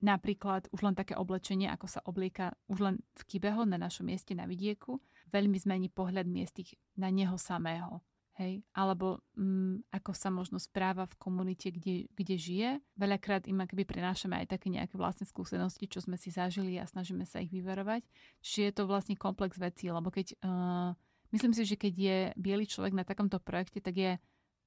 Napríklad 0.02 0.66
už 0.74 0.82
len 0.82 0.98
také 0.98 1.14
oblečenie, 1.14 1.70
ako 1.70 1.86
sa 1.86 2.02
oblieka 2.02 2.58
už 2.66 2.78
len 2.82 2.94
v 3.14 3.22
Kibeho 3.22 3.62
na 3.62 3.78
našom 3.78 4.10
mieste 4.10 4.34
na 4.34 4.50
vidieku, 4.50 4.98
veľmi 5.30 5.54
zmení 5.54 5.94
pohľad 5.94 6.26
miestich 6.26 6.74
na 6.98 7.06
neho 7.06 7.38
samého. 7.38 8.02
Hej? 8.34 8.66
Alebo 8.74 9.22
mm, 9.38 9.92
ako 9.94 10.10
sa 10.16 10.34
možno 10.34 10.58
správa 10.58 11.06
v 11.06 11.14
komunite, 11.20 11.70
kde, 11.70 12.10
kde 12.18 12.34
žije. 12.34 12.70
Veľakrát 12.98 13.46
im 13.46 13.62
akoby 13.62 13.86
prinášame 13.86 14.42
aj 14.42 14.58
také 14.58 14.74
nejaké 14.74 14.98
vlastné 14.98 15.28
skúsenosti, 15.28 15.86
čo 15.86 16.02
sme 16.02 16.18
si 16.18 16.34
zažili 16.34 16.80
a 16.80 16.88
snažíme 16.88 17.22
sa 17.22 17.38
ich 17.38 17.52
vyverovať. 17.54 18.02
Čiže 18.42 18.62
je 18.66 18.74
to 18.74 18.90
vlastne 18.90 19.14
komplex 19.14 19.54
vecí, 19.60 19.86
lebo 19.92 20.10
keď... 20.10 20.34
Uh, 20.42 20.96
myslím 21.30 21.54
si, 21.54 21.62
že 21.62 21.76
keď 21.76 21.94
je 21.94 22.18
biely 22.40 22.64
človek 22.66 22.96
na 22.96 23.04
takomto 23.04 23.38
projekte, 23.38 23.78
tak 23.78 23.94
je 23.94 24.12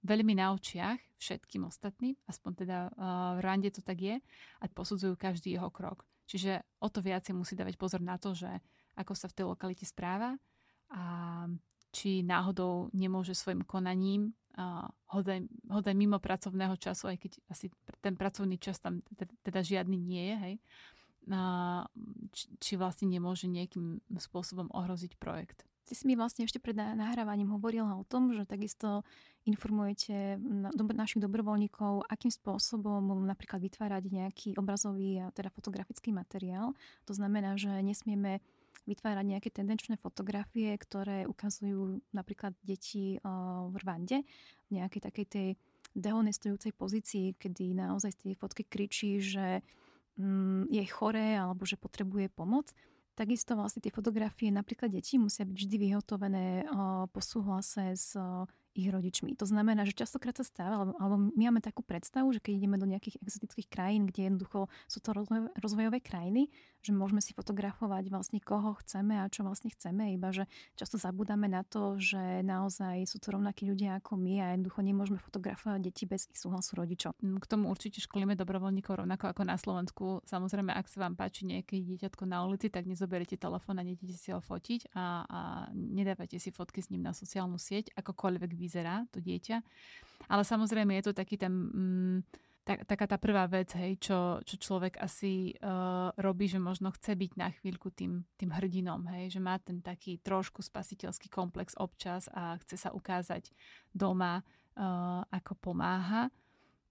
veľmi 0.06 0.38
na 0.38 0.54
očiach 0.54 1.02
všetkým 1.18 1.66
ostatným, 1.66 2.14
aspoň 2.30 2.52
teda 2.54 2.78
uh, 2.94 3.36
v 3.36 3.40
Rande 3.42 3.70
to 3.74 3.82
tak 3.82 3.98
je, 3.98 4.16
a 4.62 4.64
posudzujú 4.70 5.18
každý 5.18 5.58
jeho 5.58 5.74
krok. 5.74 6.06
Čiže 6.30 6.62
o 6.82 6.88
to 6.90 7.02
viac 7.02 7.26
musí 7.34 7.58
dávať 7.58 7.76
pozor 7.78 8.02
na 8.02 8.18
to, 8.22 8.38
že 8.38 8.50
ako 8.98 9.14
sa 9.18 9.28
v 9.30 9.36
tej 9.42 9.46
lokalite 9.50 9.86
správa 9.86 10.38
a 10.94 11.04
či 11.90 12.22
náhodou 12.22 12.92
nemôže 12.92 13.34
svojim 13.34 13.64
konaním 13.66 14.36
uh, 14.58 14.86
hodaj, 15.10 15.48
hodaj 15.70 15.96
mimo 15.96 16.22
pracovného 16.22 16.76
času, 16.78 17.14
aj 17.14 17.18
keď 17.26 17.32
asi 17.50 17.72
ten 18.04 18.14
pracovný 18.20 18.60
čas 18.62 18.78
tam 18.78 19.02
teda 19.42 19.64
žiadny 19.64 19.98
nie 19.98 20.24
je, 20.30 20.36
hej, 20.36 20.56
uh, 21.32 21.84
či, 22.36 22.46
či 22.60 22.74
vlastne 22.76 23.10
nemôže 23.10 23.48
nejakým 23.48 24.04
spôsobom 24.20 24.70
ohroziť 24.76 25.18
projekt. 25.18 25.66
Ty 25.86 25.94
si 25.94 26.10
mi 26.10 26.18
vlastne 26.18 26.50
ešte 26.50 26.58
pred 26.58 26.74
nahrávaním 26.74 27.54
hovorila 27.54 27.94
o 27.94 28.02
tom, 28.02 28.34
že 28.34 28.50
takisto 28.50 29.06
informujete 29.46 30.42
našich 30.98 31.22
dobrovoľníkov, 31.22 32.10
akým 32.10 32.34
spôsobom 32.34 33.06
napríklad 33.22 33.62
vytvárať 33.62 34.04
nejaký 34.10 34.50
obrazový 34.58 35.22
a 35.22 35.30
teda 35.30 35.54
fotografický 35.54 36.10
materiál. 36.10 36.74
To 37.06 37.14
znamená, 37.14 37.54
že 37.54 37.70
nesmieme 37.86 38.42
vytvárať 38.90 39.26
nejaké 39.30 39.50
tendenčné 39.54 39.98
fotografie, 40.02 40.74
ktoré 40.78 41.30
ukazujú 41.30 42.02
napríklad 42.14 42.58
deti 42.66 43.22
v 43.22 43.76
Rwande 43.78 44.26
v 44.66 44.70
nejakej 44.74 45.02
takej 45.06 45.26
tej 45.30 45.48
dehonestujúcej 45.94 46.74
pozícii, 46.74 47.38
kedy 47.38 47.78
naozaj 47.78 48.14
z 48.14 48.20
tej 48.26 48.34
fotky 48.36 48.66
kričí, 48.66 49.22
že 49.22 49.62
mm, 50.18 50.68
je 50.74 50.84
choré 50.90 51.38
alebo 51.38 51.64
že 51.64 51.78
potrebuje 51.78 52.34
pomoc 52.34 52.74
Takisto 53.16 53.56
vlastne 53.56 53.80
tie 53.80 53.96
fotografie 53.96 54.52
napríklad 54.52 54.92
detí 54.92 55.16
musia 55.16 55.48
byť 55.48 55.56
vždy 55.56 55.76
vyhotovené 55.88 56.68
po 57.10 57.20
súhlase 57.24 57.96
s 57.96 58.12
ich 58.76 58.92
rodičmi. 58.92 59.34
To 59.40 59.48
znamená, 59.48 59.88
že 59.88 59.96
častokrát 59.96 60.36
sa 60.36 60.44
stáva, 60.44 60.92
alebo, 61.00 61.16
my 61.34 61.50
máme 61.50 61.64
takú 61.64 61.82
predstavu, 61.82 62.36
že 62.36 62.44
keď 62.44 62.54
ideme 62.60 62.76
do 62.76 62.86
nejakých 62.86 63.24
exotických 63.24 63.72
krajín, 63.72 64.06
kde 64.12 64.28
jednoducho 64.30 64.68
sú 64.92 65.00
to 65.00 65.16
rozvoj, 65.16 65.50
rozvojové 65.56 66.04
krajiny, 66.04 66.52
že 66.86 66.94
môžeme 66.94 67.24
si 67.24 67.34
fotografovať 67.34 68.14
vlastne 68.14 68.38
koho 68.44 68.78
chceme 68.84 69.18
a 69.18 69.26
čo 69.32 69.42
vlastne 69.42 69.74
chceme, 69.74 70.14
iba 70.14 70.30
že 70.30 70.46
často 70.78 71.02
zabudáme 71.02 71.50
na 71.50 71.66
to, 71.66 71.98
že 71.98 72.44
naozaj 72.46 73.08
sú 73.10 73.18
to 73.18 73.34
rovnakí 73.34 73.66
ľudia 73.66 73.98
ako 74.04 74.20
my 74.20 74.44
a 74.44 74.46
jednoducho 74.54 74.86
nemôžeme 74.86 75.18
fotografovať 75.18 75.80
deti 75.82 76.04
bez 76.06 76.30
ich 76.30 76.38
súhlasu 76.38 76.78
rodičov. 76.78 77.18
Mm, 77.24 77.42
k 77.42 77.46
tomu 77.50 77.72
určite 77.72 78.04
školíme 78.04 78.38
dobrovoľníkov 78.38 79.02
rovnako 79.02 79.32
ako 79.32 79.42
na 79.48 79.58
Slovensku. 79.58 80.22
Samozrejme, 80.28 80.76
ak 80.76 80.92
sa 80.92 81.08
vám 81.08 81.18
páči 81.18 81.48
nejaké 81.48 81.82
dieťatko 81.82 82.28
na 82.28 82.44
ulici, 82.44 82.68
tak 82.70 82.86
nezoberiete 82.86 83.40
telefón 83.40 83.80
a 83.80 83.88
nedete 83.88 84.14
si 84.14 84.30
ho 84.36 84.44
fotiť 84.44 84.94
a, 84.94 85.26
a 85.26 85.40
nedávate 85.74 86.38
si 86.38 86.52
fotky 86.52 86.84
s 86.84 86.92
ním 86.94 87.02
na 87.02 87.16
sociálnu 87.16 87.58
sieť, 87.58 87.96
akokoľvek 87.96 88.52
vyzerá 88.66 89.06
to 89.14 89.22
dieťa. 89.22 89.62
Ale 90.26 90.42
samozrejme 90.42 90.98
je 90.98 91.04
to 91.06 91.14
taký 91.14 91.38
ten... 91.38 91.54
Mm, 91.54 92.20
tak, 92.66 92.82
taká 92.90 93.06
tá 93.06 93.22
prvá 93.22 93.46
vec, 93.46 93.78
hej, 93.78 94.02
čo, 94.02 94.42
čo 94.42 94.58
človek 94.58 94.98
asi 94.98 95.54
uh, 95.62 96.10
robí, 96.18 96.50
že 96.50 96.58
možno 96.58 96.90
chce 96.90 97.14
byť 97.14 97.32
na 97.38 97.54
chvíľku 97.54 97.94
tým, 97.94 98.26
tým 98.42 98.50
hrdinom, 98.50 99.06
hej, 99.14 99.38
že 99.38 99.40
má 99.40 99.62
ten 99.62 99.86
taký 99.86 100.18
trošku 100.18 100.66
spasiteľský 100.66 101.30
komplex 101.30 101.78
občas 101.78 102.26
a 102.34 102.58
chce 102.66 102.82
sa 102.82 102.90
ukázať 102.90 103.54
doma, 103.94 104.42
uh, 104.42 105.22
ako 105.30 105.54
pomáha. 105.62 106.34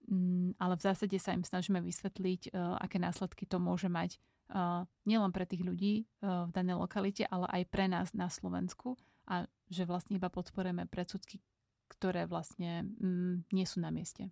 Um, 0.07 0.55
ale 0.63 0.79
v 0.79 0.85
zásade 0.87 1.17
sa 1.19 1.35
im 1.35 1.43
snažíme 1.43 1.83
vysvetliť, 1.83 2.55
uh, 2.55 2.79
aké 2.79 2.95
následky 2.95 3.43
to 3.43 3.59
môže 3.59 3.91
mať 3.91 4.15
uh, 4.55 4.87
nielen 5.03 5.35
pre 5.35 5.43
tých 5.43 5.59
ľudí 5.59 6.07
uh, 6.23 6.47
v 6.47 6.55
danej 6.55 6.79
lokalite, 6.79 7.27
ale 7.27 7.51
aj 7.51 7.63
pre 7.67 7.91
nás 7.91 8.15
na 8.15 8.31
Slovensku 8.31 8.95
a 9.27 9.43
že 9.67 9.83
vlastne 9.83 10.15
iba 10.15 10.31
podporujeme 10.31 10.87
predsudky, 10.87 11.41
ktoré 11.87 12.25
vlastne 12.25 12.87
um, 13.01 13.43
nie 13.51 13.65
sú 13.65 13.81
na 13.81 13.91
mieste. 13.91 14.29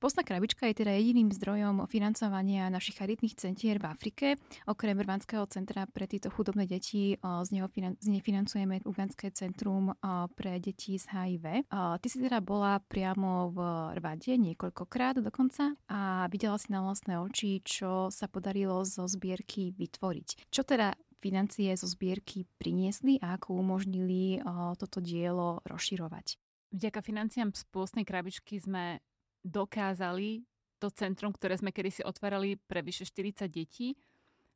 Postná 0.00 0.24
krabička 0.24 0.64
je 0.64 0.80
teda 0.80 0.96
jediným 0.96 1.28
zdrojom 1.28 1.84
financovania 1.84 2.72
našich 2.72 2.96
charitných 2.96 3.36
centier 3.36 3.76
v 3.76 3.84
Afrike. 3.84 4.40
Okrem 4.64 4.96
Rvanského 4.96 5.44
centra 5.44 5.84
pre 5.84 6.08
tieto 6.08 6.32
chudobné 6.32 6.64
deti 6.64 7.20
z 7.20 7.48
neho 7.52 7.68
z 7.76 8.06
nej 8.08 8.24
financujeme 8.24 8.80
Uganské 8.88 9.28
centrum 9.28 9.92
pre 10.40 10.56
deti 10.56 10.96
z 10.96 11.04
HIV. 11.04 11.68
Ty 11.68 12.06
si 12.08 12.16
teda 12.16 12.40
bola 12.40 12.80
priamo 12.80 13.52
v 13.52 13.58
Rvade 14.00 14.40
niekoľkokrát 14.40 15.20
dokonca 15.20 15.76
a 15.92 16.24
videla 16.32 16.56
si 16.56 16.72
na 16.72 16.80
vlastné 16.80 17.20
oči, 17.20 17.60
čo 17.60 18.08
sa 18.08 18.24
podarilo 18.24 18.80
zo 18.88 19.04
zbierky 19.04 19.76
vytvoriť. 19.76 20.48
Čo 20.48 20.64
teda 20.64 20.96
financie 21.20 21.76
zo 21.76 21.84
zbierky 21.84 22.48
priniesli 22.56 23.20
a 23.20 23.36
ako 23.36 23.52
umožnili 23.52 24.40
toto 24.80 25.04
dielo 25.04 25.60
rozširovať? 25.68 26.39
Vďaka 26.70 27.02
financiám 27.02 27.50
z 27.50 27.66
pôstnej 27.74 28.06
krabičky 28.06 28.62
sme 28.62 29.02
dokázali 29.42 30.46
to 30.78 30.88
centrum, 30.94 31.34
ktoré 31.34 31.58
sme 31.58 31.74
kedysi 31.74 32.06
otvárali 32.06 32.56
pre 32.56 32.80
vyše 32.80 33.04
40 33.04 33.50
detí, 33.50 33.98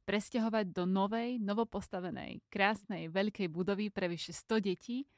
presťahovať 0.07 0.71
do 0.71 0.85
novej, 0.87 1.41
novopostavenej, 1.41 2.45
krásnej, 2.49 3.11
veľkej 3.11 3.49
budovy 3.51 3.89
pre 3.91 4.07
vyše 4.07 4.31
100 4.31 4.63
detí. 4.63 5.09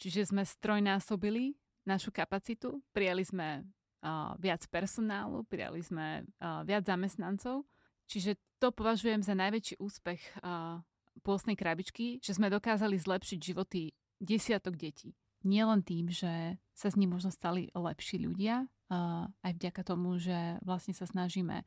Čiže 0.00 0.34
sme 0.34 0.42
strojnásobili 0.42 1.54
našu 1.86 2.10
kapacitu, 2.10 2.82
prijali 2.90 3.22
sme 3.22 3.62
uh, 3.62 4.34
viac 4.40 4.64
personálu, 4.72 5.44
prijali 5.46 5.84
sme 5.84 6.24
uh, 6.24 6.64
viac 6.66 6.88
zamestnancov. 6.88 7.62
Čiže 8.08 8.40
to 8.58 8.72
považujem 8.72 9.22
za 9.22 9.36
najväčší 9.36 9.76
úspech 9.76 10.20
uh, 10.40 10.80
pôstnej 11.22 11.54
krabičky, 11.54 12.18
že 12.18 12.34
sme 12.34 12.50
dokázali 12.50 12.96
zlepšiť 12.96 13.38
životy 13.38 13.92
desiatok 14.18 14.74
detí. 14.74 15.14
Nielen 15.44 15.84
tým, 15.84 16.08
že 16.08 16.56
sa 16.72 16.88
z 16.88 16.98
nich 16.98 17.10
možno 17.12 17.28
stali 17.28 17.68
lepší 17.76 18.18
ľudia, 18.24 18.64
aj 19.44 19.52
vďaka 19.54 19.82
tomu, 19.84 20.16
že 20.16 20.58
vlastne 20.64 20.96
sa 20.96 21.04
snažíme 21.04 21.62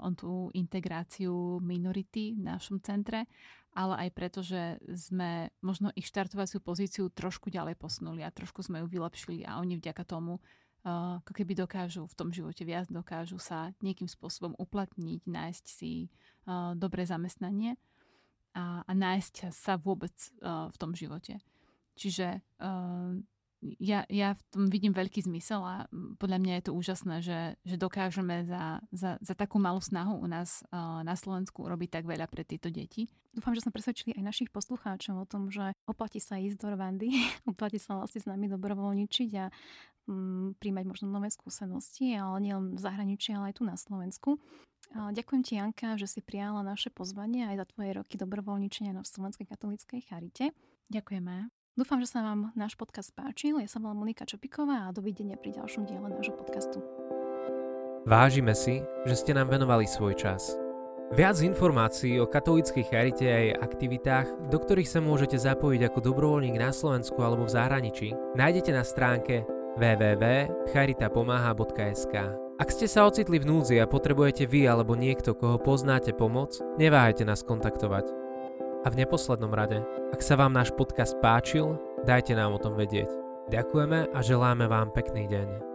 o 0.00 0.08
tú 0.16 0.48
integráciu 0.56 1.60
minority 1.60 2.32
v 2.34 2.42
našom 2.42 2.80
centre, 2.80 3.28
ale 3.76 4.08
aj 4.08 4.10
preto, 4.16 4.40
že 4.42 4.80
sme 4.90 5.52
možno 5.60 5.92
ich 5.94 6.08
štartovaciu 6.08 6.58
pozíciu 6.64 7.12
trošku 7.12 7.52
ďalej 7.52 7.76
posunuli 7.76 8.24
a 8.24 8.34
trošku 8.34 8.64
sme 8.64 8.82
ju 8.82 8.86
vylepšili 8.88 9.44
a 9.46 9.60
oni 9.60 9.76
vďaka 9.78 10.02
tomu 10.02 10.40
ako 10.80 11.36
keby 11.36 11.52
dokážu 11.60 12.08
v 12.08 12.16
tom 12.16 12.32
živote 12.32 12.64
viac, 12.64 12.88
dokážu 12.88 13.36
sa 13.36 13.76
nejakým 13.84 14.08
spôsobom 14.08 14.56
uplatniť, 14.56 15.28
nájsť 15.28 15.64
si 15.68 16.08
dobré 16.80 17.04
zamestnanie 17.04 17.76
a, 18.56 18.80
a 18.88 18.92
nájsť 18.96 19.52
sa 19.52 19.76
vôbec 19.76 20.16
v 20.40 20.76
tom 20.80 20.96
živote. 20.96 21.36
Čiže 21.94 22.42
ja, 23.60 24.08
ja 24.08 24.32
v 24.32 24.42
tom 24.48 24.64
vidím 24.72 24.96
veľký 24.96 25.20
zmysel 25.20 25.60
a 25.60 25.84
podľa 26.16 26.38
mňa 26.40 26.52
je 26.60 26.64
to 26.64 26.72
úžasné, 26.72 27.16
že, 27.20 27.40
že 27.60 27.76
dokážeme 27.76 28.48
za, 28.48 28.80
za, 28.88 29.20
za 29.20 29.34
takú 29.36 29.60
malú 29.60 29.84
snahu 29.84 30.16
u 30.16 30.26
nás 30.26 30.64
uh, 30.72 31.04
na 31.04 31.12
Slovensku 31.12 31.68
robiť 31.68 32.00
tak 32.00 32.04
veľa 32.08 32.24
pre 32.24 32.40
tieto 32.40 32.72
deti. 32.72 33.12
Dúfam, 33.36 33.52
že 33.52 33.62
sme 33.62 33.76
presvedčili 33.76 34.16
aj 34.16 34.24
našich 34.24 34.50
poslucháčov 34.50 35.22
o 35.22 35.28
tom, 35.28 35.52
že 35.52 35.76
oplatí 35.84 36.24
sa 36.24 36.40
ísť 36.40 36.56
do 36.56 36.72
Rwandy, 36.72 37.12
oplatí 37.52 37.76
sa 37.76 38.00
vlastne 38.00 38.24
s 38.24 38.26
nami 38.26 38.48
dobrovoľničiť 38.48 39.30
a 39.36 39.52
um, 40.08 40.56
príjmať 40.56 40.84
možno 40.88 41.12
nové 41.12 41.28
skúsenosti, 41.28 42.16
ale 42.16 42.40
nie 42.40 42.56
len 42.56 42.72
v 42.72 42.80
zahraničí, 42.80 43.36
ale 43.36 43.52
aj 43.52 43.60
tu 43.60 43.68
na 43.68 43.76
Slovensku. 43.76 44.40
Uh, 44.96 45.12
ďakujem 45.12 45.42
ti, 45.44 45.60
Janka, 45.60 46.00
že 46.00 46.08
si 46.08 46.24
prijala 46.24 46.64
naše 46.64 46.88
pozvanie 46.88 47.44
aj 47.52 47.56
za 47.60 47.66
tvoje 47.76 47.92
roky 47.92 48.16
dobrovoľničenia 48.16 48.96
na 48.96 49.04
Slovenskej 49.04 49.44
katolíckej 49.44 50.00
charite. 50.08 50.56
Ďakujeme. 50.88 51.59
Dúfam, 51.78 52.02
že 52.02 52.10
sa 52.10 52.26
vám 52.26 52.50
náš 52.58 52.74
podcast 52.74 53.14
páčil. 53.14 53.62
Ja 53.62 53.70
som 53.70 53.86
volám 53.86 54.02
Monika 54.02 54.26
Čopiková 54.26 54.90
a 54.90 54.94
dovidenia 54.94 55.38
pri 55.38 55.54
ďalšom 55.54 55.86
diele 55.86 56.10
nášho 56.10 56.34
podcastu. 56.34 56.82
Vážime 58.02 58.58
si, 58.58 58.82
že 59.06 59.14
ste 59.14 59.38
nám 59.38 59.54
venovali 59.54 59.86
svoj 59.86 60.18
čas. 60.18 60.58
Viac 61.10 61.42
informácií 61.42 62.22
o 62.22 62.26
katolíckej 62.26 62.84
charite 62.86 63.26
a 63.26 63.38
jej 63.42 63.50
aktivitách, 63.54 64.50
do 64.50 64.58
ktorých 64.62 64.86
sa 64.86 65.00
môžete 65.02 65.38
zapojiť 65.38 65.82
ako 65.90 66.00
dobrovoľník 66.10 66.58
na 66.58 66.70
Slovensku 66.70 67.18
alebo 67.22 67.44
v 67.46 67.54
zahraničí, 67.54 68.14
nájdete 68.38 68.70
na 68.70 68.86
stránke 68.86 69.42
www.charitapomaha.sk 69.74 72.14
Ak 72.62 72.70
ste 72.70 72.86
sa 72.86 73.10
ocitli 73.10 73.42
v 73.42 73.46
núdzi 73.46 73.82
a 73.82 73.90
potrebujete 73.90 74.46
vy 74.46 74.70
alebo 74.70 74.94
niekto, 74.94 75.34
koho 75.34 75.58
poznáte 75.58 76.14
pomoc, 76.14 76.62
neváhajte 76.78 77.26
nás 77.26 77.42
kontaktovať. 77.42 78.29
A 78.80 78.88
v 78.88 79.04
neposlednom 79.04 79.52
rade, 79.52 79.84
ak 80.10 80.24
sa 80.24 80.40
vám 80.40 80.56
náš 80.56 80.72
podcast 80.72 81.12
páčil, 81.20 81.76
dajte 82.08 82.32
nám 82.32 82.56
o 82.56 82.62
tom 82.62 82.72
vedieť. 82.80 83.12
Ďakujeme 83.52 84.08
a 84.14 84.18
želáme 84.24 84.64
vám 84.70 84.88
pekný 84.96 85.28
deň. 85.28 85.69